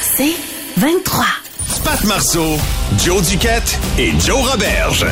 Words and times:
C'est 0.00 0.34
23. 0.76 1.24
Pat 1.84 2.04
Marceau, 2.04 2.58
Joe 2.98 3.22
Duquette 3.22 3.78
et 3.98 4.12
Joe 4.20 4.50
Roberge. 4.50 5.06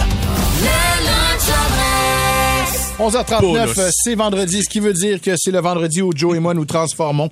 11h39, 2.98 3.78
euh, 3.78 3.90
c'est 3.92 4.16
vendredi, 4.16 4.62
ce 4.64 4.68
qui 4.68 4.80
veut 4.80 4.92
dire 4.92 5.20
que 5.20 5.30
c'est 5.36 5.52
le 5.52 5.60
vendredi 5.60 6.02
où 6.02 6.10
Joe 6.14 6.36
et 6.36 6.40
moi 6.40 6.52
nous 6.52 6.64
transformons. 6.64 7.30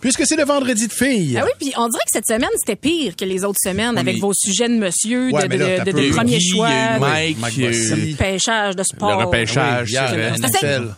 Puisque 0.00 0.26
c'est 0.26 0.36
le 0.36 0.44
vendredi 0.44 0.86
de 0.88 0.92
filles. 0.92 1.38
Ah 1.40 1.44
oui, 1.44 1.50
puis 1.58 1.72
on 1.78 1.88
dirait 1.88 2.02
que 2.04 2.10
cette 2.12 2.26
semaine, 2.26 2.50
c'était 2.58 2.76
pire 2.76 3.16
que 3.16 3.24
les 3.24 3.42
autres 3.42 3.58
semaines 3.62 3.96
avec 3.96 4.18
vos 4.18 4.32
sujets 4.34 4.68
de 4.68 4.74
monsieur, 4.74 5.30
Ouais, 5.32 5.48
de, 5.48 5.56
là, 5.56 5.84
de- 5.84 6.10
premier 6.14 6.38
choix, 6.38 6.98
Mike, 7.00 7.38
Mike 7.40 7.54
il 7.56 7.62
y 7.62 7.66
a 7.66 7.70
eu 7.70 7.90
Bossy. 7.90 8.14
pêchage 8.14 8.76
de 8.76 8.82
sport. 8.82 9.18
le 9.18 9.24
repêchage, 9.24 9.86
Oui, 9.88 9.92
hier, 9.92 10.10
euh, 10.12 10.30
C'est 10.34 10.40
NFL. 10.66 10.94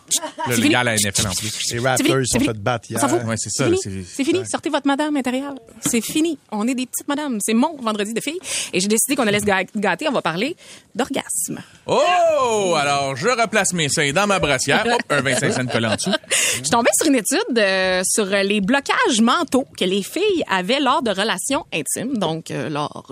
le, 0.49 0.57
le 0.57 0.69
gars 0.69 0.81
à 0.81 0.85
la 0.85 0.95
NFL 0.97 1.27
en 1.29 1.31
plus. 1.31 1.53
Les 1.73 1.79
Raptors 1.79 2.17
sont 2.27 2.41
fait 2.41 2.59
battre 2.59 2.91
hier. 2.91 3.03
Ouais, 3.25 3.35
c'est 3.37 3.51
ça, 3.51 3.65
fini. 3.67 3.79
c'est- 3.81 3.91
C'est 4.17 4.25
fini. 4.25 4.41
Sortez 4.51 4.69
votre 4.69 4.87
madame 4.89 5.17
intérieure. 5.17 5.55
C'est 5.81 6.01
fini. 6.01 6.39
On 6.51 6.67
est 6.67 6.75
des 6.75 6.87
petites 6.87 7.07
madames. 7.09 7.39
C'est 7.41 7.55
mon 7.55 7.77
vendredi 7.81 8.13
de 8.13 8.21
filles. 8.21 8.41
Et 8.73 8.81
j'ai 8.81 8.89
décidé 8.89 9.15
qu'on 9.15 9.27
allait 9.29 9.39
se 9.41 9.45
gâter. 9.79 10.09
On 10.09 10.13
va 10.13 10.23
parler 10.23 10.57
d'orgasme. 10.95 11.61
Oh! 11.87 12.75
Alors, 12.77 13.15
je 13.17 13.29
replace 13.29 13.73
mes 13.73 13.89
seins 13.89 14.08
dans 14.13 14.27
ma 14.27 14.39
brassière. 14.39 14.85
Hop, 14.87 15.03
un 15.11 15.21
25 15.21 15.53
cents 15.53 15.65
de 15.65 15.71
collant 15.71 15.93
en 15.93 15.97
dessous. 15.97 16.11
Je 16.31 16.55
suis 16.55 16.71
tombée 16.71 16.91
sur 16.97 17.09
une 17.09 17.17
étude 17.17 17.59
euh, 17.59 18.03
sur 18.05 18.27
les 18.27 18.61
blocages 18.61 19.21
mentaux 19.21 19.67
que 19.77 19.85
les 19.85 20.03
filles 20.03 20.43
avaient 20.49 20.81
lors 20.81 21.03
de 21.03 21.11
relations 21.11 21.67
intimes, 21.73 22.19
donc 22.19 22.51
euh, 22.51 22.69
lors 22.69 23.07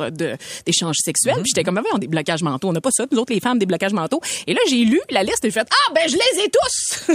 d'échanges 0.65 0.97
sexuels. 0.99 1.37
Puis 1.37 1.53
j'étais 1.55 1.65
comme, 1.65 1.79
ah, 1.79 1.89
on 1.93 1.97
a 1.97 2.01
des 2.01 2.09
blocages 2.09 2.43
mentaux. 2.43 2.69
On 2.69 2.73
n'a 2.73 2.81
pas 2.81 2.91
ça, 2.93 3.07
nous 3.11 3.19
autres, 3.19 3.33
les 3.33 3.41
femmes, 3.41 3.59
des 3.59 3.67
blocages 3.67 3.93
mentaux. 3.93 4.21
Et 4.47 4.55
là, 4.55 4.61
j'ai 4.69 4.85
lu 4.85 5.01
la 5.11 5.23
liste 5.23 5.45
et 5.45 5.49
j'ai 5.49 5.53
fait, 5.53 5.69
ah, 5.71 5.93
ben, 5.95 6.09
je 6.09 6.17
les 6.17 6.45
ai 6.45 6.51
tous! 6.51 7.07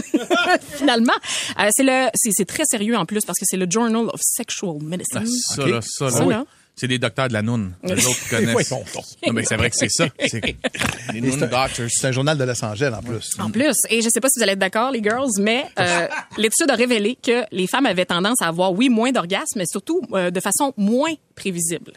Finalement. 0.78 1.14
Euh, 1.60 1.70
c'est 1.72 1.84
le, 1.84 2.08
c'est 2.16 2.45
très 2.45 2.66
sérieux 2.66 2.95
en 2.98 3.06
plus 3.06 3.26
parce 3.26 3.40
que 3.40 3.45
c'est 3.48 3.58
le 3.58 3.68
Journal 3.70 4.08
of 4.08 4.20
Sexual 4.22 4.78
Medicine. 4.82 5.26
Ça, 5.26 5.66
là, 5.66 5.80
ça, 5.82 6.06
là. 6.06 6.12
Ça, 6.12 6.26
là. 6.26 6.45
C'est 6.82 6.88
des 6.88 6.98
docteurs 6.98 7.28
de 7.28 7.34
la 7.34 7.44
noune. 7.44 7.74
Les 7.84 8.08
autres 8.08 8.28
connaissent. 8.28 8.72
Non, 8.72 9.34
mais 9.34 9.46
c'est 9.46 9.56
vrai 9.56 9.70
que 9.70 9.76
c'est 9.76 9.88
ça. 9.88 10.08
C'est 10.28 10.42
les 11.14 11.22
noun 11.22 11.40
doctors. 11.40 11.68
C'est 11.88 12.08
un 12.08 12.12
journal 12.12 12.36
de 12.36 12.44
Los 12.44 12.66
Angeles 12.66 12.92
en 12.98 13.04
plus. 13.04 13.30
En 13.38 13.52
plus, 13.52 13.76
et 13.92 14.02
je 14.02 14.10
sais 14.10 14.20
pas 14.20 14.30
si 14.30 14.40
vous 14.40 14.44
allez 14.44 14.54
être 14.54 14.60
d'accord, 14.60 14.90
les 14.90 15.04
girls, 15.04 15.30
mais 15.40 15.68
euh, 15.78 16.08
l'étude 16.40 16.72
a 16.72 16.73
révélé 16.73 17.20
que 17.22 17.44
les 17.52 17.68
femmes 17.68 17.86
avaient 17.86 18.08
tendance 18.08 18.42
à 18.42 18.48
avoir, 18.48 18.73
oui, 18.73 18.90
moins 18.90 19.12
d'orgasmes, 19.12 19.58
mais 19.58 19.68
surtout 19.68 20.02
euh, 20.14 20.32
de 20.32 20.40
façon 20.40 20.73
moins 20.76 21.14
prévisible. 21.36 21.94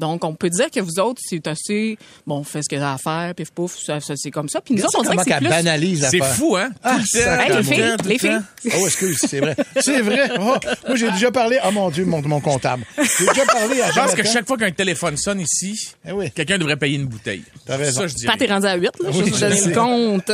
Donc, 0.00 0.24
on 0.24 0.34
peut 0.34 0.50
dire 0.50 0.70
que 0.70 0.80
vous 0.80 0.98
autres, 0.98 1.20
c'est 1.24 1.46
assez, 1.46 1.96
bon, 2.26 2.42
faites 2.42 2.64
ce 2.64 2.68
qu'il 2.68 2.78
y 2.78 2.82
a 2.82 2.94
à 2.94 2.98
faire, 2.98 3.34
pif 3.34 3.50
pouf, 3.52 3.76
ça, 3.78 4.00
ça, 4.00 4.14
c'est 4.16 4.30
comme 4.30 4.48
ça. 4.48 4.60
Puis 4.60 4.74
nous 4.74 4.82
autres, 4.82 4.98
on 4.98 5.02
dirait 5.02 5.16
que 5.16 5.22
c'est 5.22 5.28
qu'elle 5.28 5.38
plus... 5.40 5.48
banalise 5.48 6.08
C'est 6.10 6.24
fou, 6.24 6.56
hein? 6.56 6.70
Ah. 6.82 6.98
Hey, 7.14 7.54
les 7.56 7.62
filles, 7.62 7.96
les 8.06 8.18
filles. 8.18 8.40
Oh, 8.76 8.86
excuse, 8.86 9.18
c'est 9.20 9.40
vrai. 9.40 9.54
C'est 9.80 10.00
vrai. 10.00 10.30
Oh, 10.40 10.54
moi, 10.88 10.96
j'ai 10.96 11.10
déjà 11.12 11.30
parlé. 11.30 11.58
Oh 11.66 11.70
mon 11.70 11.90
Dieu, 11.90 12.04
mon, 12.04 12.22
mon 12.22 12.40
comptable. 12.40 12.84
J'ai 12.96 13.26
déjà 13.26 13.44
parlé 13.44 13.80
à 13.82 13.90
Je 13.90 14.00
pense 14.00 14.14
que 14.14 14.24
chaque 14.24 14.46
fois 14.46 14.56
qu'un 14.56 14.70
téléphone 14.72 15.16
sonne 15.16 15.40
ici, 15.40 15.90
Eh 16.06 16.12
oui. 16.12 16.30
quelqu'un 16.30 16.58
devrait 16.58 16.76
payer 16.76 16.96
une 16.96 17.06
bouteille. 17.06 17.42
T'as 17.66 17.76
raison. 17.76 18.00
Ça, 18.00 18.06
je 18.08 18.14
dirais. 18.14 18.32
Pat 18.32 18.42
est 18.42 18.52
rendu 18.52 18.66
à 18.66 18.74
8, 18.76 18.84
là. 18.84 18.90
Oui, 19.12 19.12
je 19.18 19.24
je 19.24 19.30
vous 19.30 19.38
donne 19.40 19.56
sais. 19.56 19.68
le 19.68 19.74
compte. 19.74 20.26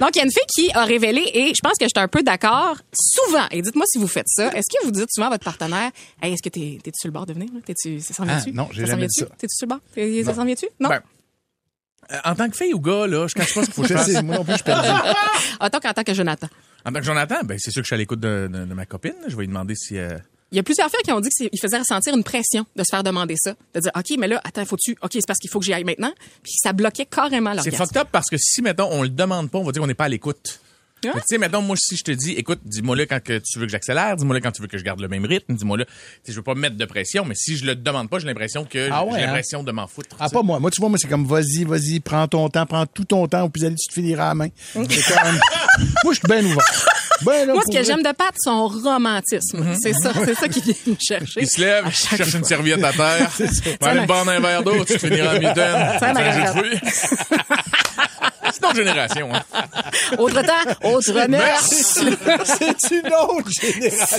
Donc, 0.00 0.10
il 0.14 0.18
y 0.18 0.20
a 0.20 0.24
une 0.24 0.32
fille 0.32 0.42
qui 0.54 0.70
a 0.74 0.84
révélé, 0.84 1.22
et 1.32 1.52
je 1.54 1.60
pense 1.62 1.78
que 1.78 1.84
j'étais 1.84 2.00
un 2.00 2.08
peu 2.08 2.22
d'accord, 2.22 2.76
souvent, 2.98 3.46
et 3.50 3.62
dites-moi 3.62 3.84
si 3.88 3.98
vous 3.98 4.08
faites 4.08 4.28
ça, 4.28 4.48
est-ce 4.48 4.66
que 4.76 4.84
vous 4.84 4.90
dites 4.90 5.08
souvent 5.10 5.28
à 5.28 5.30
votre 5.30 5.44
partenaire, 5.44 5.90
hey, 6.22 6.32
est-ce 6.32 6.42
que 6.42 6.48
t'es, 6.48 6.78
t'es-tu 6.82 6.98
sur 6.98 7.08
le 7.08 7.12
bord 7.12 7.26
de 7.26 7.32
venir? 7.34 7.48
là? 7.54 7.60
T'es-tu, 7.64 8.00
ça 8.00 8.14
s'en 8.14 8.24
vient-tu? 8.24 8.50
Ah, 8.50 8.52
non, 8.54 8.63
j'ai 8.72 8.82
ça 8.82 8.86
s'en 8.86 8.92
jamais 8.92 9.06
dit 9.06 9.20
ça. 9.20 9.26
T'es-tu 9.38 9.54
sur 9.56 9.66
le 9.66 9.68
bord? 9.70 9.80
T'es- 9.94 10.24
Ça 10.24 10.34
s'en 10.34 10.44
vient-tu? 10.44 10.66
Non? 10.80 10.88
Ben, 10.88 11.00
euh, 12.12 12.16
en 12.24 12.34
tant 12.34 12.50
que 12.50 12.56
fille 12.56 12.74
ou 12.74 12.80
gars, 12.80 13.06
là, 13.06 13.26
je 13.28 13.34
cache 13.34 13.54
pas 13.54 13.60
ce 13.62 13.66
qu'il 13.66 13.74
faut 13.74 13.82
que 13.82 13.88
je 13.88 13.94
fasse. 13.94 14.22
moi 14.22 14.36
non 14.36 14.44
plus, 14.44 14.52
je 14.52 14.56
suis 14.58 14.64
perdu. 14.64 14.88
Attends 15.60 15.80
qu'en 15.80 15.92
tant 15.92 16.02
que 16.04 16.12
Jonathan. 16.14 16.48
En 16.84 16.92
tant 16.92 16.98
que 16.98 17.04
Jonathan, 17.06 17.36
ben, 17.44 17.58
c'est 17.58 17.70
sûr 17.70 17.80
que 17.80 17.84
je 17.86 17.88
suis 17.88 17.94
à 17.94 17.98
l'écoute 17.98 18.20
de, 18.20 18.48
de- 18.52 18.64
de 18.66 18.74
ma 18.74 18.84
copine. 18.86 19.14
Je 19.26 19.34
vais 19.36 19.42
lui 19.42 19.48
demander 19.48 19.74
si... 19.74 19.96
euh, 19.96 20.18
Il 20.52 20.56
y 20.56 20.58
a 20.58 20.62
plusieurs 20.62 20.90
filles 20.90 21.00
qui 21.02 21.12
ont 21.12 21.20
dit 21.20 21.30
qu'il 21.30 21.58
faisait 21.58 21.78
ressentir 21.78 22.14
une 22.14 22.22
pression 22.24 22.66
de 22.76 22.82
se 22.82 22.90
faire 22.90 23.02
demander 23.02 23.36
ça. 23.38 23.54
De 23.74 23.80
dire, 23.80 23.90
OK, 23.96 24.18
mais 24.18 24.28
là, 24.28 24.38
attends, 24.44 24.66
faut-tu, 24.66 24.94
OK, 25.02 25.10
c'est 25.14 25.26
parce 25.26 25.38
qu'il 25.38 25.48
faut 25.50 25.60
que 25.60 25.64
j'y 25.64 25.72
aille 25.72 25.84
maintenant? 25.84 26.12
Puis 26.42 26.52
ça 26.62 26.74
bloquait 26.74 27.06
carrément 27.06 27.50
C'est 27.52 27.70
l'orgasme. 27.70 27.76
fucked 27.86 27.96
up 27.96 28.08
parce 28.12 28.28
que 28.28 28.36
si, 28.36 28.60
mettons, 28.60 28.88
on 28.92 29.02
le 29.02 29.08
demande 29.08 29.50
pas, 29.50 29.58
on 29.58 29.64
va 29.64 29.72
dire 29.72 29.80
qu'on 29.80 29.88
n'est 29.88 29.94
pas 29.94 30.04
à 30.04 30.08
l'écoute. 30.10 30.60
Mais 31.14 31.20
Tu 31.20 31.26
sais, 31.28 31.38
mettons, 31.38 31.60
moi, 31.62 31.76
si 31.78 31.96
je 31.96 32.04
te 32.04 32.10
dis, 32.12 32.32
écoute, 32.32 32.60
dis-moi 32.64 32.96
là 32.96 33.06
quand 33.06 33.22
que 33.22 33.38
tu 33.38 33.58
veux 33.58 33.66
que 33.66 33.72
j'accélère, 33.72 34.16
dis-moi 34.16 34.34
là 34.34 34.40
quand 34.40 34.52
tu 34.52 34.62
veux 34.62 34.68
que 34.68 34.78
je 34.78 34.84
garde 34.84 35.00
le 35.00 35.08
même 35.08 35.24
rythme, 35.24 35.54
dis-moi 35.54 35.78
là, 35.78 35.84
tu 35.84 35.92
sais, 36.24 36.32
je 36.32 36.36
veux 36.36 36.42
pas 36.42 36.54
me 36.54 36.60
mettre 36.60 36.76
de 36.76 36.84
pression, 36.84 37.24
mais 37.24 37.34
si 37.36 37.56
je 37.56 37.64
le 37.66 37.74
demande 37.74 38.08
pas, 38.08 38.18
j'ai 38.18 38.26
l'impression 38.26 38.64
que 38.64 38.88
Ah 38.90 39.04
ouais, 39.04 39.12
j'ai 39.14 39.18
hein? 39.22 39.26
l'impression 39.26 39.62
de 39.62 39.72
m'en 39.72 39.86
foutre. 39.86 40.16
Ah, 40.20 40.28
pas 40.28 40.42
moi. 40.42 40.58
Moi, 40.60 40.70
tu 40.70 40.80
vois, 40.80 40.88
moi, 40.88 40.98
c'est 41.00 41.08
comme 41.08 41.26
vas-y, 41.26 41.64
vas-y, 41.64 42.00
prends 42.00 42.26
ton 42.28 42.48
temps, 42.48 42.66
prends 42.66 42.86
tout 42.86 43.04
ton 43.04 43.26
temps, 43.26 43.44
ou 43.44 43.48
puis 43.50 43.64
allez, 43.64 43.74
tu 43.76 43.88
te 43.88 43.94
finiras 43.94 44.28
la 44.28 44.34
main. 44.34 44.48
C'est 44.72 44.80
comme... 45.14 45.38
moi, 46.04 46.12
je 46.12 46.18
suis 46.18 46.28
bien 46.28 46.44
ouvert. 46.44 46.86
Ben, 47.24 47.46
là, 47.46 47.54
Moi, 47.54 47.62
ce 47.70 47.76
que 47.78 47.84
j'aime 47.84 48.02
de 48.02 48.12
Pat, 48.12 48.34
son 48.42 48.66
romantisme. 48.66 49.64
C'est 49.80 49.92
ça, 49.94 50.12
c'est 50.24 50.34
ça 50.34 50.48
qui 50.48 50.60
vient 50.60 50.74
me 50.86 50.96
chercher. 51.00 51.42
Il 51.42 51.46
se 51.48 51.60
lève, 51.60 51.86
À 51.86 51.90
cherche 51.90 52.34
une 52.34 52.40
fois. 52.40 52.48
serviette 52.48 52.82
à 52.84 52.92
terre, 52.92 53.30
va 53.80 53.88
aller 53.88 54.00
te 54.00 54.06
prendre 54.06 54.30
un 54.30 54.40
verre 54.40 54.62
d'eau, 54.62 54.84
tu 54.84 54.94
te 54.94 54.98
finiras 54.98 55.36
en 55.36 55.38
mitaine. 55.38 56.80
Fruits. 58.54 58.60
C'est 58.60 58.62
notre 58.62 58.76
génération, 58.76 59.30
hein. 59.34 59.42
Autre 60.18 60.42
temps, 60.42 60.88
autre 60.88 61.28
mœurs. 61.28 61.62
C'est 61.62 62.90
une 62.90 63.12
autre 63.12 63.50
génération. 63.50 64.16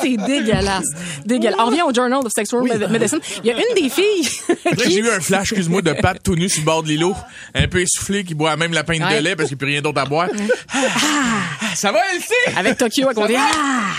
C'est 0.00 0.16
dégueulasse. 0.16 0.84
Dégueulasse. 1.24 1.56
On 1.60 1.66
revient 1.66 1.82
au 1.82 1.92
Journal 1.94 2.18
of 2.24 2.32
Sexual 2.34 2.62
Med- 2.64 2.90
Medicine. 2.90 3.20
Il 3.44 3.50
y 3.50 3.52
a 3.52 3.56
une 3.56 3.74
des 3.74 3.88
filles 3.88 4.28
qui... 4.76 4.90
j'ai 4.90 4.98
eu 5.00 5.10
un 5.10 5.20
flash, 5.20 5.52
excuse-moi, 5.52 5.82
de 5.82 5.92
Pat 5.92 6.20
tout 6.22 6.34
nu 6.36 6.48
sur 6.48 6.60
le 6.60 6.66
bord 6.66 6.82
de 6.82 6.88
l'îlot, 6.88 7.14
un 7.54 7.68
peu 7.68 7.80
essoufflé, 7.80 8.24
qui 8.24 8.34
boit 8.34 8.56
même 8.56 8.72
la 8.72 8.84
pinte 8.84 9.00
Ouais. 9.00 9.18
de 9.18 9.24
lait 9.24 9.34
parce 9.36 9.48
qu'il 9.48 9.56
n'y 9.56 9.60
a 9.60 9.64
plus 9.64 9.72
rien 9.72 9.80
d'autre 9.82 10.00
à 10.00 10.04
boire. 10.04 10.28
Ah, 10.74 10.78
ça 11.74 11.92
va, 11.92 12.00
Elsie? 12.14 12.56
Avec 12.56 12.78
Tokyo 12.78 13.08
à 13.08 13.14
côté. 13.14 13.36
Ah! 13.38 13.92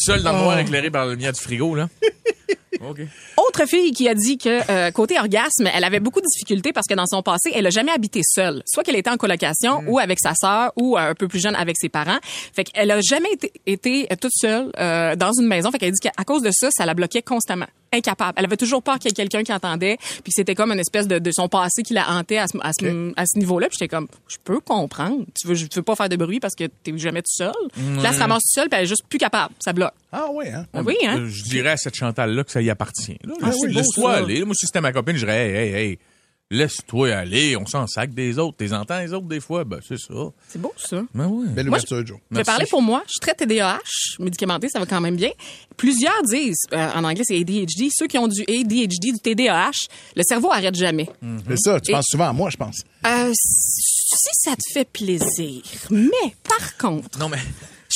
Seul 0.00 0.22
dans 0.22 0.32
le 0.32 0.38
noir 0.38 0.58
éclairé 0.58 0.90
par 0.90 1.06
la 1.06 1.12
lumière 1.12 1.32
du 1.32 1.40
frigo, 1.40 1.74
là. 1.74 1.88
OK. 2.80 3.00
Autre 3.36 3.66
fille 3.66 3.92
qui 3.92 4.08
a 4.08 4.14
dit 4.14 4.38
que 4.38 4.70
euh, 4.70 4.90
côté 4.90 5.18
orgasme, 5.18 5.68
elle 5.72 5.84
avait 5.84 6.00
beaucoup 6.00 6.20
de 6.20 6.26
difficultés 6.26 6.72
parce 6.72 6.86
que 6.86 6.94
dans 6.94 7.06
son 7.06 7.22
passé, 7.22 7.50
elle 7.54 7.66
a 7.66 7.70
jamais 7.70 7.92
habité 7.92 8.20
seule. 8.24 8.62
Soit 8.66 8.84
qu'elle 8.84 8.96
était 8.96 9.10
en 9.10 9.16
colocation 9.16 9.82
ou 9.86 9.98
avec 9.98 10.18
sa 10.20 10.34
sœur 10.34 10.72
ou 10.76 10.96
euh, 10.96 11.10
un 11.10 11.14
peu 11.14 11.28
plus 11.28 11.40
jeune 11.40 11.56
avec 11.56 11.76
ses 11.78 11.88
parents. 11.88 12.18
Fait 12.54 12.64
qu'elle 12.64 12.90
a 12.90 13.00
jamais 13.00 13.32
été, 13.32 13.52
été 13.66 14.06
euh, 14.12 14.16
toute 14.20 14.32
seule 14.34 14.70
euh, 14.78 15.16
dans 15.16 15.32
une 15.32 15.46
maison. 15.46 15.70
Fait 15.70 15.78
qu'elle 15.78 15.92
dit 15.92 16.00
qu'à 16.00 16.24
cause 16.24 16.42
de 16.42 16.50
ça, 16.52 16.68
ça 16.70 16.86
la 16.86 16.94
bloquait 16.94 17.22
constamment. 17.22 17.66
Incapable. 17.92 18.34
Elle 18.36 18.44
avait 18.44 18.56
toujours 18.56 18.82
peur 18.82 18.98
qu'il 18.98 19.10
y 19.10 19.12
ait 19.12 19.14
quelqu'un 19.14 19.42
qui 19.42 19.52
entendait, 19.52 19.96
puis 20.22 20.30
c'était 20.30 20.54
comme 20.54 20.72
une 20.72 20.78
espèce 20.80 21.06
de, 21.08 21.18
de 21.18 21.30
son 21.30 21.48
passé 21.48 21.82
qui 21.82 21.94
la 21.94 22.10
hantait 22.10 22.38
à 22.38 22.46
ce, 22.46 22.58
à 22.60 22.72
ce, 22.72 23.12
à 23.16 23.24
ce 23.26 23.38
niveau-là. 23.38 23.68
Puis 23.68 23.76
j'étais 23.80 23.88
comme, 23.88 24.08
je 24.28 24.36
peux 24.44 24.60
comprendre. 24.60 25.24
Tu 25.40 25.46
veux, 25.48 25.56
tu 25.56 25.68
veux 25.76 25.82
pas 25.82 25.96
faire 25.96 26.08
de 26.08 26.16
bruit 26.16 26.40
parce 26.40 26.54
que 26.54 26.64
t'es 26.64 26.96
jamais 26.98 27.22
tout 27.22 27.32
seul. 27.32 27.52
Là, 28.02 28.08
elle 28.10 28.14
se 28.14 28.18
ramasse 28.18 28.42
toute 28.42 28.52
seule, 28.54 28.68
puis 28.68 28.78
elle 28.78 28.84
est 28.84 28.88
juste 28.88 29.04
plus 29.08 29.18
capable. 29.18 29.54
Ça 29.58 29.72
bloque. 29.72 29.92
Ah, 30.12 30.26
oui, 30.32 30.46
hein? 30.52 30.66
Oui, 30.84 30.96
hein? 31.06 31.18
Euh, 31.20 31.28
Je 31.28 31.42
dirais 31.44 31.70
à 31.70 31.76
cette 31.76 31.94
Chantal-là 31.94 32.44
que 32.44 32.50
ça 32.50 32.60
y 32.62 32.70
appartient. 32.70 33.18
là. 33.24 33.34
Ah 33.42 33.50
oui, 33.62 33.72
Laisse-toi 33.72 34.12
aller. 34.12 34.44
Moi, 34.44 34.54
si 34.54 34.66
c'était 34.66 34.80
ma 34.80 34.92
copine, 34.92 35.14
je 35.16 35.20
dirais, 35.24 35.48
hey, 35.50 35.56
hey, 35.56 35.74
hey, 35.90 35.98
laisse-toi 36.50 37.12
aller. 37.14 37.56
On 37.56 37.66
s'en 37.66 37.86
sac 37.86 38.12
des 38.14 38.38
autres. 38.38 38.56
T'es 38.56 38.72
entends 38.72 38.98
les 39.00 39.12
autres 39.12 39.26
des 39.26 39.40
fois? 39.40 39.64
Ben, 39.64 39.80
c'est 39.86 39.98
ça. 39.98 40.14
C'est 40.48 40.60
beau, 40.60 40.72
ça. 40.76 41.02
Ben 41.14 41.26
oui. 41.26 41.46
Belle 41.50 41.66
Moi, 41.66 41.78
ouverture, 41.78 42.06
Joe. 42.06 42.18
Je 42.30 42.36
vais 42.36 42.44
parler 42.44 42.66
pour 42.70 42.82
moi. 42.82 43.02
Je 43.06 43.12
suis 43.12 43.20
très 43.20 43.34
TDAH, 43.34 43.78
médicamenté, 44.18 44.68
ça 44.68 44.78
va 44.78 44.86
quand 44.86 45.00
même 45.00 45.16
bien. 45.16 45.30
Plusieurs 45.76 46.22
disent, 46.24 46.66
euh, 46.72 46.90
en 46.94 47.04
anglais 47.04 47.22
c'est 47.26 47.36
ADHD, 47.38 47.88
ceux 47.94 48.06
qui 48.06 48.18
ont 48.18 48.28
du 48.28 48.42
ADHD, 48.42 49.12
du 49.12 49.18
TDAH, 49.22 49.70
le 50.16 50.22
cerveau 50.26 50.50
arrête 50.50 50.74
jamais. 50.74 51.08
C'est 51.48 51.58
ça, 51.58 51.80
tu 51.80 51.90
Et- 51.90 51.94
penses 51.94 52.06
souvent 52.10 52.28
à 52.28 52.32
moi, 52.32 52.50
je 52.50 52.56
pense. 52.56 52.80
Euh, 53.06 53.30
si 53.34 54.30
ça 54.32 54.52
te 54.56 54.62
fait 54.72 54.88
plaisir, 54.90 55.62
mais 55.90 56.34
par 56.48 56.76
contre, 56.78 57.18
Non, 57.18 57.28
mais 57.28 57.38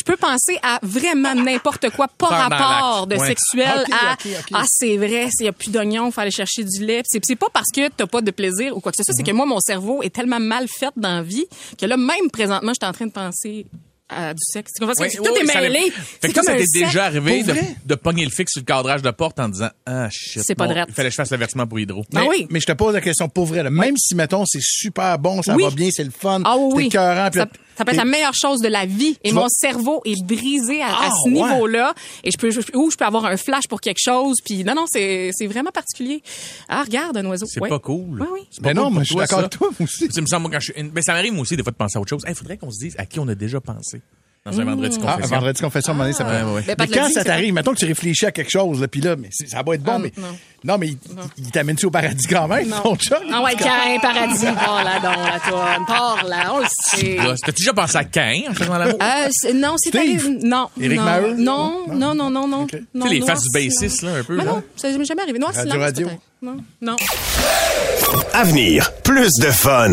je 0.07 0.13
peux 0.13 0.17
penser 0.17 0.59
à 0.63 0.79
vraiment 0.83 1.35
n'importe 1.35 1.91
quoi, 1.91 2.09
pas 2.09 2.27
rapport 2.27 3.07
de 3.07 3.17
ouais. 3.17 3.27
sexuel 3.29 3.85
Ok, 3.87 3.93
à 3.93 4.17
ah 4.55 4.65
c'est 4.67 4.97
vrai, 4.97 5.29
s'il 5.31 5.47
y 5.47 5.49
a 5.49 5.53
plus 5.53 5.71
d'oignons, 5.71 6.11
faut 6.11 6.21
aller 6.21 6.31
chercher 6.31 6.65
du 6.65 6.85
lait. 6.85 7.03
Puis 7.03 7.09
C'est 7.11 7.21
c'est 7.25 7.37
pas 7.37 7.49
parce 7.53 7.69
que 7.75 7.89
t'as 7.89 8.07
pas 8.07 8.21
de 8.21 8.31
plaisir 8.31 8.77
ou 8.77 8.81
quoi 8.81 8.91
que 8.93 8.97
ce 8.97 9.05
soit, 9.05 9.13
Mhm. 9.13 9.25
c'est 9.25 9.31
que 9.31 9.37
moi 9.37 9.47
mon 9.47 9.61
cerveau 9.61 10.03
est 10.03 10.11
tellement 10.15 10.41
mal 10.41 10.67
fait 10.69 10.91
dans 10.97 11.17
la 11.17 11.23
vie 11.23 11.47
que 11.79 11.87
là 11.87 11.97
même 11.97 12.31
présentement, 12.33 12.73
je 12.73 12.85
suis 12.85 12.89
en 12.89 12.93
train 12.93 13.07
de 13.07 13.13
penser 13.13 13.67
à 14.15 14.35
du 14.35 14.41
sexe. 14.43 14.73
Parce 14.79 14.99
que 14.99 15.17
tout 15.17 15.25
est 15.25 15.55
mêlé. 15.61 15.91
Fait 16.21 16.29
que 16.29 16.35
toi, 16.35 16.43
comme 16.43 16.53
ça 16.53 16.59
t'est 16.59 16.67
déjà 16.85 17.07
arrivé 17.07 17.43
de, 17.45 17.55
de 17.87 17.95
pogner 17.95 18.25
le 18.27 18.31
fixe 18.31 18.53
sur 18.53 18.61
le 18.61 18.67
cadrage 18.67 19.01
de 19.01 19.11
porte 19.11 19.41
en 19.41 19.49
disant 19.49 19.71
Ah 19.87 20.09
shit. 20.11 20.43
C'est 20.45 20.55
pas 20.55 20.67
bon. 20.67 20.75
Il 20.87 20.93
fallait 20.93 21.09
que 21.09 21.13
je 21.13 21.17
fasse 21.17 21.31
le 21.31 21.39
versement 21.39 21.67
pour 21.67 21.79
Hydro. 21.81 22.05
Ah 22.15 22.21
Mais, 22.21 22.29
oui. 22.29 22.47
mais 22.51 22.61
je 22.61 22.67
te 22.67 22.73
pose 22.73 22.93
la 22.93 23.01
question 23.01 23.31
pour 23.31 23.47
vrai. 23.47 23.63
là. 23.63 23.71
Même 23.71 23.97
si, 23.97 24.15
mettons, 24.15 24.45
c'est 24.45 24.61
super 24.61 25.19
bon, 25.19 25.41
ça 25.43 25.55
Oui. 25.57 25.63
va 25.65 25.71
bien, 25.71 25.89
c'est 25.91 26.05
le 26.05 26.11
fun, 26.11 26.43
Ah 26.45 26.57
oui, 26.59 26.73
c'est 26.83 26.87
écœurant, 26.89 27.31
Ça- 27.33 27.47
Ça 27.77 27.85
peut 27.85 27.93
être 27.93 27.97
la 27.97 28.05
meilleure 28.05 28.35
chose 28.35 28.61
de 28.61 28.69
la 28.69 28.87
vie. 28.87 29.17
Et 29.25 29.31
Tu 29.31 29.35
mon 29.35 29.43
vas- 29.43 29.49
cerveau 29.49 30.03
est 30.05 30.23
brisé 30.25 30.83
à, 30.83 30.89
à 30.89 30.99
Ah, 31.05 31.11
ce 31.25 31.29
ouais. 31.29 31.35
niveau-là. 31.35 31.95
Et 32.25 32.31
je 32.31 32.37
peux, 32.39 32.51
je- 32.51 32.61
ou 32.77 32.91
je 32.91 32.97
peux 32.97 33.05
avoir 33.05 33.25
un 33.25 33.37
flash 33.37 33.67
pour 33.69 33.81
quelque 33.81 34.01
chose. 34.01 34.37
Puis 34.45 34.65
non, 34.65 34.75
non, 34.75 34.85
c'est, 34.89 35.31
c'est 35.33 35.47
vraiment 35.47 35.71
particulier. 35.71 36.23
Ah, 36.69 36.83
regarde 36.83 37.17
un 37.17 37.25
oiseau. 37.27 37.47
C'est 37.47 37.61
Ouais. 37.61 37.69
pas 37.69 37.79
cool. 37.79 38.21
Oui, 38.21 38.27
oui. 38.33 38.41
Pas 38.63 38.69
Ben 38.73 38.77
non, 38.77 38.85
cool 38.85 38.93
pour 38.95 39.01
je 39.03 39.07
suis 39.09 39.17
d'accord 39.17 39.39
ça. 39.41 39.45
avec 39.47 39.53
toi, 39.53 39.71
aussi. 39.81 40.09
Ça 40.13 40.21
me 40.21 40.27
semble, 40.27 40.43
moi, 40.43 40.51
quand 40.53 40.61
je 40.61 40.73
suis- 40.73 40.83
ben, 40.83 41.03
ça 41.03 41.13
m'arrive, 41.15 41.33
moi 41.33 41.43
aussi, 41.43 41.57
des 41.57 41.63
fois, 41.63 41.73
de 41.73 41.77
penser 41.77 41.97
à 41.99 42.01
autre 42.01 42.11
chose. 42.11 42.23
Il 42.29 42.35
faudrait 42.35 42.57
qu'on 42.59 42.71
se 42.71 42.79
dise 42.79 42.95
à 42.99 43.07
qui 43.07 43.19
on 43.21 43.29
a 43.29 43.35
déjà 43.35 43.61
pensé 43.61 44.01
dans 44.45 44.61
un 44.61 44.65
vendredi 44.65 44.99
Ah, 45.07 45.13
confession. 45.15 45.37
vendredi 45.37 45.61
confession, 45.61 45.93
à 45.93 45.95
un 45.95 45.99
moment 45.99 46.05
donné, 46.11 46.17
ça 46.17 46.25
Ouais, 46.25 46.41
peut- 46.41 46.55
ouais, 46.55 46.65
Mais 46.67 46.87
l'a 46.87 46.87
quand 47.03 47.09
ça 47.13 47.23
t'arrive, 47.25 47.55
mettons 47.55 47.73
que 47.75 47.79
tu 47.79 47.85
réfléchis 47.87 48.27
à 48.27 48.33
quelque 48.33 48.51
chose, 48.51 48.81
là, 48.81 48.89
puis 48.89 49.01
là, 49.01 49.15
mais 49.17 49.29
ça 49.31 49.63
va 49.63 49.75
être 49.77 49.83
bon, 49.85 49.93
Ah, 49.95 49.99
mais 50.01 50.13
non. 50.17 50.27
non, 50.65 50.79
mais 50.79 50.89
il, 50.89 50.99
il 51.39 51.51
t'amène-tu 51.53 51.87
au 51.87 51.91
paradis 51.93 52.27
quand 52.27 52.49
même, 52.49 52.69
ton 52.83 52.97
chum? 52.97 53.19
Ah 53.33 53.41
ouais, 53.43 53.55
Cain, 53.55 53.99
paradis, 54.03 54.45
par 54.47 54.83
là, 54.83 54.95
donc, 54.99 55.17
la 55.33 55.39
toile, 55.51 55.81
par 55.87 56.25
là, 56.27 56.53
on 56.55 56.59
le 56.59 56.67
sait. 56.69 57.17
Là, 57.17 57.35
T'as 57.41 57.53
déjà 57.53 57.73
pensé 57.73 57.97
à 57.97 58.05
Cain 58.05 58.41
en 58.51 58.55
faisant 58.55 58.79
l'amour? 58.79 58.99
Euh, 59.01 59.53
non, 59.55 59.77
c'est 59.79 59.95
arrivé. 59.95 60.39
Non. 60.43 60.69
Éric 60.81 60.99
non, 60.99 61.05
Maheu? 61.05 61.35
Non, 61.37 61.87
non, 61.95 62.15
non, 62.15 62.31
non, 62.31 62.49
non. 62.49 62.63
Ok. 62.65 62.75
non 62.95 63.07
Tu 63.07 63.13
sais, 63.13 63.21
les 63.21 63.27
faces 63.27 63.43
du 63.43 63.49
bassiste, 63.53 64.03
là, 64.03 64.17
un 64.17 64.25
peu, 64.25 64.37
Mais 64.37 64.45
là. 64.45 64.51
non, 64.53 64.63
ça 64.75 64.89
m'est 64.91 65.05
jamais 65.05 65.23
arrivé. 65.23 65.39
Noir 65.39 65.53
Radio 65.55 65.71
silence, 65.71 65.85
Radio? 65.85 66.09
Non, 66.43 66.57
non. 66.81 66.97
Avenir, 68.33 68.93
plus 69.05 69.31
de 69.41 69.51
fun. 69.53 69.93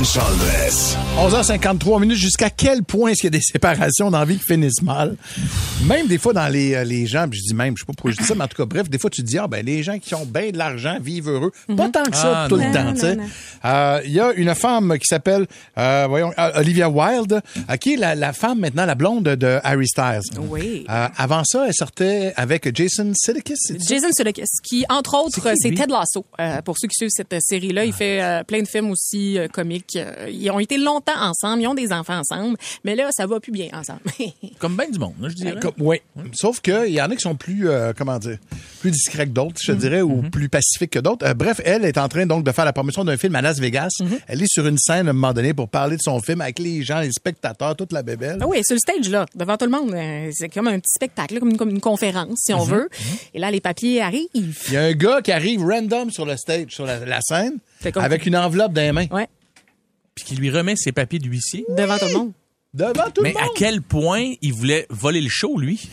Le 0.00 0.04
lunch 0.04 0.16
en 0.16 0.36
dress. 0.36 0.96
11h53 1.18 2.00
minutes, 2.00 2.16
jusqu'à 2.16 2.48
quel 2.48 2.82
point 2.84 3.10
est-ce 3.10 3.20
qu'il 3.20 3.26
y 3.34 3.36
a 3.36 3.38
des 3.38 3.42
séparations 3.44 4.10
dans 4.10 4.18
la 4.20 4.24
vie 4.24 4.38
qui 4.38 4.44
finissent 4.46 4.80
mal? 4.80 5.16
Même 5.84 6.06
des 6.06 6.16
fois 6.16 6.32
dans 6.32 6.48
les, 6.48 6.74
euh, 6.74 6.84
les 6.84 7.06
gens, 7.06 7.28
puis 7.28 7.38
je 7.38 7.48
dis 7.48 7.54
même, 7.54 7.74
je 7.76 7.82
sais 7.82 7.86
pas 7.86 7.92
pourquoi 7.92 8.10
je 8.12 8.16
dis 8.16 8.24
ça, 8.24 8.34
mais 8.34 8.44
en 8.44 8.48
tout 8.48 8.56
cas, 8.56 8.64
bref, 8.64 8.88
des 8.88 8.98
fois 8.98 9.10
tu 9.10 9.20
te 9.22 9.26
dis, 9.26 9.36
ah 9.36 9.46
ben 9.46 9.64
les 9.64 9.82
gens 9.82 9.98
qui 9.98 10.14
ont 10.14 10.24
bien 10.24 10.50
de 10.52 10.56
l'argent 10.58 10.96
vivent 11.02 11.28
heureux. 11.28 11.52
Pas 11.76 11.88
tant 11.90 12.04
que 12.04 12.16
ça 12.16 12.44
Ah, 12.44 12.48
tout 12.48 12.56
non. 12.56 12.66
le 12.68 12.72
temps, 12.74 12.92
tu 12.94 13.00
sais. 13.00 13.18
Euh, 13.64 14.00
Il 14.06 14.12
y 14.12 14.20
a 14.20 14.32
une 14.32 14.54
femme 14.54 14.96
qui 14.98 15.06
s'appelle, 15.06 15.46
euh, 15.76 16.06
voyons, 16.08 16.32
Olivia 16.54 16.88
Wilde, 16.88 17.42
euh, 17.68 17.76
qui 17.76 17.94
est 17.94 17.96
la, 17.96 18.14
la 18.14 18.32
femme 18.32 18.60
maintenant, 18.60 18.86
la 18.86 18.94
blonde 18.94 19.24
de 19.24 19.58
Harry 19.62 19.86
Styles. 19.86 20.20
Oui. 20.38 20.86
Euh, 20.88 21.08
avant 21.18 21.44
ça, 21.44 21.66
elle 21.66 21.74
sortait 21.74 22.32
avec 22.36 22.74
Jason 22.74 23.12
Sudeikis? 23.14 23.54
Jason 23.86 24.08
Sudeikis, 24.16 24.44
qui, 24.62 24.84
entre 24.88 25.14
autres, 25.18 25.40
C'est? 25.60 25.74
Ted 25.74 25.92
Lasso. 25.92 26.24
Euh, 26.40 26.62
pour 26.62 26.76
ceux 26.78 26.88
qui 26.88 26.94
suivent 26.96 27.10
cette 27.10 27.34
série-là, 27.40 27.84
il 27.84 27.92
fait 27.92 28.22
euh, 28.22 28.44
plein 28.44 28.62
de 28.62 28.68
films 28.68 28.90
aussi 28.90 29.36
euh, 29.38 29.46
comiques. 29.48 29.89
Euh, 29.96 30.28
ils 30.30 30.50
ont 30.50 30.58
été 30.58 30.76
longtemps 30.78 31.18
ensemble, 31.20 31.62
ils 31.62 31.66
ont 31.66 31.74
des 31.74 31.92
enfants 31.92 32.18
ensemble, 32.18 32.56
mais 32.84 32.94
là, 32.94 33.08
ça 33.12 33.26
va 33.26 33.40
plus 33.40 33.52
bien 33.52 33.68
ensemble. 33.72 34.00
Comme 34.58 34.76
bien 34.76 34.88
du 34.88 34.98
monde, 34.98 35.14
là, 35.20 35.28
je 35.28 35.34
dirais. 35.34 35.60
Comme- 35.60 35.72
oui. 35.78 36.00
Sauf 36.32 36.60
qu'il 36.60 36.88
y 36.92 37.00
en 37.00 37.10
a 37.10 37.14
qui 37.16 37.22
sont 37.22 37.34
plus, 37.34 37.68
euh, 37.68 37.92
comment 37.96 38.18
dire, 38.18 38.38
plus 38.80 38.90
discrets 38.90 39.26
que 39.26 39.32
d'autres, 39.32 39.60
je 39.62 39.72
dirais, 39.72 40.02
ou 40.02 40.22
plus 40.22 40.48
pacifiques 40.48 40.90
que 40.90 40.98
d'autres. 40.98 41.26
Euh, 41.26 41.34
bref, 41.34 41.60
elle 41.64 41.84
est 41.84 41.98
en 41.98 42.08
train 42.08 42.26
donc 42.26 42.44
de 42.44 42.52
faire 42.52 42.64
la 42.64 42.72
promotion 42.72 43.04
d'un 43.04 43.16
film 43.16 43.34
à 43.36 43.42
Las 43.42 43.58
Vegas. 43.58 43.90
Elle 44.26 44.42
est 44.42 44.50
sur 44.50 44.66
une 44.66 44.78
scène 44.78 45.06
à 45.06 45.10
un 45.10 45.12
moment 45.14 45.32
donné 45.32 45.54
pour 45.54 45.68
parler 45.68 45.96
de 45.96 46.02
son 46.02 46.20
film 46.20 46.40
avec 46.40 46.58
les 46.58 46.82
gens, 46.82 47.00
les 47.00 47.12
spectateurs, 47.12 47.76
toute 47.76 47.92
la 47.92 48.02
bébelle. 48.02 48.38
Ah 48.40 48.46
oui, 48.46 48.58
sur 48.64 48.74
le 48.74 48.80
stage, 48.80 49.08
là, 49.10 49.26
devant 49.34 49.56
tout 49.56 49.66
le 49.66 49.70
monde. 49.70 49.94
C'est 50.32 50.48
comme 50.48 50.68
un 50.68 50.78
petit 50.78 50.92
spectacle, 50.94 51.38
comme, 51.38 51.50
une, 51.50 51.56
comme 51.56 51.70
une 51.70 51.80
conférence, 51.80 52.38
si 52.44 52.52
on 52.54 52.64
veut. 52.64 52.88
Et 53.34 53.38
là, 53.38 53.50
les 53.50 53.60
papiers 53.60 54.00
arrivent. 54.00 54.28
Il 54.34 54.72
y 54.72 54.76
a 54.76 54.82
un 54.84 54.92
gars 54.92 55.20
qui 55.22 55.32
arrive 55.32 55.62
random 55.64 56.10
sur 56.10 56.24
le 56.26 56.36
stage, 56.36 56.66
sur 56.70 56.86
la, 56.86 57.04
la 57.04 57.20
scène, 57.20 57.58
avec 57.96 58.26
une 58.26 58.36
enveloppe 58.36 58.72
dans 58.72 58.82
les 58.82 58.92
mains. 58.92 59.06
Ouais, 59.10 59.28
Puis 60.14 60.24
qui 60.24 60.36
lui 60.36 60.50
remet 60.50 60.76
ses 60.76 60.92
papiers 60.92 61.18
d'huissier. 61.18 61.64
devant 61.70 61.98
tout 61.98 62.06
le 62.06 62.12
monde. 62.14 62.32
Devant 62.74 63.10
tout 63.10 63.22
Mais 63.22 63.32
le 63.32 63.38
à 63.38 63.44
monde. 63.46 63.50
quel 63.56 63.82
point 63.82 64.32
il 64.42 64.52
voulait 64.52 64.86
voler 64.90 65.20
le 65.20 65.28
show, 65.28 65.58
lui? 65.58 65.88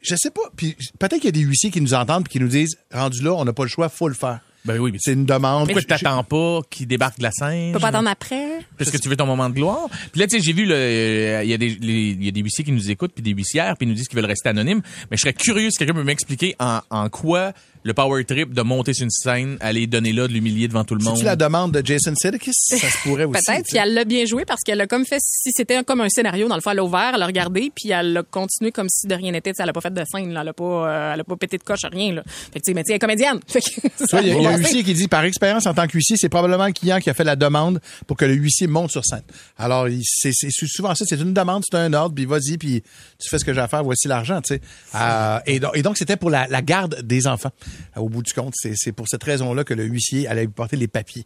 Je 0.00 0.14
sais 0.16 0.30
pas. 0.30 0.42
Puis 0.56 0.76
peut-être 0.98 1.16
qu'il 1.16 1.24
y 1.26 1.28
a 1.28 1.32
des 1.32 1.40
huissiers 1.40 1.70
qui 1.70 1.80
nous 1.80 1.94
entendent 1.94 2.26
et 2.26 2.30
qui 2.30 2.40
nous 2.40 2.48
disent, 2.48 2.76
rendu 2.92 3.22
là, 3.22 3.32
on 3.34 3.44
n'a 3.44 3.52
pas 3.52 3.62
le 3.64 3.68
choix, 3.68 3.88
faut 3.88 4.08
le 4.08 4.14
faire. 4.14 4.40
Ben 4.66 4.78
oui, 4.78 4.90
mais 4.92 4.98
C'est 5.00 5.12
une 5.12 5.24
demande. 5.26 5.64
pourquoi 5.66 5.80
tu 5.82 5.86
t'attends 5.86 6.24
pas 6.24 6.60
qu'il 6.70 6.86
débarque 6.86 7.18
de 7.18 7.22
la 7.22 7.30
scène? 7.30 7.68
Tu 7.68 7.72
peux 7.74 7.78
pas 7.80 7.88
attendre 7.88 8.08
après. 8.08 8.60
Parce 8.78 8.90
que 8.90 8.96
tu 8.98 9.08
veux 9.08 9.16
ton 9.16 9.26
moment 9.26 9.48
de 9.48 9.54
gloire. 9.54 9.86
Puis 10.12 10.20
là, 10.20 10.26
tu 10.26 10.36
sais, 10.38 10.42
j'ai 10.42 10.52
vu, 10.52 10.64
le- 10.66 10.74
euh, 10.74 11.42
il 11.44 11.50
y 11.50 11.54
a 11.54 11.58
des, 11.58 11.70
les- 11.80 12.10
il 12.10 12.24
y 12.24 12.28
a 12.28 12.32
des 12.32 12.40
huissiers 12.40 12.64
qui 12.64 12.72
nous 12.72 12.90
écoutent, 12.90 13.12
puis 13.12 13.22
des 13.22 13.30
huissières, 13.32 13.76
puis 13.76 13.86
ils 13.86 13.88
nous 13.88 13.94
disent 13.94 14.08
qu'ils 14.08 14.16
veulent 14.16 14.26
rester 14.26 14.48
anonymes. 14.48 14.82
Mais 15.10 15.16
je 15.16 15.22
serais 15.22 15.32
curieux 15.32 15.70
si 15.70 15.78
quelqu'un 15.78 15.94
peut 15.94 16.02
m'expliquer 16.04 16.56
en, 16.58 16.80
en 16.90 17.08
quoi 17.08 17.52
le 17.84 17.94
power 17.94 18.24
trip 18.24 18.52
de 18.52 18.62
monter 18.62 18.94
sur 18.94 19.04
une 19.04 19.10
scène, 19.10 19.58
aller 19.60 19.86
donner 19.86 20.12
là, 20.12 20.26
de 20.26 20.32
l'humilier 20.32 20.66
devant 20.66 20.82
tout 20.82 20.96
le 20.96 21.04
monde. 21.04 21.14
C'est-tu 21.14 21.24
la 21.26 21.36
demande 21.36 21.70
de 21.70 21.86
Jason 21.86 22.14
Sudeikis? 22.20 22.50
Ça 22.52 22.78
se 22.90 22.98
pourrait 23.04 23.24
aussi. 23.26 23.40
Peut-être, 23.46 23.64
puis 23.68 23.78
elle 23.78 23.94
l'a 23.94 24.04
bien 24.04 24.24
joué 24.24 24.44
parce 24.44 24.62
qu'elle 24.62 24.80
a 24.80 24.88
comme 24.88 25.04
fait, 25.06 25.20
si 25.20 25.50
c'était 25.52 25.84
comme 25.84 26.00
un 26.00 26.08
scénario, 26.08 26.48
dans 26.48 26.56
le 26.56 26.60
fond, 26.60 26.70
elle 26.70 26.78
l'a 26.78 26.84
ouvert, 26.84 27.12
elle 27.14 27.20
l'a 27.20 27.26
regardé, 27.26 27.70
puis 27.72 27.90
elle 27.92 28.16
a 28.16 28.22
continué 28.24 28.72
comme 28.72 28.88
si 28.88 29.06
de 29.06 29.14
rien 29.14 29.30
n'était. 29.30 29.52
Elle 29.56 29.68
a 29.68 29.72
pas 29.72 29.80
fait 29.80 29.94
de 29.94 30.02
scène, 30.10 30.32
là. 30.32 30.40
Elle 30.42 30.48
a 30.48 30.52
pas, 30.52 30.64
euh, 30.64 31.14
elle 31.14 31.20
a 31.20 31.24
pas 31.24 31.36
pété 31.36 31.58
de 31.58 31.62
coche, 31.62 31.82
rien, 31.92 32.12
là. 32.14 32.22
Fait 32.26 32.58
que, 32.58 32.64
tu 32.64 32.72
sais, 32.72 32.74
mais 32.74 32.82
tu 32.82 32.86
sais, 32.88 32.92
elle 32.94 32.96
est 32.96 32.98
comédienne. 32.98 33.38
Fait 33.46 33.60
que 33.60 33.66
Tu 33.70 33.80
ça 34.08 34.20
vois, 34.20 34.22
Il 34.22 34.42
y 34.42 34.46
a, 34.46 34.55
huissier 34.56 34.84
qui 34.84 34.94
dit, 34.94 35.08
par 35.08 35.24
expérience 35.24 35.66
en 35.66 35.74
tant 35.74 35.86
qu'huissier, 35.86 36.16
c'est 36.16 36.28
probablement 36.28 36.66
le 36.66 36.72
client 36.72 36.98
qui 36.98 37.10
a 37.10 37.14
fait 37.14 37.24
la 37.24 37.36
demande 37.36 37.80
pour 38.06 38.16
que 38.16 38.24
le 38.24 38.34
huissier 38.34 38.66
monte 38.66 38.90
sur 38.90 39.04
scène. 39.04 39.22
Alors, 39.58 39.86
c'est 40.02 40.32
souvent 40.50 40.94
ça, 40.94 41.04
c'est 41.06 41.20
une 41.20 41.34
demande, 41.34 41.62
c'est 41.68 41.76
un 41.76 41.92
ordre, 41.92 42.14
puis 42.14 42.24
vas-y, 42.24 42.58
puis 42.58 42.82
tu 43.18 43.28
fais 43.28 43.38
ce 43.38 43.44
que 43.44 43.52
j'ai 43.52 43.60
à 43.60 43.68
faire, 43.68 43.84
voici 43.84 44.08
l'argent, 44.08 44.40
tu 44.40 44.54
sais. 44.54 44.60
Euh, 44.94 45.38
et, 45.46 45.60
donc, 45.60 45.76
et 45.76 45.82
donc, 45.82 45.96
c'était 45.96 46.16
pour 46.16 46.30
la, 46.30 46.46
la 46.48 46.62
garde 46.62 47.02
des 47.02 47.26
enfants. 47.26 47.52
Au 47.96 48.08
bout 48.08 48.22
du 48.22 48.32
compte, 48.32 48.54
c'est 48.56 48.74
c'est 48.74 48.92
pour 48.92 49.08
cette 49.08 49.24
raison-là 49.24 49.64
que 49.64 49.74
le 49.74 49.84
huissier 49.84 50.28
allait 50.28 50.42
lui 50.42 50.52
porter 50.52 50.76
les 50.76 50.88
papiers. 50.88 51.24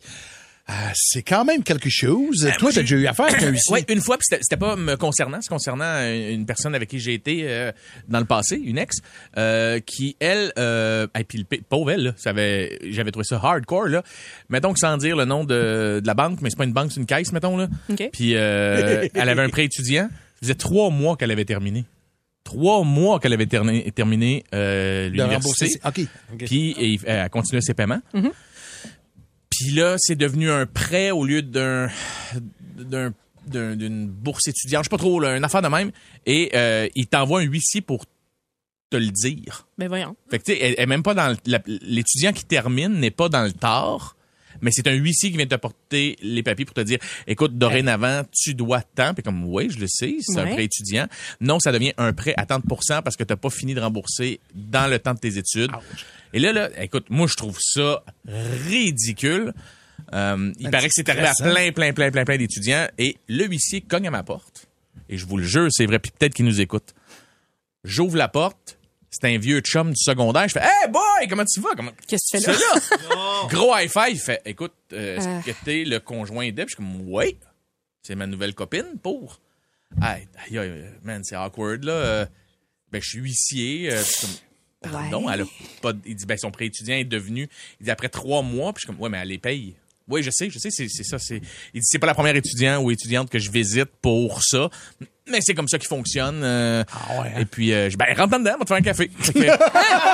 Euh, 0.68 0.72
c'est 0.94 1.22
quand 1.22 1.44
même 1.44 1.64
quelque 1.64 1.88
chose. 1.90 2.48
Toi, 2.58 2.70
t'as 2.72 2.82
déjà 2.82 2.96
eu 2.96 3.06
affaire 3.06 3.26
avec 3.26 3.42
un 3.42 3.48
huissier. 3.50 3.74
Oui, 3.74 3.84
une 3.88 4.00
fois, 4.00 4.18
puis 4.18 4.26
c'était 4.40 4.56
pas 4.56 4.76
me 4.76 4.96
concernant, 4.96 5.38
c'est 5.40 5.48
concernant 5.48 6.00
une 6.02 6.46
personne 6.46 6.74
avec 6.76 6.88
qui 6.88 7.00
j'ai 7.00 7.14
été 7.14 7.42
euh, 7.48 7.72
dans 8.08 8.20
le 8.20 8.24
passé, 8.24 8.56
une 8.56 8.78
ex, 8.78 8.98
euh, 9.36 9.80
qui 9.80 10.16
elle, 10.20 10.52
euh, 10.58 11.08
et 11.18 11.24
puis 11.24 11.38
le 11.50 11.58
pauvre 11.62 11.90
elle, 11.90 12.02
là, 12.04 12.12
ça 12.16 12.30
avait, 12.30 12.78
j'avais 12.90 13.10
trouvé 13.10 13.24
ça 13.24 13.40
hardcore 13.42 13.86
là. 13.86 14.02
Mettons 14.48 14.72
que 14.72 14.78
sans 14.78 14.96
dire 14.96 15.16
le 15.16 15.24
nom 15.24 15.42
de, 15.44 16.00
de 16.00 16.06
la 16.06 16.14
banque, 16.14 16.40
mais 16.40 16.50
c'est 16.50 16.58
pas 16.58 16.64
une 16.64 16.72
banque, 16.72 16.92
c'est 16.92 17.00
une 17.00 17.06
caisse, 17.06 17.32
mettons 17.32 17.56
là. 17.56 17.68
Puis 18.12 18.36
euh, 18.36 19.08
elle 19.14 19.28
avait 19.28 19.42
un 19.42 19.48
prêt 19.48 19.64
étudiant. 19.64 20.08
Ça 20.10 20.40
faisait 20.42 20.54
trois 20.54 20.90
mois 20.90 21.16
qu'elle 21.16 21.32
avait 21.32 21.44
terminé. 21.44 21.84
Trois 22.44 22.84
mois 22.84 23.20
qu'elle 23.20 23.34
avait 23.34 23.46
terminé, 23.46 23.90
terminé 23.92 24.44
euh, 24.54 25.08
l'université. 25.10 25.66
OK. 25.84 26.00
Puis 26.46 26.74
et, 26.78 26.98
euh, 27.06 27.24
elle 27.24 27.30
continuait 27.30 27.60
ses 27.60 27.74
paiements. 27.74 28.00
Puis 29.60 29.74
là, 29.74 29.96
c'est 29.98 30.16
devenu 30.16 30.50
un 30.50 30.64
prêt 30.66 31.10
au 31.10 31.24
lieu 31.24 31.42
d'un 31.42 31.88
d'un- 32.76 33.12
d'un- 33.46 33.76
d'une 33.76 34.06
bourse 34.08 34.48
étudiante. 34.48 34.84
Je 34.84 34.86
sais 34.86 34.90
pas 34.90 34.96
trop, 34.98 35.20
là, 35.20 35.36
une 35.36 35.44
affaire 35.44 35.60
de 35.62 35.68
même. 35.68 35.90
Et 36.26 36.50
euh, 36.54 36.88
il 36.94 37.06
t'envoie 37.06 37.40
un 37.40 37.44
huissier 37.44 37.80
pour 37.82 38.06
te 38.90 38.96
le 38.96 39.08
dire. 39.10 39.66
Ben 39.78 39.88
voyons. 39.88 40.16
Fait 40.30 40.38
que 40.38 40.44
tu 40.44 40.52
sais, 40.54 40.74
elle, 40.78 40.88
même 40.88 41.02
pas 41.02 41.14
dans 41.14 41.36
l'étudiant 41.66 42.32
qui 42.32 42.44
termine 42.44 42.94
n'est 43.00 43.10
pas 43.10 43.28
dans 43.28 43.42
le 43.42 43.52
tort. 43.52 44.16
Mais 44.62 44.70
c'est 44.72 44.86
un 44.86 44.94
huissier 44.94 45.30
qui 45.30 45.36
vient 45.36 45.46
te 45.46 45.54
porter 45.54 46.16
les 46.22 46.42
papiers 46.42 46.64
pour 46.64 46.74
te 46.74 46.80
dire, 46.80 46.98
écoute, 47.26 47.58
dorénavant, 47.58 48.22
tu 48.32 48.54
dois 48.54 48.82
tant. 48.82 49.14
Puis 49.14 49.22
comme, 49.22 49.44
oui, 49.44 49.68
je 49.70 49.78
le 49.78 49.86
sais, 49.88 50.16
c'est 50.20 50.38
un 50.38 50.46
prêt 50.46 50.64
étudiant. 50.64 51.06
Non, 51.40 51.58
ça 51.60 51.72
devient 51.72 51.92
un 51.98 52.12
prêt 52.12 52.34
à 52.36 52.46
tant 52.46 52.58
de 52.58 52.64
parce 53.02 53.16
que 53.16 53.24
t'as 53.24 53.36
pas 53.36 53.50
fini 53.50 53.74
de 53.74 53.80
rembourser 53.80 54.40
dans 54.54 54.90
le 54.90 54.98
temps 54.98 55.14
de 55.14 55.18
tes 55.18 55.36
études. 55.38 55.70
Et 56.32 56.38
là, 56.38 56.52
là, 56.52 56.70
écoute, 56.82 57.06
moi, 57.10 57.26
je 57.26 57.34
trouve 57.34 57.58
ça 57.60 58.04
ridicule. 58.26 59.52
Euh, 60.12 60.52
il 60.58 60.68
Un 60.68 60.70
paraît 60.70 60.88
que 60.88 60.94
c'est 60.94 61.08
arrivé 61.08 61.26
à 61.26 61.34
plein, 61.34 61.72
plein, 61.72 61.92
plein, 61.92 62.10
plein, 62.10 62.24
plein 62.24 62.36
d'étudiants. 62.36 62.88
Et 62.98 63.16
le 63.28 63.46
huissier 63.46 63.80
cogne 63.80 64.08
à 64.08 64.10
ma 64.10 64.22
porte. 64.22 64.66
Et 65.08 65.18
je 65.18 65.26
vous 65.26 65.36
le 65.36 65.44
jure, 65.44 65.68
c'est 65.70 65.86
vrai. 65.86 65.98
Puis 65.98 66.12
peut-être 66.16 66.34
qu'il 66.34 66.44
nous 66.44 66.60
écoute. 66.60 66.94
J'ouvre 67.84 68.16
la 68.16 68.28
porte. 68.28 68.78
C'est 69.10 69.24
un 69.26 69.38
vieux 69.38 69.60
chum 69.60 69.90
du 69.90 70.00
secondaire. 70.02 70.46
Je 70.48 70.52
fais 70.52 70.60
Hey 70.62 70.88
boy, 70.90 71.28
comment 71.28 71.44
tu 71.44 71.60
vas? 71.60 71.70
Comment... 71.76 71.90
Qu'est-ce 72.06 72.30
que 72.32 72.38
tu 72.38 72.44
fais 72.44 72.50
là? 72.52 72.80
C'est 72.80 73.08
là? 73.08 73.46
Gros 73.50 73.76
high 73.76 73.90
five. 73.90 74.10
Il 74.10 74.18
fait 74.20 74.40
Écoute, 74.46 74.72
euh, 74.92 75.16
est-ce 75.18 75.46
que 75.50 75.64
t'es 75.64 75.84
le 75.84 75.98
conjoint 75.98 76.46
d'Eb? 76.52 76.68
Je 76.68 76.74
suis 76.74 76.76
comme 76.76 77.08
Oui. 77.08 77.36
C'est 78.02 78.14
ma 78.14 78.26
nouvelle 78.26 78.54
copine 78.54 78.98
pour. 79.02 79.40
Aïe, 80.00 80.28
man, 81.02 81.22
c'est 81.24 81.34
awkward 81.36 81.82
là. 81.84 81.92
Euh, 81.92 82.26
ben, 82.92 83.02
je 83.02 83.08
suis 83.08 83.18
huissier. 83.18 83.92
euh, 83.92 84.02
puis 84.02 84.14
comme, 84.82 84.92
Pardon, 84.92 85.26
Ouais. 85.26 85.34
elle 85.34 85.40
a 85.42 85.44
pas. 85.82 85.92
Il 86.06 86.14
dit 86.14 86.24
ben 86.26 86.38
son 86.38 86.50
prêt 86.50 86.66
étudiant 86.66 86.96
est 86.96 87.04
devenu. 87.04 87.48
Il 87.80 87.84
dit 87.84 87.90
après 87.90 88.08
trois 88.08 88.42
mois, 88.42 88.72
puis 88.72 88.80
je 88.82 88.86
suis 88.86 88.94
comme 88.94 89.02
ouais, 89.02 89.10
mais 89.10 89.18
elle 89.18 89.28
les 89.28 89.38
paye. 89.38 89.74
Oui, 90.08 90.22
je 90.22 90.30
sais, 90.32 90.48
je 90.50 90.58
sais, 90.58 90.70
c'est 90.70 90.88
c'est 90.88 91.04
ça. 91.04 91.18
C'est, 91.18 91.36
il 91.74 91.80
dit 91.80 91.86
c'est 91.86 91.98
pas 91.98 92.06
la 92.06 92.14
première 92.14 92.34
étudiant 92.34 92.80
ou 92.82 92.90
étudiante 92.90 93.28
que 93.30 93.38
je 93.38 93.50
visite 93.50 93.90
pour 94.00 94.42
ça. 94.42 94.70
Mais 95.30 95.38
c'est 95.40 95.54
comme 95.54 95.68
ça 95.68 95.78
qu'il 95.78 95.88
fonctionne. 95.88 96.40
euh, 96.42 96.84
Ah 96.92 97.20
ouais, 97.22 97.28
hein? 97.36 97.40
Et 97.40 97.44
puis, 97.44 97.72
euh, 97.72 97.88
je- 97.90 97.96
ben, 97.96 98.06
rentre 98.16 98.38
dedans, 98.38 98.52
on 98.56 98.58
va 98.58 98.64
te 98.64 98.68
faire 98.68 98.76
un 98.76 98.80
café. 98.82 99.08
Que, 99.08 99.38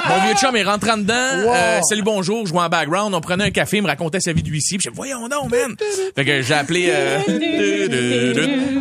mon 0.09 0.25
vieux 0.27 0.35
chum 0.41 0.55
est 0.57 0.63
rentrant 0.65 0.97
dedans. 0.97 1.15
euh, 1.15 1.81
salut, 1.89 2.03
bonjour, 2.03 2.47
je 2.47 2.51
jouais 2.53 2.61
en 2.63 2.69
background. 2.69 3.15
On 3.15 3.21
prenait 3.21 3.45
un 3.45 3.51
café, 3.51 3.79
il 3.79 3.83
me 3.83 3.89
racontait 3.89 4.21
sa 4.21 4.33
vie 4.33 4.43
d'huissier. 4.43 4.79
Puis 4.79 4.85
je 4.87 4.91
dis, 4.91 4.97
voyons 4.97 5.29
donc, 5.29 5.51
man. 5.51 5.75
Fait 6.15 6.25
que 6.25 6.43
j'ai 6.43 6.55
appelé, 6.55 6.87
euh, 6.91 7.19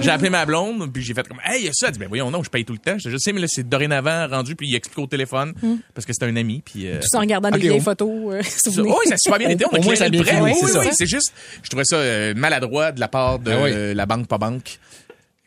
j'ai 0.01 0.09
appelé 0.09 0.29
ma 0.29 0.45
blonde. 0.45 0.91
Puis 0.93 1.03
j'ai 1.03 1.13
fait 1.13 1.27
comme, 1.27 1.39
hey, 1.45 1.61
il 1.61 1.65
y 1.65 1.69
a 1.69 1.71
ça. 1.73 1.87
Elle 1.87 1.93
dit, 1.93 1.99
ben 1.99 2.07
voyons 2.07 2.31
donc, 2.31 2.45
je 2.45 2.49
paye 2.49 2.65
tout 2.65 2.73
le 2.73 2.79
temps. 2.79 2.97
Je 2.97 3.17
sais, 3.17 3.33
mais 3.33 3.41
là, 3.41 3.47
c'est 3.49 3.67
dorénavant 3.67 4.27
rendu. 4.27 4.55
Puis 4.55 4.67
il 4.69 4.75
explique 4.75 4.99
au 4.99 5.07
téléphone 5.07 5.53
parce 5.93 6.05
que 6.05 6.13
c'est 6.13 6.25
un 6.25 6.35
ami. 6.35 6.61
Puis, 6.65 6.87
euh, 6.87 6.99
Tout 7.01 7.07
ça 7.09 7.17
en 7.17 7.21
regardant 7.21 7.49
des 7.49 7.57
Ok, 7.57 7.61
vieilles 7.61 7.79
on- 7.79 7.83
photos. 7.83 8.09
euh, 8.33 8.41
oui, 8.81 8.93
ça 9.07 9.13
a 9.15 9.17
super 9.17 9.39
bien 9.39 9.49
été. 9.49 9.65
On 9.71 9.75
a 9.75 9.79
clairé 9.79 10.05
le 10.05 10.09
bien 10.09 10.23
prêt. 10.23 10.41
Oui, 10.41 10.53
c'est 10.59 10.77
oui, 10.79 10.87
c'est 10.91 11.05
juste, 11.07 11.33
je 11.63 11.69
trouvais 11.69 11.85
ça 11.85 11.97
euh, 11.97 12.33
maladroit 12.35 12.91
de 12.91 12.99
la 12.99 13.07
part 13.07 13.39
de 13.39 13.51
Ah 13.51 13.55
euh, 13.65 13.93
la 13.93 14.05
banque, 14.05 14.27
pas 14.27 14.37
banque, 14.37 14.79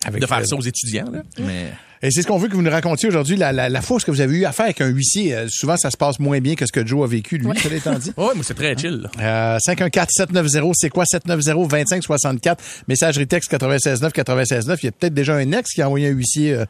Avec 0.05 0.21
de 0.21 0.27
faire 0.27 0.47
ça 0.47 0.57
aux 0.57 0.63
étudiants. 0.63 1.11
Là. 1.11 1.23
Mais 1.41 1.73
Et 2.03 2.11
c'est 2.13 2.23
ce 2.23 2.29
qu'on 2.29 2.39
veut 2.39 2.49
que 2.49 2.55
vous 2.55 2.63
nous 2.63 2.71
racontiez 2.71 3.09
aujourd'hui, 3.09 3.37
la, 3.37 3.53
la, 3.53 3.69
la 3.69 3.83
ce 3.83 4.05
que 4.05 4.11
vous 4.13 4.21
avez 4.21 4.37
eu 4.39 4.45
affaire 4.45 4.67
avec 4.67 4.81
un 4.81 4.87
huissier. 4.87 5.35
Euh, 5.35 5.47
souvent, 5.49 5.77
ça 5.77 5.91
se 5.91 5.97
passe 5.97 6.21
moins 6.21 6.39
bien 6.41 6.55
que 6.55 6.65
ce 6.67 6.71
que 6.73 6.87
Joe 6.87 7.05
a 7.05 7.09
vécu, 7.09 7.39
lui, 7.39 7.49
cela 7.59 7.75
étant 7.77 7.99
dit. 7.99 8.13
ouais, 8.17 8.27
mais 8.37 8.43
c'est 8.45 8.55
très 8.55 8.77
chill. 8.77 9.09
là. 9.19 9.57
Euh, 9.57 9.59
514-790, 9.59 10.73
c'est 10.77 10.91
quoi? 10.91 11.05
790-2564? 11.05 12.57
Messagerie 12.87 13.27
texte 13.27 13.53
969 13.53 14.13
969. 14.29 14.83
Il 14.83 14.87
y 14.87 14.89
a 14.89 14.93
peut-être 14.93 15.15
déjà 15.15 15.35
un 15.35 15.53
ex 15.53 15.73
qui 15.73 15.83
a 15.83 15.87
envoyé 15.87 16.09
un 16.09 16.13
huissier. 16.13 16.55
euh, 16.55 16.65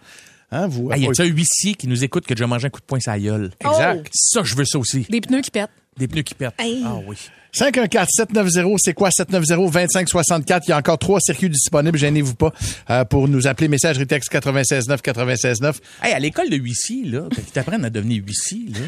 hein, 0.50 0.66
vous, 0.66 0.90
Hey, 0.92 1.02
y 1.02 1.06
a 1.06 1.10
un 1.22 1.24
huissier 1.24 1.74
qui 1.74 1.88
nous 1.88 2.04
écoute 2.04 2.26
que 2.26 2.34
déjà 2.34 2.46
mangé 2.46 2.66
un 2.66 2.70
coup 2.70 2.80
de 2.80 2.86
poing 2.86 2.98
la 3.06 3.18
gueule? 3.18 3.50
Exact. 3.60 4.08
Ça, 4.12 4.42
je 4.42 4.54
veux 4.54 4.64
ça 4.64 4.78
aussi. 4.78 5.06
Des 5.10 5.20
pneus 5.20 5.42
qui 5.42 5.50
pètent. 5.50 5.68
Des 5.98 6.08
pneus 6.08 6.22
qui 6.22 6.34
pètent. 6.34 6.54
Hey. 6.58 6.82
Ah 6.84 6.96
oui. 7.06 7.16
514-790, 7.54 8.76
c'est 8.78 8.94
quoi 8.94 9.08
790-2564? 9.08 10.60
Il 10.66 10.70
y 10.70 10.72
a 10.72 10.76
encore 10.76 10.98
trois 10.98 11.18
circuits 11.20 11.48
disponibles, 11.48 11.98
gênez-vous 11.98 12.34
pas, 12.34 12.52
euh, 12.90 13.04
pour 13.04 13.26
nous 13.26 13.46
appeler. 13.46 13.68
Messagerie 13.68 14.06
texte 14.06 14.32
969 14.32 15.00
969. 15.04 15.80
Hey, 16.02 16.12
à 16.12 16.18
l'école 16.18 16.50
de 16.50 16.56
huissier, 16.56 17.04
là, 17.04 17.28
quand 17.34 17.42
ils 17.46 17.52
t'apprennent 17.52 17.84
à 17.84 17.90
devenir 17.90 18.22
huissier, 18.24 18.66
là, 18.72 18.80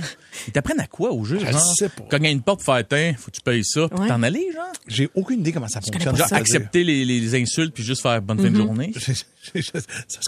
ils 0.47 0.53
t'apprennent 0.53 0.81
à 0.81 0.87
quoi 0.87 1.13
au 1.13 1.25
jeu? 1.25 1.39
Je 1.41 1.51
genre? 1.51 1.75
sais 1.77 1.89
pas. 1.89 2.05
Cogner 2.11 2.29
à 2.29 2.33
une 2.33 2.43
porte, 2.43 2.63
faire 2.63 2.85
faut 3.19 3.31
que 3.31 3.37
tu 3.37 3.43
payes 3.43 3.65
ça, 3.65 3.89
puis 3.89 4.09
t'en 4.09 4.23
aller, 4.23 4.47
genre? 4.53 4.73
J'ai 4.87 5.09
aucune 5.15 5.41
idée 5.41 5.53
comment 5.53 5.69
ça 5.69 5.81
fonctionne. 5.81 6.17
Genre, 6.17 6.29
dire. 6.29 6.37
accepter 6.37 6.85
les, 6.85 7.05
les 7.05 7.41
insultes 7.41 7.75
puis 7.75 7.83
juste 7.83 8.03
faire 8.03 8.21
bonne 8.21 8.39
fin 8.39 8.51
de 8.51 8.57
journée. 8.57 8.93
C'est 9.43 9.65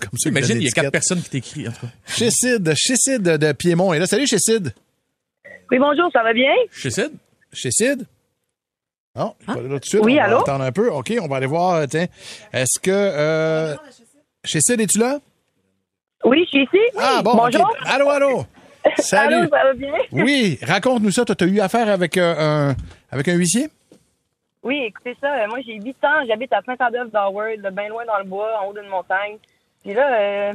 comme 0.00 0.18
ça. 0.18 0.28
Imagine, 0.28 0.56
il 0.56 0.64
y 0.64 0.68
a 0.68 0.70
quatre 0.70 0.90
personnes. 0.90 1.22
qui 1.22 1.30
t'écrivent, 1.30 1.68
en 1.68 1.72
tout 1.72 1.86
cas. 1.86 1.92
Chécide, 2.06 2.72
Chécide 2.76 3.22
de 3.22 3.52
Piémont 3.52 3.92
est 3.92 3.98
là. 3.98 4.06
Salut, 4.06 4.26
Chécide. 4.26 4.72
Oui, 5.72 5.78
bonjour, 5.78 6.10
ça 6.12 6.22
va 6.22 6.34
bien? 6.34 6.52
Je 6.70 6.88
sais. 6.90 7.08
Chécide? 7.50 8.06
Non, 9.16 9.34
je 9.40 9.44
suis 9.44 9.54
pas 9.54 9.62
là 9.62 9.68
tout 9.70 9.78
de 9.78 9.84
suite. 9.86 10.04
Oui, 10.04 10.12
on 10.12 10.16
va 10.20 10.24
allô? 10.24 10.38
attendre 10.40 10.64
un 10.64 10.72
peu. 10.72 10.90
OK, 10.90 11.12
on 11.18 11.26
va 11.28 11.36
aller 11.36 11.46
voir. 11.46 11.74
euh, 11.76 11.86
Tiens, 11.86 12.06
est-ce 12.52 12.78
que... 12.78 12.90
Euh... 12.90 13.74
Chécide, 14.44 14.80
es-tu 14.82 14.98
là? 14.98 15.18
Oui, 16.24 16.42
je 16.44 16.48
suis 16.50 16.62
ici. 16.64 16.78
Ah, 16.98 17.22
bon. 17.24 17.34
Bonjour. 17.34 17.62
OK. 17.62 17.76
Allô, 17.86 18.10
allô. 18.10 18.44
Salut. 18.98 19.34
Allô, 19.34 19.48
ça 19.50 19.64
va 19.64 19.72
bien? 19.72 19.92
Oui, 20.12 20.58
raconte-nous 20.62 21.10
ça. 21.10 21.24
Tu 21.24 21.42
as 21.42 21.46
eu 21.46 21.60
affaire 21.60 21.88
avec, 21.88 22.18
euh, 22.18 22.34
un, 22.70 22.76
avec 23.10 23.28
un 23.28 23.34
huissier? 23.34 23.68
Oui, 24.62 24.78
écoutez 24.84 25.16
ça, 25.20 25.42
euh, 25.42 25.46
moi 25.48 25.58
j'ai 25.66 25.74
8 25.74 25.88
ans, 26.04 26.24
j'habite 26.28 26.52
à 26.52 26.60
Saint-Adolphe 26.64 27.10
d'Howard, 27.10 27.58
bien 27.74 27.88
loin 27.88 28.04
dans 28.04 28.18
le 28.18 28.24
bois, 28.24 28.60
en 28.60 28.66
haut 28.68 28.72
d'une 28.72 28.88
montagne. 28.88 29.38
Puis 29.82 29.92
là, 29.94 30.20
euh, 30.20 30.52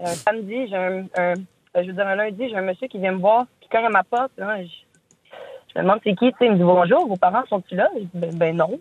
un 0.00 0.14
samedi, 0.14 0.66
j'ai 0.68 0.76
un, 0.76 1.04
un- 1.18 1.34
je 1.74 1.80
veux 1.80 1.92
dire 1.92 2.06
un 2.06 2.16
lundi, 2.16 2.48
j'ai 2.48 2.56
un 2.56 2.62
monsieur 2.62 2.88
qui 2.88 2.98
vient 2.98 3.12
me 3.12 3.20
voir, 3.20 3.46
qui 3.60 3.68
cogne 3.68 3.86
à 3.86 3.90
ma 3.90 4.02
porte. 4.02 4.32
Je, 4.36 4.42
je 4.42 5.78
me 5.78 5.82
demande 5.82 6.00
c'est 6.02 6.14
qui, 6.14 6.32
il 6.40 6.50
me 6.52 6.56
dit 6.56 6.62
bonjour, 6.62 7.06
vos 7.06 7.16
parents 7.16 7.44
sont-ils 7.48 7.76
là? 7.76 7.88
Je 7.94 8.00
dis 8.00 8.10
ben, 8.14 8.36
ben 8.36 8.56
non. 8.56 8.78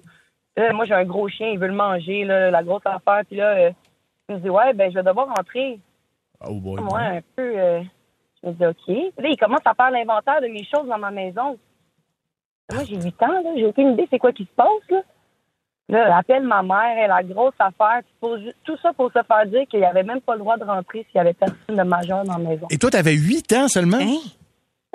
Là, 0.58 0.74
moi 0.74 0.86
j'ai 0.86 0.93
un 0.93 1.05
gros 1.05 1.29
chien, 1.29 1.50
il 1.50 1.60
veut 1.60 1.67
le 1.67 1.74
manger, 1.74 2.25
là, 2.25 2.51
la 2.51 2.63
grosse 2.63 2.86
affaire. 2.86 3.22
Puis 3.27 3.38
là, 3.38 3.55
euh, 3.58 3.72
il 4.27 4.36
me 4.36 4.39
dit 4.41 4.50
ouais, 4.50 4.74
ben 4.74 4.89
je 4.91 4.96
vais 4.96 5.03
devoir 5.03 5.27
rentrer. 5.27 5.79
Oh 6.46 6.55
boy. 6.55 6.81
Moi, 6.81 7.00
un 7.00 7.22
peu, 7.36 7.58
euh, 7.58 7.81
je 8.41 8.50
me 8.50 8.53
dis 8.53 8.65
OK. 8.65 9.13
Là, 9.17 9.29
il 9.29 9.38
commence 9.38 9.65
à 9.65 9.74
faire 9.74 9.91
l'inventaire 9.91 10.41
de 10.41 10.48
mes 10.48 10.63
choses 10.63 10.88
dans 10.88 10.98
ma 10.98 11.12
maison. 11.12 11.58
Moi, 12.72 12.84
j'ai 12.84 13.01
8 13.01 13.24
ans, 13.24 13.41
là. 13.43 13.51
J'ai 13.55 13.65
aucune 13.65 13.93
idée 13.93 14.08
c'est 14.10 14.19
quoi 14.19 14.31
qui 14.31 14.46
se 14.46 14.53
passe, 14.55 14.89
là. 14.89 15.01
Là, 15.89 16.05
elle 16.05 16.12
appelle 16.13 16.43
ma 16.43 16.62
mère, 16.62 16.98
elle 17.03 17.12
a 17.12 17.24
grosse 17.24 17.55
affaire. 17.60 18.01
Tout 18.22 18.77
ça 18.81 18.93
pour 18.93 19.08
se 19.12 19.19
faire 19.27 19.46
dire 19.48 19.62
qu'il 19.69 19.79
n'y 19.79 19.86
avait 19.86 20.03
même 20.03 20.22
pas 20.22 20.34
le 20.34 20.39
droit 20.39 20.55
de 20.58 20.63
rentrer 20.63 21.00
s'il 21.10 21.15
y 21.17 21.19
avait 21.19 21.34
personne 21.34 21.75
de 21.75 21.84
majeur 21.84 22.24
dans 22.24 22.38
la 22.38 22.50
maison. 22.50 22.67
Et 22.69 22.77
toi, 22.77 22.91
tu 22.91 22.98
avais 22.98 23.13
8 23.15 23.53
ans 23.53 23.67
seulement? 23.67 23.98
Hein? 24.00 24.19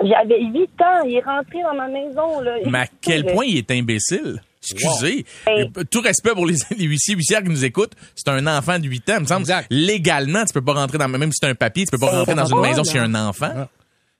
J'avais 0.01 0.41
8 0.41 0.61
ans, 0.81 1.01
il 1.05 1.15
est 1.17 1.21
rentré 1.23 1.61
dans 1.63 1.73
ma 1.75 1.87
maison, 1.87 2.39
là. 2.41 2.55
Mais 2.69 2.79
à 2.79 2.87
quel 3.01 3.25
point 3.25 3.45
il 3.45 3.57
est 3.57 3.71
imbécile? 3.71 4.41
Excusez. 4.61 5.25
Hey. 5.45 5.69
Tout 5.91 6.01
respect 6.01 6.31
pour 6.31 6.45
les, 6.47 6.55
les 6.77 6.85
huissiers, 6.85 7.15
huissières 7.15 7.43
qui 7.43 7.49
nous 7.49 7.63
écoutent. 7.65 7.93
C'est 8.15 8.29
un 8.29 8.47
enfant 8.47 8.79
de 8.79 8.85
8 8.87 9.09
ans. 9.11 9.13
Il 9.17 9.21
me 9.21 9.25
semble, 9.25 9.41
Exact. 9.41 9.67
légalement, 9.69 10.43
tu 10.45 10.53
peux 10.53 10.63
pas 10.63 10.73
rentrer 10.73 10.97
dans, 10.97 11.07
même 11.07 11.31
si 11.31 11.37
c'est 11.41 11.49
un 11.49 11.55
papier, 11.55 11.85
tu 11.85 11.91
peux 11.91 11.97
pas 12.03 12.09
rentrer 12.11 12.33
dans 12.35 12.45
une 12.45 12.61
maison 12.61 12.83
s'il 12.83 12.95
y 12.95 12.99
a 12.99 13.03
un 13.03 13.15
enfant. 13.15 13.67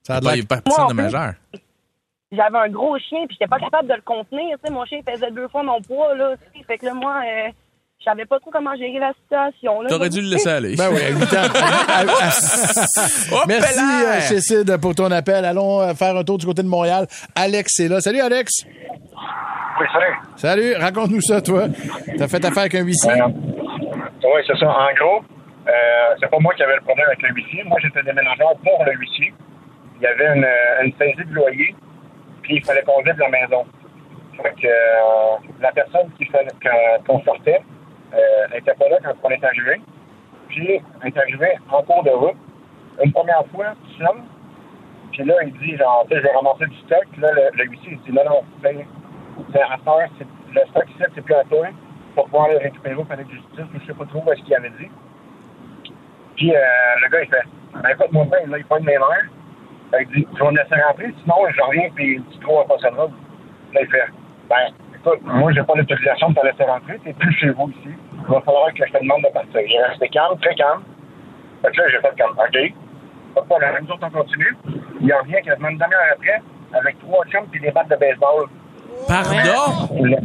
Ça 0.02 0.16
a 0.16 0.18
Il 0.18 0.24
l'air- 0.24 0.34
n'y 0.36 0.40
a 0.42 0.44
pas 0.44 0.60
personne 0.60 0.84
Moi, 0.84 0.92
de 0.92 0.96
majeur. 0.96 1.32
J'avais 2.32 2.58
un 2.58 2.68
gros 2.68 2.98
chien, 2.98 3.20
puis 3.26 3.36
j'étais 3.38 3.48
pas 3.48 3.58
capable 3.58 3.88
de 3.88 3.94
le 3.94 4.02
contenir. 4.02 4.56
Tu 4.58 4.66
sais, 4.66 4.72
mon 4.72 4.84
chien 4.84 5.00
faisait 5.08 5.30
deux 5.30 5.48
fois 5.48 5.62
mon 5.62 5.80
poids, 5.80 6.14
là. 6.14 6.34
tu 6.52 6.58
sais. 6.58 6.64
Fait 6.66 6.78
que 6.78 6.86
là, 6.86 6.94
moi, 6.94 7.20
euh, 7.24 7.50
je 8.00 8.04
savais 8.04 8.24
pas 8.24 8.40
trop 8.40 8.50
comment 8.50 8.74
gérer 8.76 8.98
la 8.98 9.12
situation, 9.12 9.80
là. 9.80 9.88
T'aurais 9.88 10.08
dû 10.10 10.20
le 10.20 10.28
laisser 10.30 10.48
aller. 10.50 10.74
Ben 10.76 10.88
oui, 10.92 11.00
à 11.02 11.10
8 11.10 11.22
ans. 11.22 11.52
Merci, 13.46 13.78
euh, 13.80 14.20
Chécide, 14.20 14.76
pour 14.80 14.94
ton 14.94 15.10
appel. 15.12 15.44
Allons 15.44 15.80
euh, 15.80 15.94
faire 15.94 16.16
un 16.16 16.24
tour 16.24 16.38
du 16.38 16.46
côté 16.46 16.62
de 16.62 16.68
Montréal. 16.68 17.06
Alex 17.36 17.78
est 17.80 17.88
là. 17.88 18.00
Salut, 18.00 18.20
Alex. 18.20 18.64
Oui, 19.78 19.86
salut. 19.92 20.16
Salut, 20.36 20.74
raconte-nous 20.74 21.20
ça, 21.20 21.40
toi. 21.40 21.66
T'as 22.18 22.28
fait 22.28 22.44
affaire 22.44 22.62
avec 22.62 22.74
un 22.74 22.82
huissier? 22.82 23.12
Euh, 23.12 23.28
oui, 23.28 24.42
c'est 24.46 24.56
ça. 24.58 24.66
En 24.68 24.92
gros, 24.94 25.22
euh, 25.68 25.70
c'est 26.20 26.30
pas 26.30 26.38
moi 26.40 26.52
qui 26.54 26.62
avais 26.62 26.74
le 26.76 26.80
problème 26.82 27.06
avec 27.06 27.22
le 27.22 27.28
huissier. 27.34 27.62
Moi, 27.64 27.78
j'étais 27.82 28.02
déménageur 28.02 28.54
pour 28.64 28.84
le 28.84 28.92
huissier. 28.94 29.32
Il 30.00 30.02
y 30.02 30.06
avait 30.06 30.34
une, 30.36 30.46
une 30.84 30.92
saisie 30.98 31.28
de 31.28 31.34
loyer, 31.34 31.74
puis 32.46 32.56
il 32.56 32.64
fallait 32.64 32.82
qu'on 32.82 33.02
vide 33.02 33.18
la 33.18 33.28
maison. 33.28 33.66
Fait 34.40 34.54
que 34.54 34.68
euh, 34.68 35.36
la 35.60 35.72
personne 35.72 36.08
qui 36.16 36.28
qu'on 37.06 37.20
sortait 37.22 37.60
euh, 38.14 38.54
n'était 38.54 38.74
pas 38.74 38.88
là 38.88 38.98
quand 39.02 39.14
on 39.24 39.30
est 39.30 39.44
arrivé. 39.44 39.80
Puis, 40.48 40.80
on 41.02 41.06
est 41.06 41.18
arrivé 41.18 41.58
en 41.70 41.82
cours 41.82 42.04
de 42.04 42.10
route. 42.10 42.36
Une 43.02 43.12
première 43.12 43.44
fois, 43.52 43.74
tu 43.84 44.04
sonnes. 44.04 44.24
Puis 45.10 45.24
là, 45.24 45.34
il 45.44 45.52
dit, 45.58 45.76
genre, 45.76 46.06
je 46.08 46.16
vais 46.16 46.30
ramasser 46.30 46.66
du 46.66 46.76
stock. 46.86 47.02
Puis 47.10 47.20
là, 47.20 47.32
le, 47.32 47.58
le 47.58 47.64
huissier, 47.64 47.92
il 47.92 48.00
dit, 48.02 48.12
non, 48.12 48.24
non, 48.24 48.42
c'est, 48.62 49.60
à 49.60 49.76
faire, 49.78 50.08
le 50.54 50.60
stock 50.70 50.84
ici, 50.88 51.02
c'est 51.16 51.22
plus 51.22 51.34
à 51.34 51.44
toi. 51.44 51.66
Pour 52.14 52.26
pouvoir 52.26 52.48
le 52.48 52.58
récupérer 52.58 52.94
au 52.94 53.04
palais 53.04 53.24
de 53.24 53.30
justice, 53.30 53.64
je 53.74 53.86
sais 53.86 53.98
pas 53.98 54.04
trop 54.06 54.22
ce 54.24 54.42
qu'il 54.42 54.54
avait 54.54 54.70
dit. 54.70 54.88
Puis 56.36 56.54
euh, 56.54 56.60
le 57.02 57.08
gars, 57.08 57.22
il 57.22 57.28
fait, 57.28 57.42
ben 57.74 57.88
écoute, 57.90 58.12
mon 58.12 58.26
père, 58.26 58.46
là, 58.46 58.58
il 58.58 58.64
pointe 58.64 58.84
mes 58.84 58.98
mains. 58.98 59.28
Fait 59.90 60.04
dit, 60.06 60.26
tu 60.34 60.42
vas 60.42 60.50
me 60.50 60.56
laisser 60.58 60.74
rentrer, 60.82 61.14
sinon 61.22 61.36
je 61.48 61.62
reviens, 61.62 61.88
puis 61.94 62.22
tu 62.32 62.38
trouves 62.40 62.64
de 62.66 62.96
robe. 62.96 63.12
Là, 63.72 63.80
il 63.82 63.88
fait, 63.88 64.06
ben 64.48 64.56
écoute, 64.94 65.20
moi, 65.22 65.52
j'ai 65.52 65.62
pas 65.62 65.74
l'autorisation 65.76 66.30
de 66.30 66.34
te 66.34 66.46
laisser 66.46 66.64
rentrer, 66.64 66.98
t'es 67.04 67.12
plus 67.12 67.32
chez 67.34 67.50
vous 67.50 67.70
ici. 67.70 67.94
Il 68.14 68.32
va 68.34 68.40
falloir 68.40 68.72
que 68.74 68.86
je 68.86 68.92
te 68.92 68.98
demande 68.98 69.22
de 69.22 69.32
partir. 69.32 69.60
Est 69.60 69.86
resté 69.88 70.08
calme, 70.08 70.38
très 70.40 70.54
calme. 70.54 70.82
Fait 71.62 71.70
que 71.70 71.80
là, 71.80 71.88
j'ai 71.88 72.00
fait 72.00 72.20
comme, 72.20 72.32
OK. 72.32 72.74
Pas 73.34 73.40
de 73.42 73.46
problème, 73.46 73.74
nous 73.82 73.92
autres, 73.92 74.06
on 74.06 74.10
continue. 74.10 74.56
Il 75.00 75.12
revient 75.12 75.42
quasiment 75.44 75.68
une 75.68 75.78
demi-heure 75.78 76.12
après, 76.12 76.40
avec 76.72 76.98
trois 77.00 77.24
chums 77.26 77.46
puis 77.50 77.60
des 77.60 77.70
battes 77.70 77.88
de 77.88 77.96
baseball. 77.96 78.46
Pardon? 79.06 79.94
Le, 80.02 80.16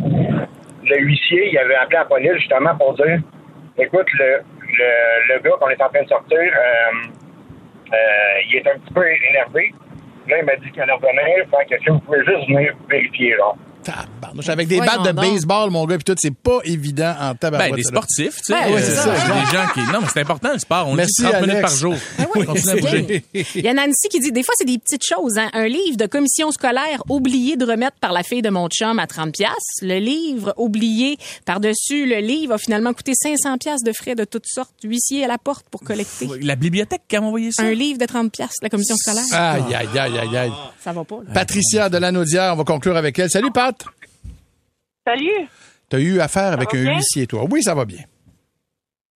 le 0.90 0.98
huissier, 1.02 1.50
il 1.52 1.58
avait 1.58 1.76
appelé 1.76 1.98
la 1.98 2.06
police 2.06 2.34
justement 2.38 2.76
pour 2.76 2.94
dire 2.94 3.20
écoute, 3.78 4.08
le, 4.14 4.42
le, 4.62 5.34
le 5.34 5.40
gars 5.40 5.56
qu'on 5.60 5.70
est 5.70 5.82
en 5.82 5.90
train 5.90 6.04
de 6.04 6.08
sortir, 6.08 6.40
euh, 6.40 7.10
il 8.50 8.56
est 8.58 8.68
un 8.68 8.78
petit 8.80 8.94
peu 8.94 9.06
énervé. 9.30 9.74
Là, 10.28 10.40
il 10.40 10.46
m'a 10.46 10.56
dit 10.56 10.72
qu'il 10.72 10.82
allait 10.82 10.94
revenir. 10.94 11.46
Fait 11.50 11.66
que 11.76 11.82
si 11.82 11.90
vous 11.90 12.00
pouvez 12.00 12.24
juste 12.26 12.48
venir 12.48 12.74
vérifier, 12.90 13.36
genre. 13.36 13.58
Tabarnouche, 13.84 14.50
Avec 14.50 14.68
des 14.68 14.78
Voyons 14.78 14.92
battes 14.92 15.06
de 15.06 15.12
donc. 15.12 15.26
baseball, 15.26 15.70
mon 15.72 15.86
gars, 15.86 15.98
puis 15.98 16.04
tout, 16.04 16.16
c'est 16.18 16.34
pas 16.36 16.60
évident 16.64 17.16
en 17.20 17.36
tabarouette. 17.36 17.72
Ben, 17.72 17.76
des 17.76 17.84
ça, 17.84 17.90
sportifs, 17.90 18.38
tu 18.38 18.54
sais. 18.54 18.54
Ben, 18.54 18.74
ouais, 18.74 18.82
c'est 18.82 18.96
ça, 18.96 19.16
c'est 19.16 19.28
genre. 19.28 19.38
des 19.40 19.58
gens 19.58 19.68
qui. 19.74 19.80
Non, 19.92 20.00
mais 20.02 20.08
c'est 20.14 20.20
important 20.22 20.54
le 20.54 20.60
sport. 20.60 20.88
On 20.88 20.96
Merci, 20.96 21.22
dit 21.24 21.30
30 21.30 21.42
minutes 21.42 21.62
par 21.62 21.76
jour. 21.76 21.96
Ah 22.20 22.24
oui, 22.36 22.46
Continue 22.46 22.70
à 22.72 22.76
bouger. 22.82 23.26
Il 23.34 23.62
y 23.64 23.68
a 23.68 23.74
Nancy 23.74 24.10
qui 24.10 24.20
dit, 24.20 24.32
des 24.32 24.44
fois, 24.44 24.54
c'est 24.58 24.66
des 24.66 24.78
petites 24.78 25.04
choses. 25.06 25.38
Hein. 25.38 25.50
Un 25.54 25.68
livre 25.68 25.98
de 25.98 26.06
commission 26.06 26.52
scolaire 26.52 27.04
oublié 27.10 27.58
de 27.58 27.66
remettre 27.66 27.98
par 28.00 28.12
la 28.14 28.24
fille 28.24 28.42
de 28.42 28.50
mon 28.50 28.68
chum 28.70 29.00
à 29.00 29.08
30 29.08 29.34
pièces. 29.34 29.50
Le 29.82 29.98
livre 30.00 30.54
oublié 30.58 31.18
par-dessus 31.46 32.06
le 32.06 32.18
livre 32.20 32.54
a 32.54 32.58
finalement 32.58 32.94
coûté 32.94 33.14
500 33.16 33.58
pièces 33.58 33.84
de 33.84 33.92
frais 33.94 34.16
de 34.16 34.24
toutes 34.24 34.48
sortes. 34.48 34.72
Huissier 34.84 35.26
à 35.26 35.28
la 35.28 35.38
porte 35.38 35.66
pour 35.70 35.82
collecter. 35.82 36.28
La 36.42 36.56
bibliothèque 36.56 37.02
qui 37.08 37.16
a 37.16 37.22
envoyé 37.22 37.52
ça? 37.52 37.64
Un 37.64 37.72
livre 37.74 37.98
de 38.00 38.06
30 38.06 38.32
pièces, 38.32 38.56
la 38.62 38.70
commission 38.70 38.96
scolaire. 38.96 39.24
Aïe, 39.32 39.74
aïe, 39.76 39.88
aïe, 40.00 40.18
aïe, 40.20 40.38
aïe. 40.38 40.52
Ça 40.84 40.92
va 40.92 41.04
pas, 41.04 41.18
là. 41.26 41.34
Patricia 41.34 41.90
de 41.90 41.98
Lanaudière, 41.98 42.54
on 42.54 42.58
va 42.58 42.64
conclure 42.64 42.96
avec 42.98 43.18
elle. 43.20 43.30
Salut, 43.30 43.52
Pat. 43.52 43.81
Salut! 45.06 45.48
T'as 45.90 46.00
eu 46.00 46.20
affaire 46.20 46.54
avec 46.54 46.74
un 46.74 46.96
huissier, 46.96 47.28
toi. 47.28 47.44
Oui, 47.50 47.64
ça 47.64 47.74
va 47.74 47.86
bien. 47.86 48.04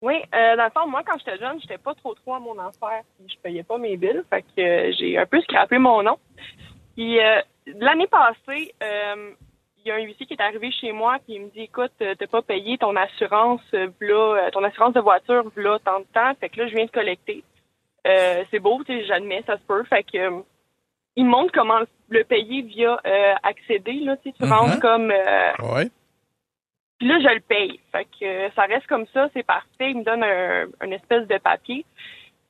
Oui, 0.01 0.15
euh, 0.34 0.56
dans 0.56 0.65
le 0.65 0.72
fond, 0.72 0.88
moi, 0.88 1.04
quand 1.06 1.18
j'étais 1.20 1.38
jeune, 1.38 1.60
j'étais 1.62 1.77
pas 1.77 1.94
trop 1.96 2.13
trop 2.15 2.36
à 2.36 2.39
mon 2.39 2.56
puis 2.56 3.27
Je 3.27 3.39
payais 3.42 3.63
pas 3.63 3.77
mes 3.77 3.96
billes. 3.96 4.22
Fait 4.30 4.42
que 4.42 4.62
euh, 4.62 4.92
j'ai 4.98 5.18
un 5.18 5.25
peu 5.25 5.39
scrappé 5.42 5.77
mon 5.77 6.04
nom. 6.04 6.18
Puis 6.96 7.20
euh, 7.20 7.42
l'année 7.68 8.08
passée, 8.08 8.74
euh, 8.84 9.32
il 9.77 9.88
y 9.88 9.92
a 9.92 9.96
un 9.96 10.01
huissier 10.01 10.25
qui 10.25 10.34
est 10.34 10.42
arrivé 10.42 10.72
chez 10.72 10.92
moi 10.92 11.18
puis 11.25 11.36
il 11.36 11.42
me 11.44 11.50
dit 11.50 11.62
écoute, 11.62 11.92
euh, 12.01 12.15
t'as 12.18 12.27
pas 12.27 12.42
payé 12.42 12.77
ton 12.77 12.96
assurance 12.96 13.62
euh, 13.74 13.89
ton 14.51 14.63
assurance 14.63 14.94
de 14.94 15.00
voiture 15.00 15.50
v'là 15.56 15.80
tant 15.84 16.00
de 16.00 16.06
temps, 16.13 16.34
fait 16.39 16.50
que 16.50 16.62
là 16.62 16.68
je 16.68 16.75
viens 16.75 16.86
de 16.86 16.92
collecter. 16.92 17.44
C'est 18.06 18.60
beau, 18.60 18.84
tu 18.84 18.94
sais, 18.94 19.06
j'admets, 19.06 19.44
ça 19.48 19.58
se 19.58 19.63
peut, 19.63 19.84
fait 19.86 20.04
que 20.04 20.44
il 21.15 21.25
me 21.25 21.30
montre 21.30 21.51
comment 21.54 21.80
le 21.80 21.88
payer 22.24 22.62
via 22.62 23.00
euh, 23.06 23.34
accéder 23.44 23.94
là, 24.02 24.18
tu 24.18 24.30
sais, 24.30 24.36
tu 24.38 24.46
Mhm. 24.46 24.52
rentres 24.54 24.80
comme 24.80 25.12
euh, 25.12 25.52
Ouais. 25.74 25.90
puis 27.00 27.08
là, 27.08 27.20
je 27.20 27.34
le 27.34 27.40
paye. 27.42 27.80
Fait 27.92 28.06
que 28.06 28.26
euh, 28.26 28.50
ça 28.56 28.64
reste 28.64 28.88
comme 28.88 29.06
ça, 29.14 29.30
c'est 29.34 29.44
parfait. 29.46 29.92
Il 29.92 29.98
me 30.00 30.04
donne 30.04 30.24
un, 30.24 30.66
une 30.86 30.94
espèce 30.94 31.28
de 31.28 31.38
papier. 31.38 31.86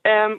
Euh, 0.08 0.36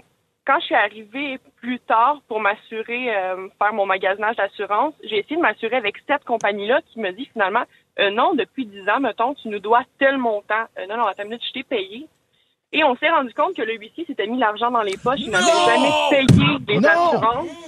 quand 0.46 0.60
je 0.60 0.66
suis 0.66 0.74
arrivée 0.76 1.38
plus 1.56 1.80
tard 1.80 2.20
pour 2.28 2.38
m'assurer, 2.38 3.14
euh, 3.16 3.48
faire 3.58 3.72
mon 3.72 3.84
magasinage 3.84 4.36
d'assurance, 4.36 4.94
j'ai 5.02 5.18
essayé 5.18 5.34
de 5.36 5.40
m'assurer 5.42 5.74
avec 5.76 5.96
cette 6.06 6.22
compagnie-là 6.24 6.82
qui 6.86 7.00
me 7.00 7.10
dit 7.10 7.28
finalement, 7.32 7.64
euh, 7.98 8.10
non, 8.10 8.32
depuis 8.34 8.64
10 8.64 8.88
ans, 8.88 9.00
mettons, 9.00 9.34
tu 9.34 9.48
nous 9.48 9.58
dois 9.58 9.82
tel 9.98 10.18
montant. 10.18 10.66
Euh, 10.78 10.86
non, 10.86 10.98
non, 10.98 11.06
attends 11.06 11.24
une 11.24 11.30
minute, 11.30 11.42
je 11.48 11.52
t'ai 11.52 11.64
payé. 11.64 12.06
Et 12.72 12.84
on 12.84 12.94
s'est 12.96 13.08
rendu 13.08 13.32
compte 13.34 13.56
que 13.56 13.62
le 13.62 13.74
huissier 13.74 14.04
s'était 14.04 14.26
mis 14.28 14.38
l'argent 14.38 14.70
dans 14.70 14.82
les 14.82 14.96
poches. 15.02 15.18
Il 15.20 15.30
n'avait 15.30 15.46
jamais 15.66 15.90
payé 16.10 16.58
les 16.68 16.78
Non! 16.80 16.88
assurances. 16.90 17.65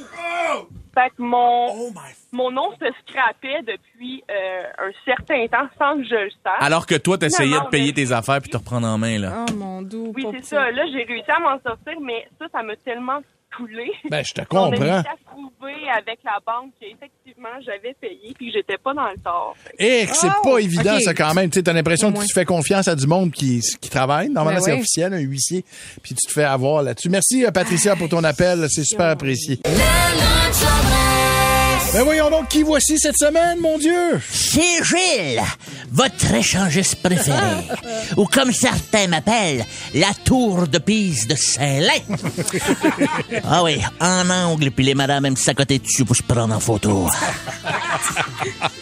Fait 0.95 1.11
que 1.11 1.23
mon, 1.23 1.93
mon 2.33 2.51
nom 2.51 2.71
se 2.73 2.87
scrapait 3.03 3.63
depuis 3.63 4.23
euh, 4.31 4.63
un 4.79 4.91
certain 5.05 5.47
temps 5.47 5.69
sans 5.79 5.97
que 5.97 6.05
je 6.05 6.15
le 6.15 6.31
sache. 6.43 6.61
Alors 6.61 6.87
que 6.87 6.95
toi, 6.97 7.19
t'essayais 7.19 7.61
de 7.61 7.69
payer 7.69 7.93
tes 7.93 8.13
affaires 8.13 8.41
puis 8.41 8.51
te 8.51 8.57
reprendre 8.57 8.87
en 8.87 8.99
main, 8.99 9.19
là. 9.19 9.45
Oh 9.49 9.53
mon 9.55 9.83
doux. 9.83 10.13
Oui, 10.15 10.27
c'est 10.33 10.45
ça. 10.45 10.71
Là, 10.71 10.85
j'ai 10.93 11.05
réussi 11.05 11.31
à 11.31 11.39
m'en 11.39 11.61
sortir, 11.61 12.01
mais 12.01 12.29
ça, 12.39 12.47
ça 12.53 12.63
m'a 12.63 12.77
tellement 12.77 13.21
coulé. 13.57 13.91
Ben, 14.11 14.25
je 14.25 14.33
te 14.33 14.41
On 14.41 14.43
a 14.43 14.47
comprends. 14.71 14.71
réussi 14.85 15.09
à 15.09 15.17
prouver 15.31 15.89
avec 15.97 16.19
la 16.25 16.39
banque 16.47 16.73
qu'effectivement, 16.81 17.49
j'avais 17.65 17.95
payé 18.01 18.33
puis 18.37 18.49
que 18.49 18.53
j'étais 18.59 18.79
pas 18.79 18.95
dans 18.95 19.09
le 19.09 19.17
tort. 19.19 19.57
Et 19.79 20.07
que 20.07 20.15
c'est 20.17 20.29
Oh, 20.29 20.43
pas 20.45 20.59
évident, 20.59 20.97
ok. 20.97 21.03
ça, 21.03 21.15
quand 21.15 21.35
même. 21.35 21.51
Tu 21.51 21.59
sais, 21.59 21.63
t'as 21.63 21.73
l'impression 21.73 22.13
que 22.13 22.21
tu 22.25 22.33
fais 22.33 22.45
confiance 22.45 22.89
à 22.89 22.95
du 22.95 23.07
monde 23.07 23.31
qui, 23.33 23.61
qui 23.81 23.91
travaille. 23.91 24.29
Normalement, 24.29 24.61
Ben 24.61 24.65
c'est 24.65 24.73
oui. 24.73 24.79
officiel, 24.81 25.15
un 25.15 25.19
huissier. 25.19 25.65
Puis 26.03 26.15
tu 26.15 26.27
te 26.27 26.33
fais 26.33 26.45
avoir 26.45 26.83
là-dessus. 26.83 27.09
Merci, 27.09 27.45
euh, 27.45 27.51
Patricia, 27.51 27.97
pour 27.97 28.09
ton 28.09 28.23
appel. 28.25 28.67
C'est 28.71 28.85
super 28.85 29.07
apprécié. 29.07 29.59
Ben 31.93 32.03
voyons 32.03 32.29
donc, 32.29 32.49
qui 32.49 32.63
voici 32.63 32.99
cette 32.99 33.17
semaine, 33.17 33.59
mon 33.61 33.79
Dieu? 33.79 34.21
C'est 34.31 34.85
Gilles, 34.85 35.43
votre 35.91 36.35
échangiste 36.35 36.97
préféré. 36.97 37.67
Ou 38.19 38.27
comme 38.27 38.53
certains 38.53 39.07
m'appellent, 39.07 39.65
la 39.95 40.13
tour 40.23 40.69
de 40.69 40.79
Pise 40.79 41.27
de 41.27 41.35
Saint-Lin. 41.35 42.17
ah 43.45 43.63
oui, 43.63 43.81
en 44.01 44.29
angle, 44.29 44.71
puis 44.71 44.85
les 44.85 44.95
madames 44.95 45.25
aiment 45.25 45.37
s'accoter 45.37 45.79
dessus 45.79 46.05
pour 46.05 46.15
se 46.15 46.23
prendre 46.23 46.55
en 46.55 46.61
photo. 46.61 47.09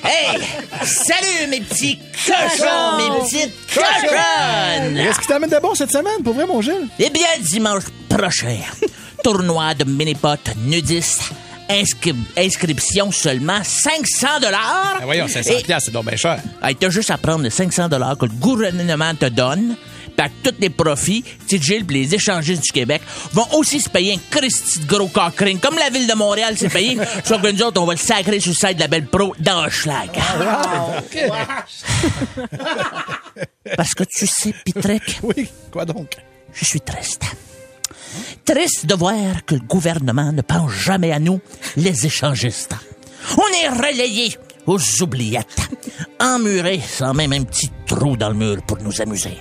hey! 0.03 0.41
Salut, 0.83 1.49
mes 1.49 1.61
petits 1.61 2.01
cochons, 2.27 2.97
mes 2.97 3.21
petites 3.21 3.55
cochonnes! 3.73 4.97
Qu'est-ce 4.97 5.21
qui 5.21 5.27
t'amène 5.29 5.51
de 5.51 5.61
bon 5.61 5.77
cette 5.77 5.93
semaine, 5.93 6.25
pour 6.25 6.35
vrai, 6.35 6.47
mon 6.47 6.61
Gilles? 6.61 6.89
Eh 6.99 7.11
bien, 7.11 7.29
dimanche 7.41 7.85
prochain, 8.09 8.59
tournoi 9.23 9.75
de 9.75 9.85
mini-pot 9.85 10.41
nudiste. 10.65 11.33
Inscri- 11.69 12.15
inscription 12.37 13.11
seulement 13.11 13.63
500 13.65 14.41
dollars. 14.41 14.97
Ben 15.01 15.05
voyons, 15.05 15.27
500 15.29 15.51
piastres, 15.65 15.87
c'est 15.87 15.93
donc 15.93 16.07
bien 16.07 16.17
cher. 16.17 16.39
Hey, 16.63 16.77
t'as 16.77 16.91
juste 16.91 17.11
à 17.11 17.19
prendre 17.19 17.43
les 17.43 17.51
500 17.51 17.89
dollars 17.89 18.17
que 18.17 18.27
le 18.27 18.33
gouvernement 18.33 19.15
te 19.15 19.27
donne. 19.27 19.77
Puis 20.17 20.25
avec 20.25 20.43
tous 20.43 20.55
les 20.61 20.71
profits, 20.71 21.25
Tite 21.47 21.63
Gilles 21.63 21.85
les 21.91 22.15
échangistes 22.15 22.63
du 22.63 22.73
Québec 22.73 23.03
vont 23.35 23.47
aussi 23.53 23.81
se 23.81 23.91
payer 23.91 24.15
un 24.15 24.19
Christy 24.31 24.79
de 24.79 24.87
gros 24.87 25.09
cockring, 25.09 25.59
comme 25.59 25.77
la 25.77 25.91
ville 25.91 26.07
de 26.07 26.15
Montréal 26.15 26.57
s'est 26.57 26.71
payé. 26.71 26.97
Sauf 27.25 27.43
que 27.43 27.49
nous 27.51 27.63
autres, 27.63 27.81
on 27.83 27.85
va 27.85 27.93
le 27.93 27.99
sacrer 27.99 28.41
sur 28.41 28.53
le 28.53 28.57
site 28.57 28.77
de 28.77 28.81
la 28.81 28.89
Belle 28.89 29.07
Pro 29.07 29.35
dans 29.41 29.69
Schlag. 29.69 30.11
Parce 33.77 33.95
que 33.95 34.05
tu 34.05 34.27
sais, 34.27 34.55
Pitrek, 34.65 35.19
Oui, 35.23 35.49
quoi 35.71 35.85
donc? 35.85 36.17
je 36.55 36.65
suis 36.65 36.81
triste. 36.81 37.23
Triste 38.45 38.87
de 38.87 38.95
voir 38.95 39.45
que 39.45 39.55
le 39.55 39.61
gouvernement 39.61 40.33
ne 40.33 40.43
pense 40.43 40.73
jamais 40.73 41.13
à 41.13 41.19
nous, 41.19 41.41
les 41.77 42.07
échangistes. 42.07 42.75
On 43.37 43.65
est 43.65 43.69
relayés 43.69 44.37
aux 44.67 44.81
oubliettes, 45.03 45.69
emmurés 46.21 46.81
sans 46.81 47.15
même 47.15 47.33
un 47.33 47.45
petit 47.45 47.71
trou 47.87 48.17
dans 48.17 48.29
le 48.29 48.35
mur 48.35 48.63
pour 48.67 48.79
nous 48.79 49.01
amuser. 49.01 49.37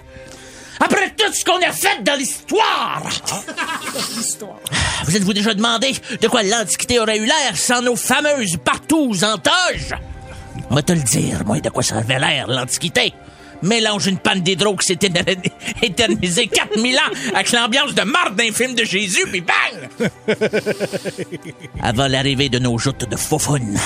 Après 0.79 1.13
tout 1.17 1.31
ce 1.33 1.45
qu'on 1.45 1.61
a 1.61 1.71
fait 1.71 2.03
dans 2.03 2.17
l'histoire! 2.17 3.03
Vous 5.05 5.15
êtes-vous 5.15 5.33
déjà 5.33 5.53
demandé 5.53 5.93
de 6.21 6.27
quoi 6.27 6.43
l'Antiquité 6.43 6.99
aurait 6.99 7.17
eu 7.17 7.25
l'air 7.25 7.55
sans 7.55 7.81
nos 7.81 7.95
fameuses 7.95 8.57
partous 8.63 9.23
en 9.23 9.37
toge? 9.37 9.95
Va 10.69 10.81
te 10.81 10.93
le 10.93 11.01
dire, 11.01 11.45
moi, 11.45 11.59
de 11.59 11.69
quoi 11.69 11.83
ça 11.83 11.97
avait 11.97 12.19
l'air, 12.19 12.47
l'Antiquité. 12.47 13.13
Mélange 13.65 14.07
une 14.07 14.17
panne 14.17 14.41
d'hydro 14.41 14.75
qui 14.75 14.85
s'est 14.87 14.93
éter- 14.93 15.37
éternisée 15.81 16.47
4000 16.47 16.95
ans 16.97 17.01
avec 17.33 17.51
l'ambiance 17.51 17.93
de 17.95 18.03
marde 18.03 18.35
d'un 18.35 18.51
film 18.51 18.75
de 18.75 18.83
Jésus, 18.83 19.25
puis 19.31 19.41
bang! 19.41 20.07
Avant 21.81 22.07
l'arrivée 22.07 22.49
de 22.49 22.59
nos 22.59 22.77
joutes 22.77 23.09
de 23.09 23.15
faufounes, 23.15 23.77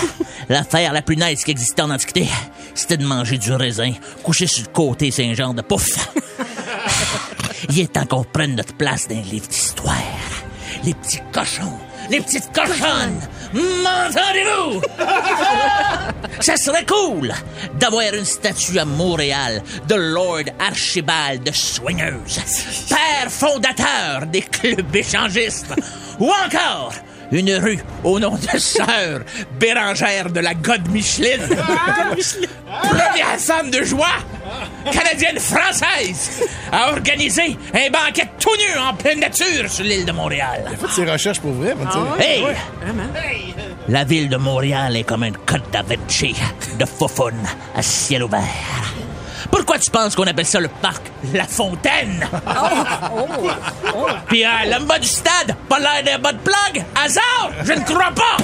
l'affaire 0.49 0.93
la 0.93 1.01
plus 1.01 1.15
nice 1.15 1.43
qui 1.43 1.51
existait 1.51 1.81
en 1.81 1.91
Antiquité, 1.91 2.27
c'était 2.75 2.97
de 2.97 3.05
manger 3.05 3.37
du 3.37 3.51
raisin, 3.53 3.93
couché 4.23 4.47
sur 4.47 4.63
le 4.65 4.71
côté 4.73 5.11
Saint-Jean 5.11 5.53
de 5.53 5.61
pouf. 5.61 6.09
Il 7.69 7.79
est 7.79 7.93
temps 7.93 8.05
qu'on 8.05 8.23
prenne 8.23 8.55
notre 8.55 8.73
place 8.75 9.07
dans 9.07 9.15
les 9.15 9.21
livres 9.23 9.47
d'histoire. 9.47 9.95
Les 10.83 10.93
petits 10.93 11.19
cochons, 11.31 11.77
les 12.09 12.19
petites 12.21 12.51
cochonnes, 12.53 13.19
m'entendez-vous? 13.53 14.81
Ça 16.41 16.55
serait 16.55 16.85
cool 16.85 17.33
d'avoir 17.79 18.13
une 18.13 18.25
statue 18.25 18.79
à 18.79 18.85
Montréal 18.85 19.61
de 19.87 19.95
Lord 19.95 20.45
Archibald 20.59 21.43
de 21.43 21.51
Swingers, 21.51 22.39
père 22.87 23.29
fondateur 23.29 24.25
des 24.27 24.41
clubs 24.41 24.95
échangistes, 24.95 25.73
ou 26.19 26.31
encore 26.45 26.93
une 27.31 27.53
rue 27.55 27.79
au 28.03 28.19
nom 28.19 28.35
de 28.35 28.57
sœur 28.57 29.21
Bérangère 29.59 30.29
de 30.29 30.39
la 30.39 30.53
God 30.53 30.87
Micheline. 30.89 31.47
Première 32.81 33.39
femme 33.39 33.71
de 33.71 33.83
joie 33.83 34.07
canadienne-française 34.91 36.43
a 36.71 36.91
organisé 36.91 37.57
un 37.73 37.89
banquet 37.91 38.27
tout 38.39 38.55
nu 38.57 38.79
en 38.79 38.93
pleine 38.93 39.19
nature 39.19 39.69
sur 39.69 39.83
l'île 39.83 40.05
de 40.05 40.11
Montréal. 40.11 40.65
Faites 40.79 40.89
ces 40.91 41.05
recherches 41.05 41.39
pour 41.39 41.51
vrai, 41.51 41.75
sais. 41.91 42.23
Hey! 42.23 42.43
La 43.87 44.03
ville 44.03 44.29
de 44.29 44.37
Montréal 44.37 44.95
est 44.95 45.03
comme 45.03 45.23
une 45.23 45.37
côte 45.37 45.69
d'Avenchi 45.71 46.35
de 46.77 46.85
faufoune 46.85 47.45
à 47.75 47.81
ciel 47.81 48.23
ouvert. 48.23 48.88
Pourquoi 49.51 49.79
tu 49.79 49.89
penses 49.91 50.15
qu'on 50.15 50.23
appelle 50.27 50.45
ça 50.45 50.59
le 50.59 50.67
parc 50.67 51.03
La 51.33 51.45
Fontaine? 51.45 52.25
Puis 54.27 54.45
euh, 54.45 54.49
l'homme 54.69 54.85
bas 54.85 54.99
du 54.99 55.07
stade, 55.07 55.55
pas 55.67 55.79
l'air 55.79 56.03
d'un 56.05 56.19
bas 56.19 56.33
de 56.33 56.39
plug? 56.39 56.83
Hasard? 56.95 57.51
Je 57.63 57.73
ne 57.73 57.81
crois 57.81 58.11
pas! 58.11 58.37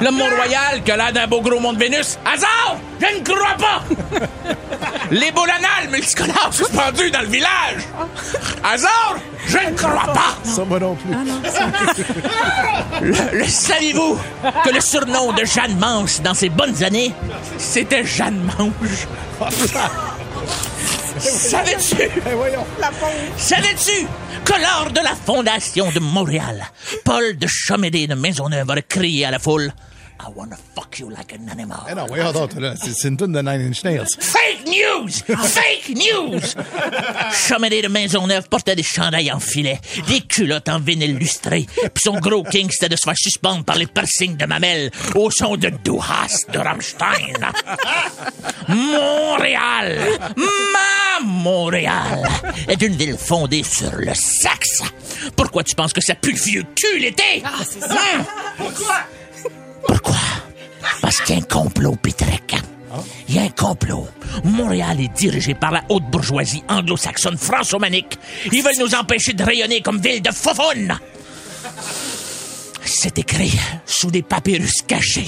Le 0.00 0.10
Mont-Royal, 0.10 0.82
qui 0.84 0.90
a 0.90 0.96
l'air 0.96 1.12
d'un 1.12 1.26
beau 1.26 1.40
gros 1.40 1.60
mont 1.60 1.72
de 1.72 1.78
Vénus? 1.78 2.18
Hasard? 2.24 2.76
Je 3.00 3.18
ne 3.18 3.24
crois 3.24 3.56
pas! 3.58 3.82
Les 5.10 5.30
boules 5.30 5.50
anales 5.50 5.90
multicolores 5.90 6.48
suspendues 6.52 7.10
dans 7.10 7.20
le 7.20 7.26
village? 7.28 7.82
Hasard? 8.64 9.16
Je 9.46 9.58
ne 9.58 9.76
crois 9.76 10.12
pas! 10.12 10.36
Ça, 10.44 10.64
moi 10.64 10.78
non 10.78 10.94
plus. 10.94 11.12
Le, 13.00 13.38
le 13.38 13.44
saviez-vous 13.44 14.18
que 14.64 14.70
le 14.70 14.80
surnom 14.80 15.32
de 15.32 15.44
Jeanne 15.44 15.76
Manche 15.78 16.20
dans 16.20 16.34
ses 16.34 16.48
bonnes 16.48 16.82
années, 16.84 17.12
c'était 17.58 18.04
Jeanne 18.04 18.40
Mange? 18.58 19.06
Savais-tu? 21.22 22.20
Voyons. 22.36 22.66
Savais-tu 23.36 24.06
que 24.44 24.52
lors 24.60 24.90
de 24.92 25.00
la 25.00 25.14
fondation 25.14 25.90
de 25.92 26.00
Montréal, 26.00 26.64
Paul 27.04 27.38
de 27.38 27.46
Chamédé 27.46 28.06
de 28.06 28.14
Maisonneuve 28.14 28.68
aurait 28.68 28.82
crié 28.82 29.26
à 29.26 29.30
la 29.30 29.38
foule 29.38 29.72
I 30.24 30.30
wanna 30.36 30.56
fuck 30.76 31.00
you 31.00 31.10
like 31.10 31.32
an 31.32 31.48
animal. 31.50 31.80
Eh 31.90 31.94
non, 31.96 32.06
voyons 32.06 32.30
donc, 32.30 32.54
là. 32.54 32.74
C'est 32.80 32.92
c'est 32.94 33.08
une 33.08 33.16
tonne 33.16 33.32
de 33.32 33.40
Nine 33.40 33.68
Inch 33.70 33.82
Nails. 33.82 34.06
Fake 34.20 34.66
news! 34.66 35.08
Fake 35.36 35.96
news! 35.96 36.40
Chamédé 37.48 37.82
de 37.82 37.88
Maisonneuve 37.88 38.48
portait 38.48 38.76
des 38.76 38.84
chandails 38.84 39.32
en 39.32 39.40
filet, 39.40 39.80
des 40.06 40.20
culottes 40.20 40.68
en 40.68 40.78
vinyle 40.78 41.16
lustré, 41.16 41.66
puis 41.74 42.02
son 42.04 42.20
gros 42.20 42.44
king 42.44 42.68
c'était 42.70 42.88
de 42.88 42.94
se 42.96 43.02
faire 43.02 43.18
suspendre 43.18 43.64
par 43.64 43.74
les 43.76 43.86
piercings 43.86 44.36
de 44.36 44.46
mamelles 44.46 44.92
au 45.16 45.28
son 45.32 45.56
de 45.56 45.70
Duhas 45.70 46.44
de 46.52 46.58
Rammstein. 46.58 47.34
Montréal, 48.68 49.98
ma 50.36 51.01
Montréal, 51.24 52.28
est 52.68 52.82
une 52.82 52.96
ville 52.96 53.16
fondée 53.16 53.62
sur 53.62 53.92
le 53.96 54.14
sexe. 54.14 54.82
Pourquoi 55.36 55.64
tu 55.64 55.74
penses 55.74 55.92
que 55.92 56.00
ça 56.00 56.14
pue 56.14 56.32
le 56.32 56.38
vieux 56.38 56.64
cul 56.74 56.98
l'été? 56.98 57.42
Hein? 57.44 58.24
Pourquoi? 59.86 60.16
Parce 61.00 61.20
qu'il 61.20 61.36
y 61.36 61.38
a 61.38 61.42
un 61.42 61.44
complot, 61.46 61.96
Pitrek. 61.96 62.56
Il 63.28 63.36
y 63.36 63.38
a 63.38 63.42
un 63.42 63.48
complot. 63.48 64.06
Montréal 64.44 65.00
est 65.00 65.08
dirigé 65.08 65.54
par 65.54 65.70
la 65.70 65.82
haute 65.88 66.04
bourgeoisie 66.04 66.62
anglo-saxonne 66.68 67.38
franco-manique. 67.38 68.18
Ils 68.50 68.62
veulent 68.62 68.78
nous 68.78 68.94
empêcher 68.94 69.32
de 69.32 69.42
rayonner 69.42 69.80
comme 69.80 70.00
ville 70.00 70.20
de 70.20 70.30
faufounes. 70.30 70.98
C'est 72.84 73.18
écrit 73.18 73.58
sous 73.86 74.10
des 74.10 74.22
papyrus 74.22 74.82
cachés 74.82 75.26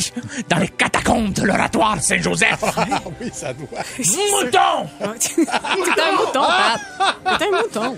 dans 0.48 0.58
les 0.58 0.68
catacombes 0.68 1.32
de 1.32 1.42
l'oratoire 1.42 2.00
Saint-Joseph. 2.00 2.58
Ah 2.76 3.00
oui, 3.20 3.30
ça 3.32 3.52
doit. 3.52 3.80
Mouton! 3.98 4.88
T'es 5.20 6.02
un 6.02 6.12
mouton, 6.16 6.40
Pat. 6.42 7.38
T'es 7.38 7.46
un 7.46 7.62
mouton. 7.62 7.96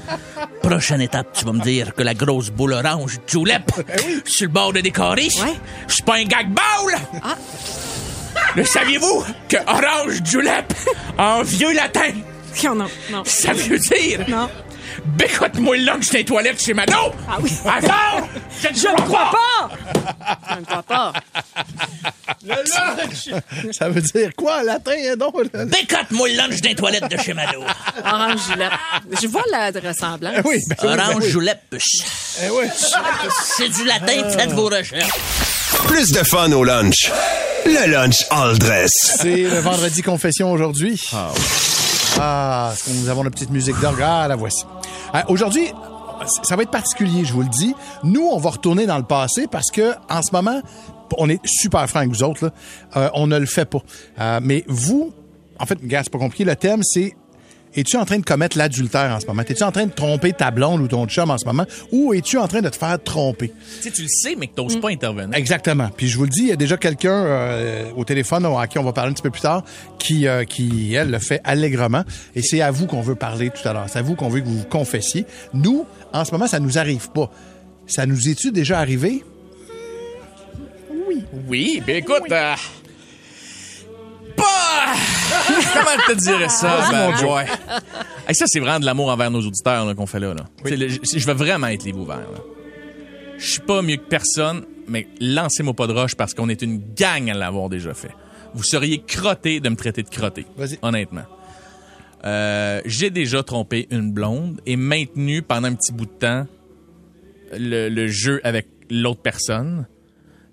Prochaine 0.63 1.01
étape, 1.01 1.29
tu 1.33 1.45
vas 1.45 1.53
me 1.53 1.61
dire 1.63 1.95
que 1.95 2.03
la 2.03 2.15
grosse 2.15 2.51
boule 2.51 2.75
orange 2.75 3.19
Julep 3.27 3.71
sur 4.25 4.47
le 4.47 4.53
bord 4.53 4.73
de 4.73 4.81
décorer, 4.81 5.29
c'est 5.89 6.05
pas 6.05 6.17
un 6.17 6.25
gag 6.25 6.49
ball! 6.51 6.99
Le 8.55 8.65
saviez-vous 8.65 9.25
que 9.49 9.57
orange 9.67 10.21
Julep, 10.25 10.73
en 11.19 11.43
vieux 11.43 11.73
latin, 11.73 12.11
Non, 12.65 12.75
non, 12.75 12.87
non. 13.11 13.23
ça 13.25 13.53
veut 13.53 13.79
dire... 13.79 14.21
Non. 14.29 14.49
Bécote-moi 15.05 15.77
le 15.77 15.85
lunch 15.85 16.09
des 16.11 16.25
toilettes 16.25 16.63
chez 16.63 16.73
Mado! 16.75 16.95
Ah 17.29 17.37
oui. 17.41 17.53
Attends! 17.67 18.27
Je 18.63 18.69
ne 18.69 18.75
Je 18.75 18.89
ne 18.89 19.07
crois 19.07 19.31
pas! 19.31 19.39
Je 20.57 20.61
ne 20.61 20.65
crois 20.65 20.83
pas. 20.83 21.13
Ça 23.73 23.89
veut 23.89 24.01
dire 24.01 24.31
quoi, 24.37 24.61
en 24.61 24.63
latin, 24.63 24.93
hein, 24.93 25.17
donc? 25.17 25.35
Bécote-moi 25.53 26.29
le 26.29 26.37
lunch 26.37 26.61
des 26.61 26.75
toilettes 26.75 27.11
de 27.11 27.17
chez 27.19 27.35
Mado! 27.35 27.63
Orange 28.05 28.41
Gillette. 28.49 28.73
Je 29.21 29.27
vois 29.27 29.43
la 29.51 29.71
ressemblance. 29.71 30.35
Eh 30.39 30.41
oui, 30.45 30.59
ben 30.69 30.77
oui, 30.83 30.89
ben 30.97 31.01
Orange 31.01 31.25
oui. 31.25 31.31
Julep. 31.31 31.61
Eh 31.73 32.51
oui. 32.51 32.67
C'est 33.57 33.69
du 33.69 33.85
latin, 33.85 34.31
faites 34.31 34.53
vos 34.53 34.67
recherches. 34.67 35.11
Plus 35.87 36.11
de 36.13 36.23
fun 36.23 36.51
au 36.53 36.65
lunch. 36.65 37.11
Le 37.65 37.91
lunch 37.91 38.25
all 38.31 38.59
dress. 38.59 38.91
C'est 39.21 39.43
le 39.43 39.59
vendredi 39.59 40.03
confession 40.03 40.53
aujourd'hui. 40.53 41.03
Ah, 42.19 42.71
est-ce 42.73 42.85
que 42.85 42.91
nous 42.91 43.09
avons 43.09 43.23
la 43.25 43.31
petite 43.31 43.51
musique 43.51 43.79
d'orgue? 43.81 44.03
Ah, 44.03 44.27
la 44.29 44.37
voici. 44.37 44.65
Euh, 45.15 45.23
aujourd'hui, 45.29 45.71
ça 46.43 46.57
va 46.57 46.63
être 46.63 46.71
particulier, 46.71 47.25
je 47.25 47.33
vous 47.33 47.43
le 47.43 47.49
dis. 47.49 47.75
Nous, 48.03 48.23
on 48.23 48.39
va 48.39 48.51
retourner 48.51 48.87
dans 48.87 48.99
le 48.99 49.05
passé 49.05 49.47
parce 49.47 49.71
que 49.71 49.93
en 50.09 50.23
ce 50.23 50.33
moment, 50.33 50.61
on 51.19 51.29
est 51.29 51.41
super 51.45 51.89
francs 51.89 52.09
vous 52.09 52.23
autres. 52.23 52.47
Là. 52.47 52.53
Euh, 52.97 53.11
on 53.15 53.27
ne 53.27 53.39
le 53.39 53.47
fait 53.47 53.65
pas. 53.65 53.83
Euh, 54.21 54.41
mais 54.43 54.65
vous, 54.67 55.13
en 55.59 55.67
fait, 55.67 55.85
gars, 55.85 56.03
c'est 56.03 56.13
pas 56.13 56.19
compliqué. 56.19 56.45
Le 56.45 56.57
thème, 56.57 56.83
c'est 56.83 57.15
es-tu 57.77 57.97
en 57.97 58.05
train 58.05 58.19
de 58.19 58.25
commettre 58.25 58.57
l'adultère 58.57 59.15
en 59.15 59.21
ce 59.21 59.27
moment? 59.27 59.43
Es-tu 59.43 59.63
en 59.63 59.73
train 59.73 59.87
de 59.87 59.93
tromper 59.93 60.33
ta 60.33 60.51
blonde 60.51 60.81
ou 60.81 60.89
ton 60.89 61.07
chum 61.07 61.31
en 61.31 61.39
ce 61.39 61.45
moment? 61.45 61.65
Ou 61.93 62.15
es-tu 62.15 62.39
en 62.39 62.49
train 62.49 62.63
de 62.63 62.69
te 62.69 62.77
faire 62.77 63.03
tromper? 63.03 63.49
Tu 63.49 63.83
sais, 63.83 63.91
tu 63.91 64.03
le 64.03 64.09
sais, 64.09 64.35
mais 64.37 64.47
que 64.47 64.55
t'oses 64.55 64.81
pas 64.81 64.91
intervenir. 64.91 65.37
Exactement. 65.37 65.89
Puis 65.97 66.09
je 66.09 66.17
vous 66.17 66.25
le 66.25 66.31
dis, 66.31 66.43
il 66.43 66.49
y 66.49 66.53
a 66.53 66.57
déjà 66.57 66.77
quelqu'un 66.77 67.13
euh, 67.13 67.91
au 67.97 68.05
téléphone 68.05 68.47
à 68.47 68.67
qui 68.67 68.79
on 68.79 68.85
va 68.85 68.93
parler 68.93 69.11
un 69.11 69.15
petit 69.15 69.23
peu 69.23 69.31
plus 69.31 69.43
tard 69.43 69.65
qui, 69.99 70.27
euh, 70.27 70.45
qui 70.45 70.95
elle, 70.95 71.11
le 71.11 71.19
fait 71.19 71.41
allègrement. 71.45 72.03
Et 72.35 72.43
c'est 72.43 72.61
à 72.61 72.71
vous 72.71 72.87
qu'on 72.87 73.03
veut 73.03 73.15
parler 73.15 73.51
tout 73.51 73.69
à 73.69 73.73
l'heure. 73.73 73.87
C'est 73.89 73.99
à 73.99 74.03
vous 74.03 74.15
qu'on 74.15 74.29
veut 74.29 74.41
que 74.41 74.47
vous 74.47 74.59
vous 74.59 74.65
confessiez. 74.65 75.27
Nous, 75.53 75.85
en 76.13 76.25
ce 76.25 76.33
moment, 76.33 76.47
ça 76.47 76.61
nous 76.61 76.79
arrive 76.79 77.11
pas. 77.11 77.31
Ça 77.87 78.07
nous 78.07 78.29
est-tu 78.29 78.53
déjà 78.53 78.79
arrivé? 78.79 79.23
Oui, 81.49 81.83
ben 81.87 81.97
écoute, 81.97 82.23
euh, 82.31 82.55
Comment 85.77 86.03
te 86.07 86.13
dirais 86.15 86.49
ça, 86.49 86.89
mon 86.93 87.17
Joe. 87.17 87.23
boy? 87.29 87.45
Hey, 88.29 88.35
ça, 88.35 88.47
c'est 88.47 88.61
vraiment 88.61 88.81
de 88.81 88.85
l'amour 88.87 89.09
envers 89.09 89.31
nos 89.31 89.41
auditeurs 89.41 89.95
qu'on 89.95 90.07
fait 90.07 90.21
là. 90.21 90.35
le- 90.65 90.89
Je 90.89 90.99
je 91.19 91.27
veux 91.27 91.33
vraiment 91.35 91.69
être 91.69 91.85
livre 91.85 92.01
ouvert. 92.01 92.27
Je 93.39 93.47
suis 93.53 93.61
pas 93.61 93.83
mieux 93.83 93.97
que 93.97 94.07
personne, 94.09 94.65
mais 94.89 95.07
lancez-moi 95.21 95.75
pas 95.75 95.87
de 95.87 95.93
roche 95.93 96.15
parce 96.15 96.33
qu'on 96.35 96.49
est 96.49 96.63
une 96.63 96.81
gang 96.95 97.29
à 97.31 97.35
l'avoir 97.35 97.69
déjà 97.69 97.93
fait. 97.95 98.11
Vous 98.55 98.63
seriez 98.63 99.03
crotté 99.07 99.61
de 99.61 99.69
me 99.69 99.77
traiter 99.77 100.03
de 100.03 100.09
crotté. 100.09 100.47
Vas-y. 100.57 100.79
Honnêtement. 100.83 101.25
Euh, 102.25 102.81
J'ai 102.87 103.11
déjà 103.11 103.43
trompé 103.43 103.87
une 103.91 104.11
blonde 104.13 104.61
et 104.67 104.77
maintenu 104.77 105.43
pendant 105.43 105.69
un 105.69 105.75
petit 105.75 105.93
bout 105.93 106.07
de 106.07 106.11
temps 106.11 106.47
le, 107.53 107.89
le 107.89 108.09
jeu 108.09 108.41
avec 108.43 108.67
l'autre 108.91 109.21
personne. 109.21 109.87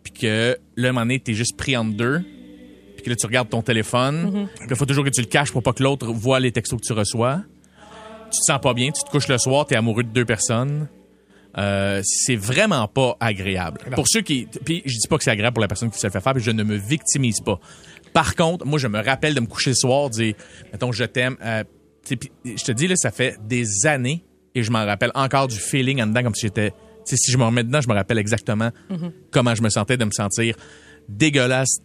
Puis 0.04 0.14
que 0.14 0.58
là, 0.76 0.90
un 0.90 0.92
moment 0.92 1.02
donné, 1.06 1.20
t'es 1.20 1.34
juste 1.34 1.56
pris 1.58 1.78
entre 1.78 1.96
deux. 1.96 2.22
Puis 3.04 3.08
que 3.08 3.10
là, 3.10 3.16
tu 3.18 3.26
regardes 3.26 3.50
ton 3.50 3.62
téléphone. 3.62 4.48
Puis 4.60 4.70
là, 4.70 4.76
faut 4.76 4.86
toujours 4.86 5.04
que 5.04 5.10
tu 5.10 5.20
le 5.22 5.28
caches 5.28 5.52
pour 5.52 5.62
pas 5.62 5.74
que 5.74 5.84
l'autre 5.84 6.08
voit 6.12 6.40
les 6.40 6.52
textos 6.54 6.80
que 6.80 6.86
tu 6.86 6.94
reçois. 6.94 7.42
Tu 8.32 8.40
te 8.40 8.46
sens 8.46 8.60
pas 8.62 8.74
bien, 8.74 8.92
tu 8.92 9.04
te 9.04 9.10
couches 9.10 9.28
le 9.28 9.38
soir, 9.38 9.66
t'es 9.66 9.76
amoureux 9.76 10.04
de 10.04 10.10
deux 10.10 10.26
personnes. 10.26 10.88
Euh, 11.58 12.02
c'est 12.04 12.36
vraiment 12.36 12.88
pas 12.88 13.16
agréable. 13.20 13.80
Pour 13.94 14.08
ceux 14.08 14.22
qui... 14.22 14.48
Puis 14.66 14.82
je 14.86 14.94
dis 14.98 15.08
pas 15.08 15.18
que 15.18 15.24
c'est 15.24 15.30
agréable 15.32 15.54
pour 15.54 15.62
la 15.62 15.68
personne 15.68 15.92
qui 15.92 16.00
se 16.00 16.08
le 16.08 16.12
fait 16.12 16.20
faire, 16.22 16.34
puis 16.34 16.42
je 16.42 16.50
ne 16.50 16.64
me 16.64 16.76
victimise 16.76 17.42
pas. 17.42 17.60
Par 18.14 18.36
contre, 18.36 18.66
moi, 18.66 18.80
je 18.80 18.88
me 18.88 19.04
rappelle 19.04 19.36
de 19.36 19.40
me 19.40 19.46
coucher 19.46 19.72
le 19.72 19.76
soir, 19.76 20.10
dire, 20.10 20.34
mettons, 20.72 20.92
je 20.92 21.04
t'aime. 21.04 21.36
euh, 21.44 21.64
tu 22.06 22.18
je 22.44 22.64
te 22.64 22.72
dis, 22.72 22.88
là, 22.88 22.96
ça 22.96 23.12
fait 23.12 23.38
des 23.48 23.86
années 23.86 24.24
et 24.56 24.64
je 24.64 24.72
m'en 24.72 24.86
rappelle 24.86 25.12
encore 25.16 25.48
du 25.48 25.58
feeling 25.58 26.02
en 26.02 26.08
dedans, 26.08 26.24
comme 26.24 26.36
si 26.36 26.48
j'étais... 26.48 26.72
tu 26.72 26.76
sais, 27.06 27.18
Si 27.18 27.32
je 27.32 27.38
me 27.38 27.44
remets 27.44 27.64
dedans, 27.64 27.82
je 27.82 27.88
me 27.90 27.94
rappelle 27.94 28.18
exactement 28.18 28.72
comment 29.32 29.54
je 29.56 29.62
me 29.62 29.70
sentais 29.70 29.98
de 29.98 30.06
me 30.06 30.12
sentir 30.12 30.56
dégueulasse 31.08 31.78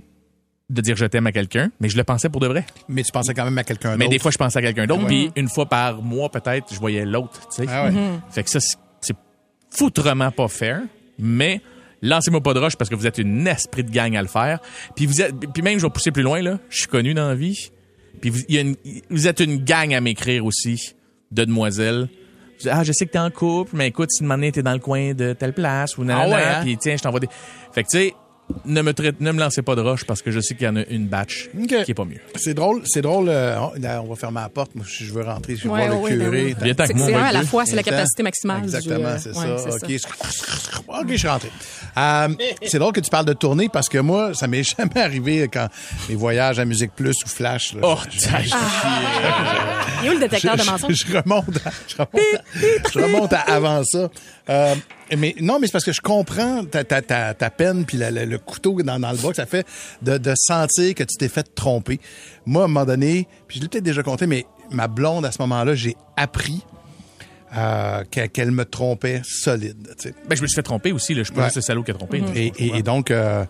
de 0.70 0.80
dire 0.82 0.96
je 0.96 1.06
t'aime 1.06 1.26
à 1.26 1.32
quelqu'un, 1.32 1.70
mais 1.80 1.88
je 1.88 1.96
le 1.96 2.04
pensais 2.04 2.28
pour 2.28 2.40
de 2.40 2.46
vrai. 2.46 2.64
Mais 2.88 3.02
tu 3.02 3.10
pensais 3.12 3.32
quand 3.34 3.44
même 3.44 3.56
à 3.58 3.64
quelqu'un 3.64 3.90
d'autre. 3.90 3.98
Mais 3.98 4.08
des 4.08 4.18
fois, 4.18 4.30
je 4.30 4.36
pensais 4.38 4.58
à 4.58 4.62
quelqu'un 4.62 4.86
d'autre, 4.86 5.06
puis 5.06 5.30
une 5.36 5.48
fois 5.48 5.66
par 5.66 6.02
mois, 6.02 6.30
peut-être, 6.30 6.66
je 6.72 6.78
voyais 6.78 7.04
l'autre, 7.06 7.40
tu 7.48 7.62
sais. 7.62 7.68
Ah 7.70 7.84
ouais. 7.84 7.90
Mm-hmm. 7.92 8.20
Fait 8.30 8.42
que 8.42 8.50
ça, 8.50 8.60
c'est- 8.60 8.76
foutrement 9.70 10.30
pas 10.30 10.48
fair, 10.48 10.80
mais 11.18 11.60
lancez-moi 12.02 12.42
pas 12.42 12.54
de 12.54 12.58
roche 12.58 12.76
parce 12.76 12.88
que 12.90 12.94
vous 12.94 13.06
êtes 13.06 13.18
une 13.18 13.46
esprit 13.46 13.84
de 13.84 13.90
gang 13.90 14.14
à 14.16 14.22
le 14.22 14.28
faire. 14.28 14.60
Puis 14.96 15.06
vous 15.06 15.20
êtes, 15.20 15.34
puis 15.52 15.62
même, 15.62 15.78
je 15.78 15.84
vais 15.86 15.90
pousser 15.90 16.10
plus 16.10 16.22
loin, 16.22 16.40
là. 16.42 16.58
Je 16.70 16.78
suis 16.78 16.86
connu 16.88 17.12
dans 17.14 17.28
la 17.28 17.34
vie. 17.34 17.70
Puis 18.20 18.30
vous, 18.30 18.40
y 18.48 18.58
a 18.58 18.62
une- 18.62 18.76
vous 19.10 19.26
êtes 19.28 19.40
une 19.40 19.62
gang 19.64 19.94
à 19.94 20.00
m'écrire 20.00 20.44
aussi, 20.44 20.94
de 21.30 21.44
demoiselles. 21.44 22.08
Ah, 22.68 22.82
je 22.82 22.92
sais 22.92 23.06
que 23.06 23.12
t'es 23.12 23.18
en 23.18 23.30
couple, 23.30 23.76
mais 23.76 23.88
écoute, 23.88 24.10
si 24.10 24.22
demain 24.24 24.50
t'es 24.50 24.62
dans 24.62 24.72
le 24.72 24.80
coin 24.80 25.12
de 25.14 25.32
telle 25.32 25.52
place 25.52 25.96
ou 25.98 26.04
nanana, 26.04 26.24
Ah 26.24 26.36
ouais, 26.36 26.44
hein? 26.56 26.60
puis 26.62 26.76
tiens, 26.76 26.96
je 26.96 27.02
t'envoie 27.02 27.20
des... 27.20 27.28
Fait 27.72 27.84
que 27.84 27.88
tu 27.88 27.98
sais, 27.98 28.14
ne 28.64 28.82
me, 28.82 28.92
traite- 28.92 29.20
ne 29.20 29.32
me 29.32 29.38
lancez 29.40 29.62
pas 29.62 29.74
de 29.74 29.80
roche 29.80 30.04
parce 30.04 30.22
que 30.22 30.30
je 30.30 30.40
sais 30.40 30.54
qu'il 30.54 30.66
y 30.66 30.68
en 30.68 30.76
a 30.76 30.82
une 30.88 31.06
batch 31.06 31.48
qui 31.84 31.90
est 31.90 31.94
pas 31.94 32.04
mieux. 32.04 32.20
C'est 32.36 32.54
drôle, 32.54 32.82
c'est 32.86 33.02
drôle. 33.02 33.28
euh, 33.28 33.58
on, 33.58 33.80
là, 33.80 34.02
on 34.02 34.08
va 34.08 34.16
fermer 34.16 34.40
la 34.40 34.48
porte. 34.48 34.74
Moi, 34.74 34.84
si 34.88 35.04
je 35.04 35.12
veux 35.12 35.22
rentrer, 35.22 35.56
je 35.56 35.64
vais 35.64 35.68
Ouais, 35.68 35.88
voir 35.88 36.00
ouais, 36.00 36.10
le 36.12 36.18
ben 36.18 36.24
curé. 36.26 36.44
oui. 36.44 36.54
Viens 36.62 36.74
avec 36.78 36.96
C'est 36.96 37.14
un 37.14 37.22
à 37.24 37.32
la 37.32 37.42
fois, 37.42 37.64
c'est 37.66 37.76
la 37.76 37.82
capacité 37.82 38.22
maximale. 38.22 38.62
Exactement, 38.64 39.16
c'est 39.18 39.28
ouais, 39.30 39.58
ça. 39.58 39.70
c'est 39.78 39.84
OK. 39.84 41.08
Je 41.10 41.16
suis 41.16 41.28
rentré. 41.28 41.50
Euh, 41.96 42.28
c'est 42.66 42.78
drôle 42.78 42.92
que 42.92 43.00
tu 43.00 43.10
parles 43.10 43.26
de 43.26 43.32
tournée 43.32 43.68
parce 43.68 43.88
que 43.88 43.98
moi, 43.98 44.32
ça 44.34 44.46
m'est 44.46 44.62
jamais 44.78 45.00
arrivé 45.00 45.48
quand 45.52 45.68
mes 46.08 46.14
voyages 46.14 46.58
à 46.58 46.64
Musique 46.64 46.92
Plus 46.94 47.14
ou 47.24 47.28
Flash. 47.28 47.74
là, 47.74 47.80
Oh, 47.82 47.96
je- 48.10 48.20
t'as 48.28 48.40
Il 50.02 50.06
est 50.06 50.10
où 50.10 50.12
le 50.14 50.20
détecteur 50.20 50.56
je, 50.56 50.62
de 50.64 50.70
mensonges? 50.70 50.92
je- 50.94 51.06
je 51.06 51.16
remonte, 51.16 51.56
à, 51.66 51.70
je, 51.88 51.96
remonte 51.96 52.14
à, 52.34 52.90
je 52.92 52.98
remonte 52.98 53.32
à 53.32 53.40
avant 53.40 53.82
ça. 53.84 54.08
Euh, 54.50 54.74
mais 55.16 55.34
non, 55.40 55.58
mais 55.58 55.66
c'est 55.66 55.72
parce 55.72 55.84
que 55.84 55.92
je 55.92 56.00
comprends 56.00 56.64
ta, 56.64 56.84
ta, 56.84 57.00
ta, 57.02 57.34
ta 57.34 57.50
peine 57.50 57.84
puis 57.84 57.96
la- 57.96 58.10
la- 58.10 58.26
le 58.26 58.38
couteau 58.38 58.82
dans, 58.82 58.98
dans 58.98 59.10
le 59.12 59.16
que 59.16 59.34
ça 59.36 59.46
fait 59.46 59.66
de, 60.02 60.18
de 60.18 60.32
sentir 60.36 60.94
que 60.94 61.04
tu 61.04 61.16
t'es 61.18 61.28
fait 61.28 61.54
tromper. 61.54 61.98
Moi, 62.46 62.62
à 62.62 62.64
un 62.64 62.68
moment 62.68 62.84
donné, 62.86 63.26
puis 63.46 63.58
je 63.58 63.62
l'ai 63.62 63.68
peut-être 63.68 63.84
déjà 63.84 64.02
compté, 64.02 64.26
mais 64.26 64.44
ma 64.70 64.88
blonde, 64.88 65.24
à 65.24 65.32
ce 65.32 65.40
moment-là, 65.42 65.74
j'ai 65.74 65.96
appris 66.16 66.62
euh, 67.56 68.04
qu'elle 68.04 68.50
me 68.50 68.64
trompait 68.66 69.22
solide. 69.24 69.94
tu 69.98 70.08
sais. 70.08 70.14
Ben, 70.28 70.36
je 70.36 70.42
me 70.42 70.46
suis 70.46 70.54
fait 70.56 70.62
tromper 70.62 70.92
aussi, 70.92 71.14
là. 71.14 71.20
Je 71.22 71.28
suis 71.28 71.34
pas 71.34 71.46
Ouais. 71.46 71.52
le 71.54 71.60
salaud 71.62 71.82
qui 71.82 71.90
a 71.90 71.94
trompé. 71.94 72.22
Et, 72.34 72.52
et- 72.58 72.76
et 72.76 72.82
donc, 72.82 73.10
euh, 73.10 73.44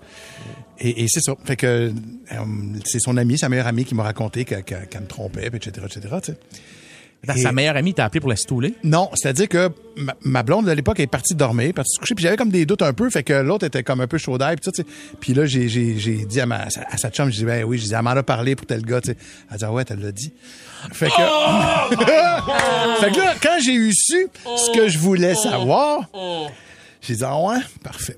et, 0.79 1.03
et 1.03 1.07
c'est 1.09 1.21
ça. 1.21 1.35
Fait 1.45 1.57
que 1.57 1.67
euh, 1.67 2.45
c'est 2.85 3.01
son 3.01 3.17
ami, 3.17 3.37
sa 3.37 3.49
meilleure 3.49 3.67
amie 3.67 3.85
qui 3.85 3.97
m'a 3.97 4.05
raconté 4.05 4.45
qu'elle 4.45 4.63
me 5.01 5.07
trompait, 5.09 5.49
etc., 5.53 5.85
etc., 5.85 6.01
tu 6.23 6.33
sais. 6.33 6.39
Et- 7.35 7.41
Sa 7.41 7.51
meilleure 7.53 7.77
amie 7.77 7.93
t'a 7.95 8.05
appelé 8.05 8.21
pour 8.21 8.31
la 8.31 8.37
stouler? 8.37 8.75
Non, 8.85 9.11
c'est-à-dire 9.15 9.49
que 9.49 9.71
ma, 9.97 10.15
ma 10.23 10.43
blonde, 10.45 10.69
à 10.69 10.75
l'époque, 10.75 11.01
est 11.01 11.07
partie 11.09 11.35
dormir, 11.35 11.75
partie 11.75 11.93
se 11.95 11.99
coucher, 12.01 12.15
puis 12.15 12.23
j'avais 12.23 12.37
comme 12.37 12.51
des 12.51 12.65
doutes 12.65 12.83
un 12.83 12.93
peu, 12.93 13.11
fait 13.11 13.25
que 13.25 13.33
l'autre 13.33 13.67
était 13.67 13.83
comme 13.83 14.01
un 14.01 14.07
peu 14.07 14.19
chaud 14.19 14.39
d'air, 14.39 14.55
puis. 14.61 14.85
Puis 15.21 15.35
là, 15.35 15.45
j'ai, 15.45 15.69
j'ai, 15.69 15.99
j'ai 15.99 16.25
dit 16.25 16.41
à, 16.41 16.47
ma, 16.47 16.61
à 16.67 16.97
sa 16.97 17.11
chum, 17.11 17.29
je 17.31 17.37
dis, 17.39 17.45
ben 17.45 17.65
oui, 17.65 17.77
je 17.79 17.85
dis, 17.85 17.93
elle 17.95 18.03
m'en 18.03 18.11
a 18.11 18.23
parlé 18.23 18.55
pour 18.55 18.67
tel 18.67 18.83
gars, 18.83 19.01
tu 19.01 19.11
sais. 19.11 19.17
Elle 19.51 19.59
dit, 19.59 19.65
ah 19.65 19.73
ouais, 19.73 19.85
elle 19.91 19.99
l'a 20.01 20.13
dit. 20.13 20.33
Fait 20.93 21.09
que, 21.09 21.13
fait 23.01 23.11
que 23.13 23.19
là, 23.19 23.35
quand 23.43 23.59
j'ai 23.65 23.75
eu 23.75 23.93
su 23.93 24.29
ce 24.45 24.71
que 24.73 24.89
je 24.89 24.99
voulais 24.99 25.35
savoir, 25.35 26.09
j'ai 27.01 27.17
dit, 27.17 27.25
ah 27.25 27.37
ouais, 27.41 27.59
parfait. 27.83 28.17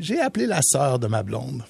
J'ai 0.00 0.20
appelé 0.20 0.46
la 0.46 0.60
sœur 0.60 0.98
de 0.98 1.06
ma 1.06 1.22
blonde 1.22 1.62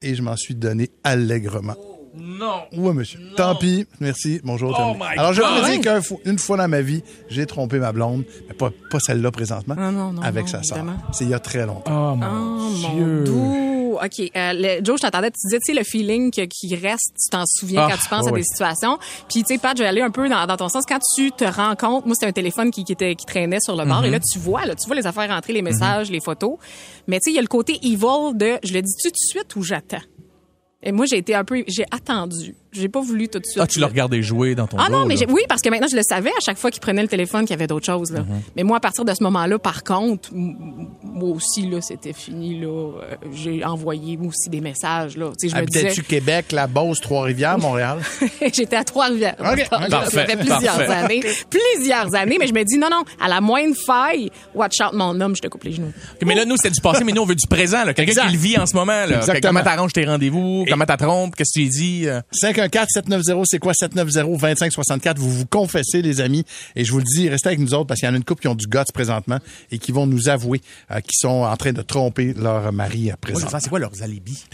et 0.00 0.14
je 0.14 0.22
m'en 0.22 0.36
suis 0.36 0.54
donné 0.54 0.90
allègrement. 1.04 1.76
Non. 2.16 2.62
Oui, 2.76 2.92
monsieur. 2.94 3.18
Tant 3.36 3.54
pis. 3.56 3.86
Merci. 4.00 4.40
Bonjour. 4.44 4.70
Oh 4.72 4.76
terminé. 4.76 5.04
Alors, 5.18 5.32
je 5.32 5.42
veux 5.42 5.78
dire 5.78 6.00
qu'une 6.24 6.38
fois, 6.38 6.56
dans 6.56 6.68
ma 6.68 6.80
vie, 6.80 7.02
j'ai 7.28 7.46
trompé 7.46 7.78
ma 7.78 7.92
blonde, 7.92 8.24
mais 8.48 8.54
pas, 8.54 8.70
pas 8.90 9.00
celle-là 9.00 9.30
présentement, 9.30 9.74
Non, 9.74 9.90
non, 9.92 10.12
non, 10.12 10.22
avec 10.22 10.42
non, 10.44 10.50
sa 10.52 10.62
sœur. 10.62 10.84
C'est 11.12 11.24
il 11.24 11.30
y 11.30 11.34
a 11.34 11.38
très 11.38 11.66
longtemps. 11.66 12.14
Oh, 12.14 12.24
Oh, 12.24 12.70
mon 12.88 13.24
doux. 13.24 13.98
OK. 14.02 14.30
Euh, 14.36 14.52
le- 14.54 14.84
Joe, 14.84 14.96
je 14.98 15.02
t'entendais, 15.02 15.30
tu 15.30 15.38
disais, 15.46 15.58
tu 15.64 15.72
sais, 15.72 15.78
le 15.78 15.84
feeling 15.84 16.30
que- 16.32 16.46
qui 16.46 16.74
reste, 16.74 17.12
tu 17.14 17.30
t'en 17.30 17.44
souviens 17.46 17.86
Ah, 17.86 17.90
quand 17.92 17.96
tu 18.02 18.08
penses 18.08 18.26
à 18.26 18.32
des 18.32 18.42
situations. 18.42 18.98
Puis, 19.28 19.44
tu 19.44 19.54
sais, 19.54 19.58
Pat, 19.58 19.76
je 19.76 19.82
vais 19.84 19.88
aller 19.88 20.00
un 20.02 20.10
peu 20.10 20.28
dans, 20.28 20.46
dans 20.46 20.56
ton 20.56 20.68
sens. 20.68 20.84
Quand 20.88 20.98
tu 21.16 21.30
te 21.30 21.44
rends 21.44 21.76
compte, 21.76 22.04
moi, 22.04 22.14
c'était 22.14 22.26
un 22.26 22.32
téléphone 22.32 22.70
qui, 22.72 22.82
qui, 22.84 22.92
était, 22.92 23.14
qui 23.14 23.24
traînait 23.24 23.60
sur 23.60 23.76
le 23.76 23.84
bord, 23.84 24.02
Mm-hmm. 24.02 24.06
et 24.06 24.10
là, 24.10 24.18
tu 24.20 24.38
vois, 24.40 24.66
là, 24.66 24.74
tu 24.74 24.86
vois 24.86 24.96
les 24.96 25.06
affaires 25.06 25.28
rentrer, 25.28 25.52
les 25.52 25.62
messages, 25.62 26.10
les 26.10 26.20
photos. 26.20 26.56
Mais, 27.06 27.18
tu 27.20 27.26
sais, 27.26 27.30
il 27.30 27.34
y 27.36 27.38
a 27.38 27.42
le 27.42 27.46
côté 27.48 27.78
evil 27.84 28.34
de, 28.34 28.58
je 28.64 28.72
le 28.74 28.82
dis-tu 28.82 29.08
tout 29.08 29.12
de 29.12 29.16
suite 29.40 29.56
ou 29.56 29.62
j'attends? 29.62 29.98
Et 30.84 30.92
moi, 30.92 31.06
j'ai 31.06 31.16
été 31.16 31.34
un 31.34 31.44
peu, 31.44 31.64
j'ai 31.66 31.84
attendu. 31.90 32.54
J'ai 32.74 32.88
pas 32.88 33.00
voulu 33.00 33.28
tout 33.28 33.38
de 33.38 33.44
suite. 33.46 33.58
Ah, 33.62 33.66
tu 33.66 33.78
l'as 33.80 33.86
regardé 33.86 34.22
jouer 34.22 34.54
dans 34.54 34.66
ton 34.66 34.76
Ah 34.78 34.88
non, 34.90 35.06
mais 35.06 35.16
oui, 35.30 35.42
parce 35.48 35.62
que 35.62 35.68
maintenant 35.70 35.86
je 35.90 35.96
le 35.96 36.02
savais 36.02 36.30
à 36.30 36.40
chaque 36.44 36.58
fois 36.58 36.70
qu'il 36.70 36.80
prenait 36.80 37.02
le 37.02 37.08
téléphone 37.08 37.42
qu'il 37.42 37.50
y 37.50 37.54
avait 37.54 37.66
d'autres 37.66 37.86
choses. 37.86 38.10
Là. 38.10 38.20
Mhm. 38.20 38.42
Mais 38.56 38.62
moi, 38.64 38.76
à 38.78 38.80
partir 38.80 39.04
de 39.04 39.14
ce 39.14 39.22
moment-là, 39.22 39.58
par 39.58 39.82
contre, 39.84 40.30
moi 40.32 41.30
aussi 41.30 41.68
là, 41.68 41.80
c'était 41.80 42.12
fini 42.12 42.60
là. 42.60 42.66
Euh, 42.68 43.14
J'ai 43.32 43.64
envoyé 43.64 44.16
moi 44.16 44.28
aussi 44.28 44.48
des 44.50 44.60
messages 44.60 45.16
là. 45.16 45.30
Tu 45.38 45.48
sais, 45.48 45.56
je 45.56 45.60
me 45.60 45.66
disais, 45.66 45.80
Habitais-tu 45.86 46.02
Québec, 46.02 46.52
La 46.52 46.66
Beauce, 46.66 47.00
Trois-Rivières, 47.00 47.58
Montréal? 47.58 47.98
j'étais 48.52 48.76
à 48.76 48.84
Trois-Rivières. 48.84 49.36
Ok, 49.40 49.66
Ça 49.70 49.78
parfait, 49.88 50.26
fait 50.26 50.36
plusieurs 50.36 50.60
parfait. 50.60 50.92
années, 50.92 51.22
plusieurs 51.50 52.14
années. 52.14 52.36
Mais 52.38 52.46
je 52.46 52.52
me 52.54 52.64
dis 52.64 52.78
non, 52.78 52.88
non, 52.90 53.04
à 53.20 53.28
la 53.28 53.40
moindre 53.40 53.74
faille, 53.86 54.30
watch 54.54 54.80
out 54.80 54.92
mon 54.92 55.20
homme, 55.20 55.36
je 55.36 55.42
te 55.42 55.48
coupe 55.48 55.64
les 55.64 55.72
genoux. 55.72 55.92
Mais 56.24 56.34
là, 56.34 56.44
nous, 56.44 56.56
c'est 56.60 56.70
du 56.70 56.80
passé, 56.80 57.04
mais 57.04 57.12
nous, 57.12 57.22
on 57.22 57.26
veut 57.26 57.34
du 57.34 57.46
présent. 57.46 57.84
là. 57.84 57.94
Quelqu'un 57.94 58.26
qui 58.26 58.32
le 58.32 58.38
vit 58.38 58.58
en 58.58 58.66
ce 58.66 58.74
moment. 58.74 58.92
Là. 59.06 59.16
Exactement. 59.18 59.40
Comment 59.54 59.62
t'arranges 59.64 59.92
tes 59.92 60.04
rendez-vous? 60.04 60.64
Comment 60.68 60.84
t'as 60.84 60.96
trompes? 60.96 61.34
Qu'est-ce 61.36 61.52
que 61.58 61.64
tu 61.64 61.68
dis? 61.68 62.02
euh? 62.06 62.20
514-790, 62.68 63.44
c'est 63.46 63.58
quoi 63.58 63.72
790-2564? 63.72 65.16
Vous 65.18 65.30
vous 65.30 65.46
confessez, 65.46 66.02
les 66.02 66.20
amis. 66.20 66.44
Et 66.76 66.84
je 66.84 66.92
vous 66.92 66.98
le 66.98 67.04
dis, 67.04 67.28
restez 67.28 67.48
avec 67.48 67.58
nous 67.60 67.74
autres 67.74 67.86
parce 67.86 68.00
qu'il 68.00 68.08
y 68.08 68.10
en 68.10 68.14
a 68.14 68.16
une 68.16 68.24
couple 68.24 68.42
qui 68.42 68.48
ont 68.48 68.54
du 68.54 68.66
guts 68.66 68.78
présentement 68.92 69.38
et 69.70 69.78
qui 69.78 69.92
vont 69.92 70.06
nous 70.06 70.28
avouer 70.28 70.60
euh, 70.90 71.00
qu'ils 71.00 71.16
sont 71.18 71.28
en 71.44 71.56
train 71.56 71.72
de 71.72 71.82
tromper 71.82 72.34
leur 72.36 72.72
mari 72.72 73.10
à 73.10 73.14
je 73.14 73.32
présent. 73.32 73.48
c'est 73.60 73.68
quoi 73.68 73.78
leurs 73.78 74.02
alibis? 74.02 74.44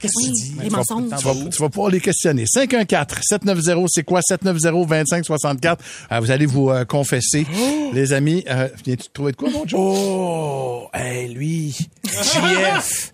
Qu'est-ce 0.00 0.12
que 0.12 0.24
tu 0.26 0.32
dis? 0.32 0.54
les 0.58 0.64
Tu 0.64 0.70
vas- 0.70 0.78
mensonges. 0.78 1.04
Tu 1.18 1.24
vas, 1.24 1.34
tu 1.50 1.62
vas 1.62 1.68
pouvoir 1.68 1.90
les 1.90 2.00
questionner. 2.00 2.44
514-790, 2.46 3.86
c'est 3.88 4.02
quoi 4.02 4.20
790-2564? 4.28 5.76
Euh, 6.10 6.20
vous 6.20 6.30
allez 6.32 6.46
vous 6.46 6.70
euh, 6.70 6.84
confesser. 6.84 7.46
Les 7.92 8.12
amis, 8.12 8.44
euh, 8.50 8.68
viens-tu 8.84 9.04
de 9.06 9.12
trouver 9.12 9.30
de 9.32 9.36
quoi, 9.36 9.50
mon 9.50 9.64
Joe? 9.66 9.80
Oh, 9.80 10.88
hey, 10.92 11.28
lui, 11.32 11.76
JF. 12.04 13.13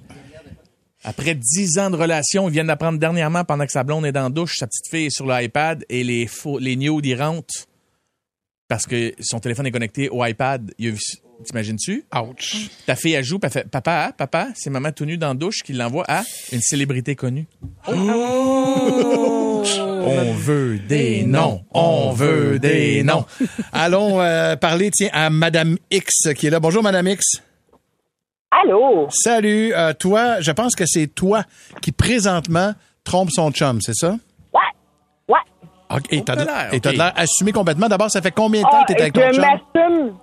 Après 1.02 1.34
dix 1.34 1.78
ans 1.78 1.90
de 1.90 1.96
relation, 1.96 2.48
ils 2.48 2.52
viennent 2.52 2.66
d'apprendre 2.66 2.98
dernièrement 2.98 3.44
pendant 3.44 3.64
que 3.64 3.72
sa 3.72 3.84
blonde 3.84 4.04
est 4.04 4.12
dans 4.12 4.24
la 4.24 4.28
douche, 4.28 4.56
sa 4.58 4.66
petite 4.66 4.88
fille 4.90 5.06
est 5.06 5.10
sur 5.10 5.26
l'iPad 5.26 5.84
et 5.88 6.04
les 6.04 6.26
faux, 6.26 6.58
les 6.58 6.76
nudes, 6.76 7.06
ils 7.06 7.20
rentrent 7.20 7.66
parce 8.68 8.86
que 8.86 9.12
son 9.20 9.40
téléphone 9.40 9.66
est 9.66 9.72
connecté 9.72 10.08
au 10.08 10.24
iPad. 10.24 10.72
T'imagines-tu? 11.44 12.04
Ouch. 12.14 12.68
Ta 12.86 12.96
fille, 12.96 13.14
elle 13.14 13.24
joue, 13.24 13.38
puis 13.38 13.46
elle 13.46 13.62
fait, 13.62 13.68
papa, 13.68 14.12
papa, 14.16 14.48
c'est 14.54 14.68
maman 14.68 14.92
tout 14.92 15.06
nu 15.06 15.16
dans 15.16 15.28
la 15.28 15.34
douche 15.34 15.62
qui 15.64 15.72
l'envoie 15.72 16.04
à 16.06 16.22
une 16.52 16.60
célébrité 16.60 17.16
connue. 17.16 17.46
On 17.88 19.62
veut 20.36 20.78
des 20.78 21.24
noms, 21.24 21.64
on 21.72 22.12
veut 22.12 22.58
des 22.58 23.02
noms. 23.02 23.24
Allons 23.72 24.20
euh, 24.20 24.56
parler, 24.56 24.90
tiens, 24.90 25.08
à 25.12 25.30
Madame 25.30 25.78
X 25.90 26.28
qui 26.36 26.46
est 26.46 26.50
là. 26.50 26.60
Bonjour, 26.60 26.82
Madame 26.82 27.08
X. 27.08 27.40
Allô? 28.62 29.06
Salut. 29.10 29.72
Euh, 29.74 29.92
toi, 29.92 30.40
je 30.40 30.50
pense 30.52 30.74
que 30.74 30.84
c'est 30.86 31.06
toi 31.06 31.42
qui 31.82 31.92
présentement 31.92 32.72
trompe 33.04 33.30
son 33.30 33.50
chum, 33.50 33.80
c'est 33.80 33.94
ça? 33.94 34.12
Ouais. 34.52 34.60
Ouais. 35.28 35.96
OK. 35.96 36.04
Et 36.12 36.22
t'as 36.24 36.36
de 36.36 36.40
de 36.42 36.46
l'air, 36.46 36.68
et 36.74 36.80
t'as 36.80 36.90
OK. 36.90 36.94
de 36.94 36.98
l'air 37.00 37.12
assumé 37.16 37.52
complètement. 37.52 37.88
D'abord, 37.88 38.10
ça 38.10 38.20
fait 38.20 38.30
combien 38.32 38.60
de 38.62 38.66
temps 38.66 38.78
Ah, 38.80 38.84
que 38.86 38.92
t'es 38.92 39.00
avec 39.00 39.12
ton 39.14 39.20
je 39.28 39.32
chum? 39.32 39.44
m'assume 39.44 40.14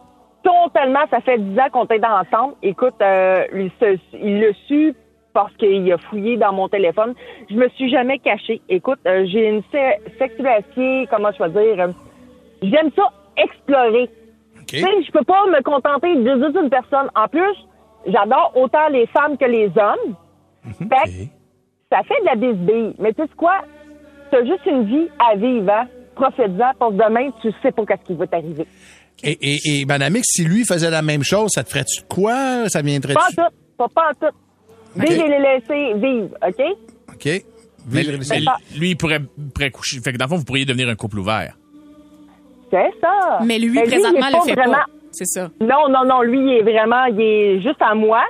totalement. 0.43 0.99
Ça 1.09 1.21
fait 1.21 1.37
10 1.39 1.59
ans 1.59 1.69
qu'on 1.71 1.85
est 1.87 2.05
ensemble. 2.05 2.53
Écoute, 2.61 2.95
euh, 3.01 3.43
il, 3.53 3.71
se- 3.79 3.99
il 4.13 4.39
l'a 4.41 4.53
su 4.67 4.93
parce 5.33 5.53
qu'il 5.57 5.91
a 5.91 5.97
fouillé 5.97 6.37
dans 6.37 6.53
mon 6.53 6.67
téléphone. 6.67 7.13
Je 7.49 7.55
me 7.55 7.69
suis 7.69 7.89
jamais 7.89 8.19
cachée. 8.19 8.61
Écoute, 8.69 8.99
euh, 9.07 9.25
j'ai 9.31 9.47
une 9.49 9.61
sexualité, 10.19 11.07
comment 11.11 11.29
je 11.37 11.43
vais 11.43 11.49
dire, 11.75 11.83
euh, 11.85 11.91
j'aime 12.61 12.89
ça 12.95 13.03
explorer. 13.37 14.09
Tu 14.67 14.79
sais, 14.79 15.03
je 15.05 15.11
peux 15.11 15.23
pas 15.23 15.45
me 15.47 15.61
contenter 15.63 16.13
de 16.15 16.43
juste 16.43 16.57
une 16.61 16.69
personne. 16.69 17.09
En 17.15 17.27
plus, 17.27 17.55
j'adore 18.07 18.51
autant 18.55 18.87
les 18.91 19.05
femmes 19.07 19.37
que 19.37 19.45
les 19.45 19.67
hommes. 19.67 20.15
Fait 20.79 21.05
que 21.05 21.09
ça 21.91 22.01
fait 22.03 22.19
de 22.21 22.25
la 22.25 22.35
bisbille. 22.35 22.95
Mais 22.99 23.13
tu 23.13 23.21
sais 23.21 23.29
quoi? 23.37 23.61
T'as 24.31 24.43
juste 24.43 24.65
une 24.65 24.85
vie 24.85 25.07
à 25.19 25.35
vivre, 25.35 25.69
hein? 25.71 25.87
Profite-en, 26.15 26.89
que 26.89 26.93
demain, 26.93 27.29
tu 27.41 27.49
sais 27.61 27.71
pas 27.71 27.85
qu'est-ce 27.85 28.03
qui 28.07 28.15
va 28.15 28.27
t'arriver. 28.27 28.65
Et, 29.23 29.37
et, 29.41 29.81
et 29.81 29.85
Madame 29.85 30.15
X, 30.17 30.27
si 30.31 30.43
lui 30.43 30.65
faisait 30.65 30.89
la 30.89 31.01
même 31.01 31.23
chose, 31.23 31.51
ça 31.51 31.63
te 31.63 31.69
ferait-tu 31.69 32.01
quoi? 32.09 32.67
Ça 32.69 32.81
viendrait 32.81 33.13
Pas 33.13 33.21
en 33.27 33.43
tout, 33.45 33.55
pas, 33.77 33.87
pas 33.87 34.09
en 34.09 34.27
tout. 34.27 34.35
Vivre 34.95 35.25
et 35.25 35.29
les 35.29 35.39
laisser 35.39 35.93
vivre, 35.99 36.35
OK? 36.45 36.65
OK. 37.13 37.25
Mais, 37.89 38.03
mais 38.29 38.39
lui, 38.77 38.89
il 38.91 38.97
pourrait, 38.97 39.19
pourrait 39.53 39.71
coucher. 39.71 39.99
Fait 40.01 40.11
que 40.11 40.17
dans 40.17 40.25
le 40.25 40.29
fond, 40.29 40.35
vous 40.37 40.43
pourriez 40.43 40.65
devenir 40.65 40.89
un 40.89 40.95
couple 40.95 41.19
ouvert. 41.19 41.55
C'est 42.69 42.91
ça. 42.99 43.39
Mais 43.45 43.59
lui, 43.59 43.79
il 43.79 43.83
présentement, 43.87 44.27
le 44.27 44.49
fait 44.49 44.55
vraiment- 44.55 44.73
pas. 44.73 44.85
C'est 45.17 45.25
ça. 45.25 45.49
Non, 45.59 45.89
non, 45.89 46.05
non, 46.05 46.21
lui, 46.21 46.39
il 46.39 46.57
est 46.59 46.61
vraiment, 46.61 47.05
il 47.05 47.19
est 47.21 47.61
juste 47.61 47.81
à 47.81 47.95
moi. 47.95 48.23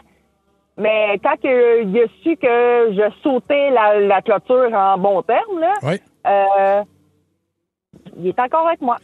Mais 0.78 1.20
quand 1.24 1.36
il 1.44 2.00
a 2.00 2.06
su 2.24 2.38
que 2.38 2.94
je 2.94 3.12
sautais 3.24 3.72
la, 3.72 4.00
la 4.00 4.22
clôture 4.22 4.72
en 4.74 4.98
bon 4.98 5.22
terme, 5.24 5.60
là, 5.60 5.74
Oui. 5.84 5.96
euh, 6.28 6.84
il 8.18 8.28
est 8.28 8.40
encore 8.40 8.68
avec 8.68 8.80
moi. 8.82 8.98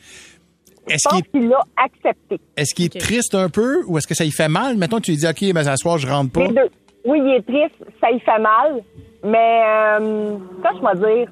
Je 0.87 0.93
Est-ce 0.93 1.09
pense 1.09 1.21
qu'il 1.31 1.49
l'a 1.49 1.61
accepté. 1.77 2.39
est-ce 2.57 2.75
qu'il 2.75 2.85
est 2.85 2.99
triste 2.99 3.33
un 3.35 3.49
peu 3.49 3.83
ou 3.87 3.97
est-ce 3.97 4.05
que 4.07 4.13
ça 4.13 4.23
y 4.25 4.31
fait 4.31 4.49
mal? 4.49 4.77
Mettons, 4.77 4.99
tu 4.99 5.11
lui 5.11 5.17
dis, 5.17 5.27
OK, 5.27 5.41
mais 5.53 5.63
ce 5.63 5.75
soir, 5.77 5.97
je 5.97 6.07
rentre 6.07 6.31
pas. 6.31 6.41
Les 6.41 6.49
deux. 6.53 6.69
Oui, 7.05 7.19
il 7.23 7.33
est 7.35 7.41
triste, 7.41 7.83
ça 7.99 8.11
y 8.11 8.19
fait 8.19 8.39
mal, 8.39 8.81
mais 9.23 9.61
euh, 9.65 10.37
comment 10.61 10.91
je 10.93 10.99
vais 10.99 11.15
dire, 11.15 11.27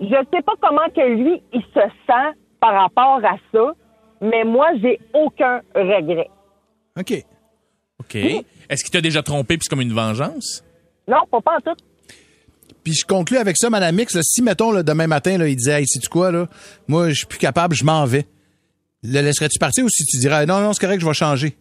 je 0.00 0.06
sais 0.32 0.42
pas 0.42 0.52
comment 0.60 0.88
que 0.94 1.06
lui, 1.14 1.42
il 1.52 1.62
se 1.62 1.80
sent 2.06 2.36
par 2.60 2.72
rapport 2.74 3.20
à 3.24 3.36
ça, 3.52 3.72
mais 4.20 4.44
moi, 4.44 4.68
j'ai 4.80 5.00
aucun 5.12 5.60
regret. 5.74 6.28
OK. 6.98 7.24
OK. 8.00 8.14
Est-ce 8.14 8.84
qu'il 8.84 8.90
t'a 8.92 9.00
déjà 9.00 9.22
trompé 9.22 9.56
puis 9.56 9.64
c'est 9.64 9.70
comme 9.70 9.80
une 9.80 9.92
vengeance? 9.92 10.64
Non, 11.08 11.18
pas, 11.30 11.40
pas 11.40 11.56
en 11.56 11.60
tout. 11.60 11.76
Puis 12.84 12.94
je 12.94 13.06
conclue 13.06 13.36
avec 13.36 13.56
ça, 13.56 13.68
Madame 13.68 13.98
X. 13.98 14.14
là, 14.14 14.22
si, 14.22 14.42
mettons, 14.42 14.72
là, 14.72 14.82
demain 14.82 15.06
matin, 15.06 15.36
là, 15.36 15.48
il 15.48 15.56
disait, 15.56 15.80
hey, 15.80 15.86
sais-tu 15.86 16.08
quoi, 16.08 16.30
là? 16.30 16.46
Moi, 16.88 17.10
je 17.10 17.14
suis 17.14 17.26
plus 17.26 17.38
capable, 17.38 17.74
je 17.74 17.84
m'en 17.84 18.04
vais. 18.04 18.26
Le 19.02 19.20
laisserais-tu 19.20 19.58
partir 19.58 19.84
ou 19.84 19.88
si 19.88 20.04
tu 20.04 20.18
dirais, 20.18 20.46
non, 20.46 20.60
non, 20.60 20.72
c'est 20.72 20.84
correct, 20.84 21.00
je 21.00 21.06
vais 21.06 21.14
changer? 21.14 21.56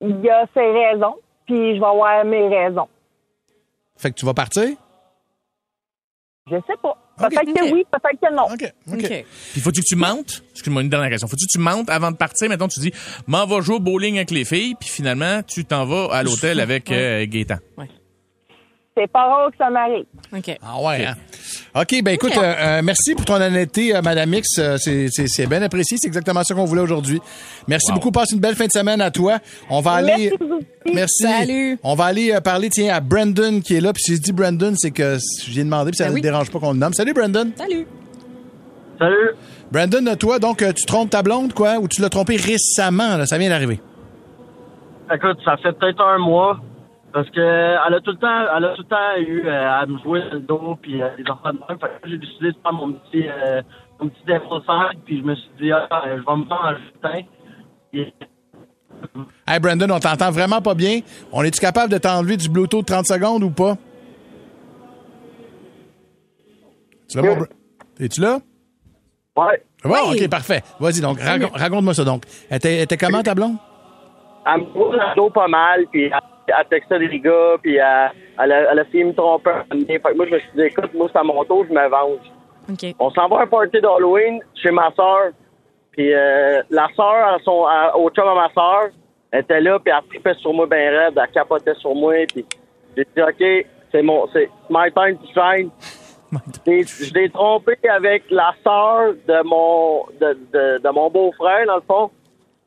Il 0.00 0.28
a 0.28 0.46
ses 0.54 0.60
raisons, 0.60 1.16
puis 1.46 1.76
je 1.76 1.80
vais 1.80 1.86
avoir 1.86 2.24
mes 2.24 2.48
raisons. 2.48 2.88
Fait 3.96 4.10
que 4.10 4.16
tu 4.16 4.26
vas 4.26 4.34
partir? 4.34 4.68
Je 6.50 6.56
sais 6.66 6.76
pas. 6.82 6.96
Peut-être 7.28 7.54
que 7.54 7.72
oui, 7.72 7.84
peut-être 7.90 8.20
que 8.20 8.34
non. 8.34 8.44
OK. 8.52 9.24
Puis 9.52 9.60
faut-tu 9.60 9.80
que 9.80 9.86
tu 9.86 9.96
mentes? 9.96 10.42
Excuse-moi, 10.52 10.82
une 10.82 10.88
dernière 10.88 11.10
question. 11.10 11.28
Faut-tu 11.28 11.46
que 11.46 11.52
tu 11.52 11.58
mentes 11.58 11.88
avant 11.90 12.10
de 12.10 12.16
partir? 12.16 12.48
Mettons, 12.48 12.68
tu 12.68 12.80
dis, 12.80 12.92
m'en 13.26 13.46
va 13.46 13.60
jouer 13.60 13.76
au 13.76 13.80
bowling 13.80 14.16
avec 14.16 14.30
les 14.30 14.44
filles, 14.44 14.74
puis 14.78 14.88
finalement, 14.88 15.42
tu 15.42 15.64
t'en 15.64 15.84
vas 15.84 16.08
à 16.12 16.22
l'hôtel 16.22 16.60
avec 16.60 16.90
euh, 16.90 17.26
Gaétan. 17.26 17.56
C'est 18.94 19.10
pas 19.10 19.24
rare 19.24 19.50
que 19.50 19.56
ça 19.56 19.70
m'arrive. 19.70 20.04
OK. 20.36 20.54
Ah 20.62 20.78
ouais, 20.82 21.06
hein? 21.06 21.14
OK, 21.74 22.02
ben 22.04 22.12
écoute, 22.12 22.36
euh, 22.36 22.54
euh, 22.58 22.82
merci 22.84 23.14
pour 23.14 23.24
ton 23.24 23.36
honnêteté, 23.40 23.96
euh, 23.96 24.02
Madame 24.02 24.34
X. 24.34 24.58
Euh, 24.58 24.76
c'est- 24.76 25.08
c'est 25.10 25.28
c'est 25.28 25.46
bien 25.46 25.62
apprécié. 25.62 25.96
C'est 25.98 26.08
exactement 26.08 26.44
ça 26.44 26.54
qu'on 26.54 26.66
voulait 26.66 26.82
aujourd'hui. 26.82 27.18
Merci 27.66 27.90
beaucoup. 27.92 28.10
Passe 28.10 28.32
une 28.32 28.40
belle 28.40 28.54
fin 28.54 28.66
de 28.66 28.70
semaine 28.72 29.00
à 29.00 29.10
toi. 29.10 29.38
On 29.70 29.80
va 29.80 29.92
aller... 29.92 30.30
Merci. 30.92 31.22
Salut. 31.22 31.78
On 31.82 31.94
va 31.94 32.04
aller 32.04 32.38
parler, 32.44 32.68
tiens, 32.68 32.94
à 32.94 33.00
Brandon 33.00 33.60
qui 33.62 33.76
est 33.76 33.80
là. 33.80 33.94
Puis 33.94 34.02
si 34.02 34.16
je 34.16 34.20
dis 34.20 34.32
Brandon, 34.32 34.74
c'est 34.76 34.90
que 34.90 35.16
j'ai 35.48 35.64
demandé, 35.64 35.92
puis 35.92 35.96
ça 35.96 36.04
Ben 36.04 36.10
ne 36.10 36.14
oui. 36.16 36.20
dérange 36.20 36.50
pas 36.50 36.58
qu'on 36.58 36.72
le 36.72 36.78
nomme. 36.78 36.92
Salut, 36.92 37.14
Brandon. 37.14 37.50
Salut. 37.56 37.86
Salut. 38.98 39.30
Brandon, 39.70 40.14
toi, 40.16 40.38
donc, 40.38 40.62
tu 40.74 40.84
trompes 40.84 41.08
ta 41.10 41.22
blonde, 41.22 41.54
quoi, 41.54 41.78
ou 41.78 41.88
tu 41.88 42.02
l'as 42.02 42.10
trompé 42.10 42.36
récemment, 42.36 43.16
là, 43.16 43.24
ça 43.24 43.38
vient 43.38 43.48
d'arriver. 43.48 43.80
Écoute, 45.14 45.38
ça 45.46 45.56
fait 45.56 45.72
peut-être 45.72 46.02
un 46.02 46.18
mois. 46.18 46.60
Parce 47.12 47.28
que 47.30 47.40
elle 47.40 47.94
a 47.94 48.00
tout 48.00 48.12
le 48.12 48.16
temps, 48.16 48.56
elle 48.56 48.64
a 48.64 48.74
tout 48.74 48.82
le 48.82 48.88
temps 48.88 49.16
eu 49.18 49.46
euh, 49.46 49.70
à 49.70 49.84
me 49.86 49.98
jouer 49.98 50.20
dans 50.22 50.34
le 50.34 50.40
dos 50.40 50.78
puis 50.80 51.02
euh, 51.02 51.08
des 51.16 51.24
enfants 51.30 51.52
de 51.52 51.58
même. 51.68 51.78
Fait 51.78 51.88
que 52.02 52.08
j'ai 52.08 52.18
décidé 52.18 52.52
de 52.52 52.56
faire 52.62 52.72
mon 52.72 52.92
petit 52.92 53.24
euh, 53.28 53.60
mon 54.00 54.08
petit 54.08 54.24
défenseur, 54.26 54.92
puis 55.04 55.18
je 55.18 55.22
me 55.24 55.34
suis 55.34 55.50
dit 55.60 55.72
ah, 55.72 55.88
je 56.06 56.10
vais 56.10 56.36
me 56.36 56.44
faire 56.46 56.64
un 56.64 56.76
jutin. 56.76 57.20
Et- 57.92 58.12
Hey, 59.48 59.58
Brandon, 59.58 59.90
on 59.90 59.98
t'entend 59.98 60.30
vraiment 60.30 60.60
pas 60.62 60.74
bien. 60.74 61.00
On 61.32 61.42
est-tu 61.42 61.58
capable 61.60 61.92
de 61.92 61.98
t'enlever 61.98 62.36
du 62.36 62.48
Bluetooth 62.48 62.86
30 62.86 63.04
secondes 63.06 63.42
ou 63.42 63.50
pas? 63.50 63.74
Tu 67.08 67.18
Es-tu 67.98 68.20
là? 68.20 68.38
Ouais. 69.36 69.62
Ouais, 69.84 69.98
OK, 70.08 70.28
parfait. 70.30 70.62
Vas-y, 70.78 71.00
donc, 71.00 71.18
raconte-moi 71.20 71.94
ça, 71.94 72.04
donc. 72.04 72.24
Elle 72.48 72.56
était, 72.64 72.96
comment, 72.96 73.22
ta 73.22 73.34
blonde? 73.34 73.56
Elle 74.46 74.60
me 74.60 74.66
dans 74.74 74.92
le 74.92 75.14
dos 75.16 75.30
pas 75.30 75.48
mal, 75.48 75.84
puis 75.90 76.04
elle, 76.04 76.12
elle 76.58 76.66
textait 76.68 76.98
des 76.98 77.18
gars, 77.20 77.56
puis 77.62 77.76
elle, 77.76 78.10
elle, 78.40 78.52
a, 78.52 78.72
elle 78.72 78.78
a 78.78 78.82
essayé 78.82 79.04
de 79.04 79.08
me 79.08 79.14
tromper. 79.14 79.50
Fait 79.70 79.98
que 79.98 80.16
moi, 80.16 80.26
je 80.26 80.34
me 80.34 80.38
suis 80.40 80.50
dit, 80.54 80.62
écoute, 80.62 80.92
moi, 80.94 81.08
c'est 81.12 81.18
à 81.18 81.22
mon 81.22 81.42
tour, 81.44 81.64
je 81.68 81.72
me 81.74 81.88
venge. 81.88 82.18
On 82.98 83.10
s'en 83.10 83.28
va 83.28 83.38
à 83.38 83.42
un 83.42 83.46
party 83.46 83.80
d'Halloween 83.80 84.40
chez 84.54 84.70
ma 84.70 84.90
soeur. 84.92 85.30
Puis 85.92 86.12
euh, 86.14 86.62
la 86.70 86.88
soeur, 86.96 87.38
son, 87.44 87.66
à- 87.66 87.96
au 87.96 88.08
chum 88.10 88.26
à 88.28 88.34
ma 88.34 88.48
soeur, 88.52 88.90
était 89.32 89.60
là, 89.60 89.78
puis 89.78 89.92
elle 89.96 90.06
tripait 90.08 90.34
sur 90.34 90.52
moi 90.52 90.66
bien 90.66 90.90
raide, 90.90 91.14
elle 91.20 91.30
capotait 91.32 91.74
sur 91.74 91.94
moi, 91.94 92.14
puis 92.32 92.44
j'ai 92.96 93.04
dit, 93.16 93.22
OK, 93.22 93.66
c'est 93.90 94.02
mon, 94.02 94.26
c'est 94.32 94.48
my 94.70 94.90
time 94.92 95.16
to 95.18 95.26
shine. 95.34 95.70
Je 96.66 97.12
l'ai- 97.14 97.28
trompé 97.30 97.76
avec 97.90 98.24
la 98.30 98.54
sœur 98.64 99.12
de 99.28 99.42
mon, 99.44 100.04
de, 100.20 100.38
de, 100.52 100.78
de 100.82 100.88
mon 100.90 101.10
beau-frère, 101.10 101.66
dans 101.66 101.76
le 101.76 101.82
fond, 101.82 102.10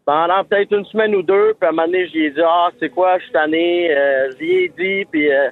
pendant 0.06 0.44
peut-être 0.44 0.72
une 0.72 0.86
semaine 0.86 1.16
ou 1.16 1.24
deux, 1.24 1.56
puis 1.60 1.68
à 1.68 1.70
un 1.70 1.72
moment 1.72 1.88
donné, 1.88 2.08
j'y 2.08 2.26
ai 2.26 2.30
dit, 2.32 2.42
ah, 2.44 2.70
c'est 2.80 2.90
quoi, 2.90 3.18
je 3.18 3.24
suis 3.24 3.34
tanné, 3.34 3.92
euh, 3.92 4.32
j'y 4.40 4.52
ai 4.52 4.70
dit, 4.70 5.06
puis 5.12 5.32
euh, 5.32 5.50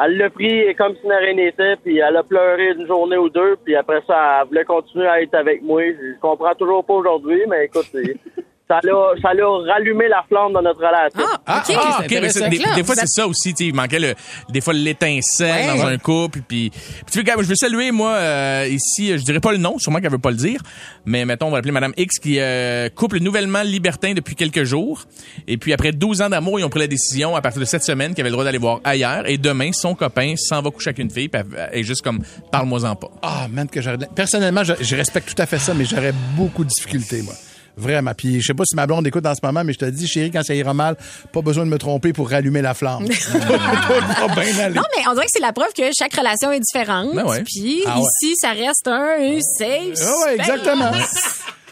Elle 0.00 0.16
l'a 0.16 0.30
pris 0.30 0.74
comme 0.76 0.96
si 0.96 1.06
rien 1.06 1.34
n'était, 1.34 1.76
puis 1.76 1.98
elle 1.98 2.16
a 2.16 2.22
pleuré 2.22 2.72
une 2.72 2.86
journée 2.86 3.18
ou 3.18 3.28
deux, 3.28 3.56
puis 3.62 3.76
après 3.76 4.02
ça, 4.06 4.40
elle 4.40 4.48
voulait 4.48 4.64
continuer 4.64 5.06
à 5.06 5.20
être 5.20 5.34
avec 5.34 5.62
moi. 5.62 5.82
Je 5.84 6.18
comprends 6.20 6.54
toujours 6.54 6.84
pas 6.84 6.94
aujourd'hui, 6.94 7.42
mais 7.48 7.66
écoute, 7.66 7.90
ça 8.72 8.80
l'a, 8.82 9.12
ça 9.20 9.34
l'a 9.34 9.72
rallumé 9.72 10.08
la 10.08 10.22
flamme 10.28 10.52
dans 10.52 10.62
notre 10.62 10.78
relation. 10.78 11.20
Ah, 11.46 11.62
ah, 11.76 11.98
ok, 12.00 12.10
mais 12.10 12.28
c'est- 12.30 12.48
des, 12.48 12.58
des 12.58 12.84
fois, 12.84 12.94
c'est 12.94 13.06
ça 13.06 13.26
aussi. 13.26 13.52
tu 13.54 13.64
sais, 13.64 13.68
Il 13.70 13.74
manquait 13.74 13.98
le, 13.98 14.14
des 14.50 14.60
fois 14.60 14.72
l'étincelle 14.72 15.70
Ouais. 15.70 15.78
dans 15.78 15.86
un 15.86 15.98
couple. 15.98 16.40
Puis, 16.46 16.70
puis 16.70 16.80
tu 17.10 17.18
sais, 17.18 17.24
quand 17.24 17.34
même, 17.36 17.44
je 17.44 17.48
veux 17.48 17.54
saluer, 17.56 17.90
moi, 17.90 18.10
euh, 18.12 18.66
ici, 18.70 19.08
je 19.18 19.22
dirais 19.24 19.40
pas 19.40 19.52
le 19.52 19.58
nom, 19.58 19.78
sûrement 19.78 20.00
qu'elle 20.00 20.10
veut 20.10 20.18
pas 20.18 20.30
le 20.30 20.36
dire. 20.36 20.60
Mais 21.04 21.24
mettons, 21.24 21.46
on 21.46 21.50
va 21.50 21.56
l'appeler 21.58 21.72
Madame 21.72 21.92
X, 21.96 22.18
qui 22.18 22.36
euh, 22.38 22.88
couple 22.88 23.18
nouvellement 23.20 23.62
libertin 23.62 24.14
depuis 24.14 24.34
quelques 24.34 24.64
jours. 24.64 25.02
Et 25.46 25.56
puis, 25.58 25.72
après 25.72 25.92
12 25.92 26.22
ans 26.22 26.28
d'amour, 26.30 26.58
ils 26.60 26.64
ont 26.64 26.68
pris 26.70 26.80
la 26.80 26.86
décision, 26.86 27.36
à 27.36 27.40
partir 27.42 27.60
de 27.60 27.66
cette 27.66 27.82
semaine, 27.84 28.14
qu'ils 28.14 28.22
avaient 28.22 28.30
le 28.30 28.34
droit 28.34 28.44
d'aller 28.44 28.58
voir 28.58 28.80
ailleurs. 28.84 29.28
Et 29.28 29.38
demain, 29.38 29.70
son 29.72 29.94
copain 29.94 30.34
s'en 30.36 30.62
va 30.62 30.70
coucher 30.70 30.88
avec 30.90 30.98
une 30.98 31.10
fille. 31.10 31.28
Puis 31.28 31.42
elle 31.72 31.78
est 31.80 31.82
juste 31.84 32.02
comme, 32.02 32.20
parle-moi-en 32.50 32.96
pas. 32.96 33.10
Ah, 33.22 33.46
man, 33.50 33.68
que 33.68 33.80
j'aurais. 33.82 33.98
Personnellement, 34.14 34.64
je, 34.64 34.74
je 34.80 34.96
respecte 34.96 35.34
tout 35.34 35.42
à 35.42 35.46
fait 35.46 35.58
ça, 35.58 35.74
mais 35.74 35.84
j'aurais 35.84 36.12
beaucoup 36.36 36.64
de 36.64 36.68
difficultés, 36.68 37.22
moi. 37.22 37.34
Vraiment. 37.76 38.12
Puis 38.14 38.40
je 38.40 38.46
sais 38.48 38.54
pas 38.54 38.64
si 38.66 38.76
ma 38.76 38.86
blonde 38.86 39.06
écoute 39.06 39.24
en 39.24 39.34
ce 39.34 39.40
moment, 39.42 39.64
mais 39.64 39.72
je 39.72 39.78
te 39.78 39.84
dis, 39.86 40.06
chérie, 40.06 40.30
quand 40.30 40.42
ça 40.42 40.54
ira 40.54 40.74
mal, 40.74 40.96
pas 41.32 41.40
besoin 41.40 41.64
de 41.64 41.70
me 41.70 41.78
tromper 41.78 42.12
pour 42.12 42.28
rallumer 42.30 42.60
la 42.62 42.74
flamme. 42.74 43.06
Pas 43.48 44.28
bien 44.34 44.58
aller. 44.58 44.74
Non, 44.74 44.82
mais 44.96 45.02
on 45.08 45.14
dirait 45.14 45.24
que 45.24 45.30
c'est 45.32 45.40
la 45.40 45.52
preuve 45.52 45.72
que 45.76 45.82
chaque 45.98 46.14
relation 46.14 46.52
est 46.52 46.60
différente. 46.60 47.14
Ben 47.14 47.24
ouais. 47.24 47.42
Puis 47.44 47.82
Ah 47.86 47.98
ouais. 47.98 48.04
ici, 48.20 48.34
ça 48.36 48.50
reste 48.50 48.86
un 48.88 49.38
safe 49.58 50.06
Ah 50.06 50.26
ouais, 50.26 50.34
exactement. 50.36 50.92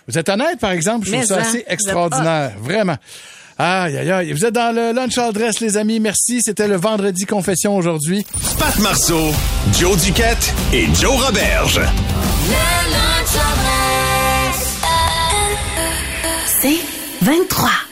Vous 0.09 0.19
êtes 0.19 0.29
honnête, 0.29 0.59
par 0.59 0.71
exemple, 0.73 1.07
je 1.07 1.13
trouve 1.13 1.25
ça 1.25 1.35
ça, 1.43 1.49
assez 1.49 1.65
extraordinaire. 1.69 2.53
Vraiment. 2.61 2.97
Aïe, 3.59 3.99
aïe, 3.99 4.11
aïe. 4.11 4.33
Vous 4.33 4.45
êtes 4.47 4.55
dans 4.55 4.75
le 4.75 4.93
lunch 4.93 5.19
all 5.19 5.35
dress, 5.35 5.61
les 5.61 5.77
amis. 5.77 6.01
Merci. 6.01 6.41
C'était 6.43 6.67
le 6.67 6.77
vendredi 6.77 7.27
confession 7.27 7.77
aujourd'hui. 7.77 8.25
Pat 8.59 8.79
Marceau, 8.79 9.33
Joe 9.79 10.01
Duquette 10.03 10.53
et 10.73 10.87
Joe 10.95 11.23
Roberge. 11.23 11.79
C'est 16.63 16.79
23. 17.23 17.90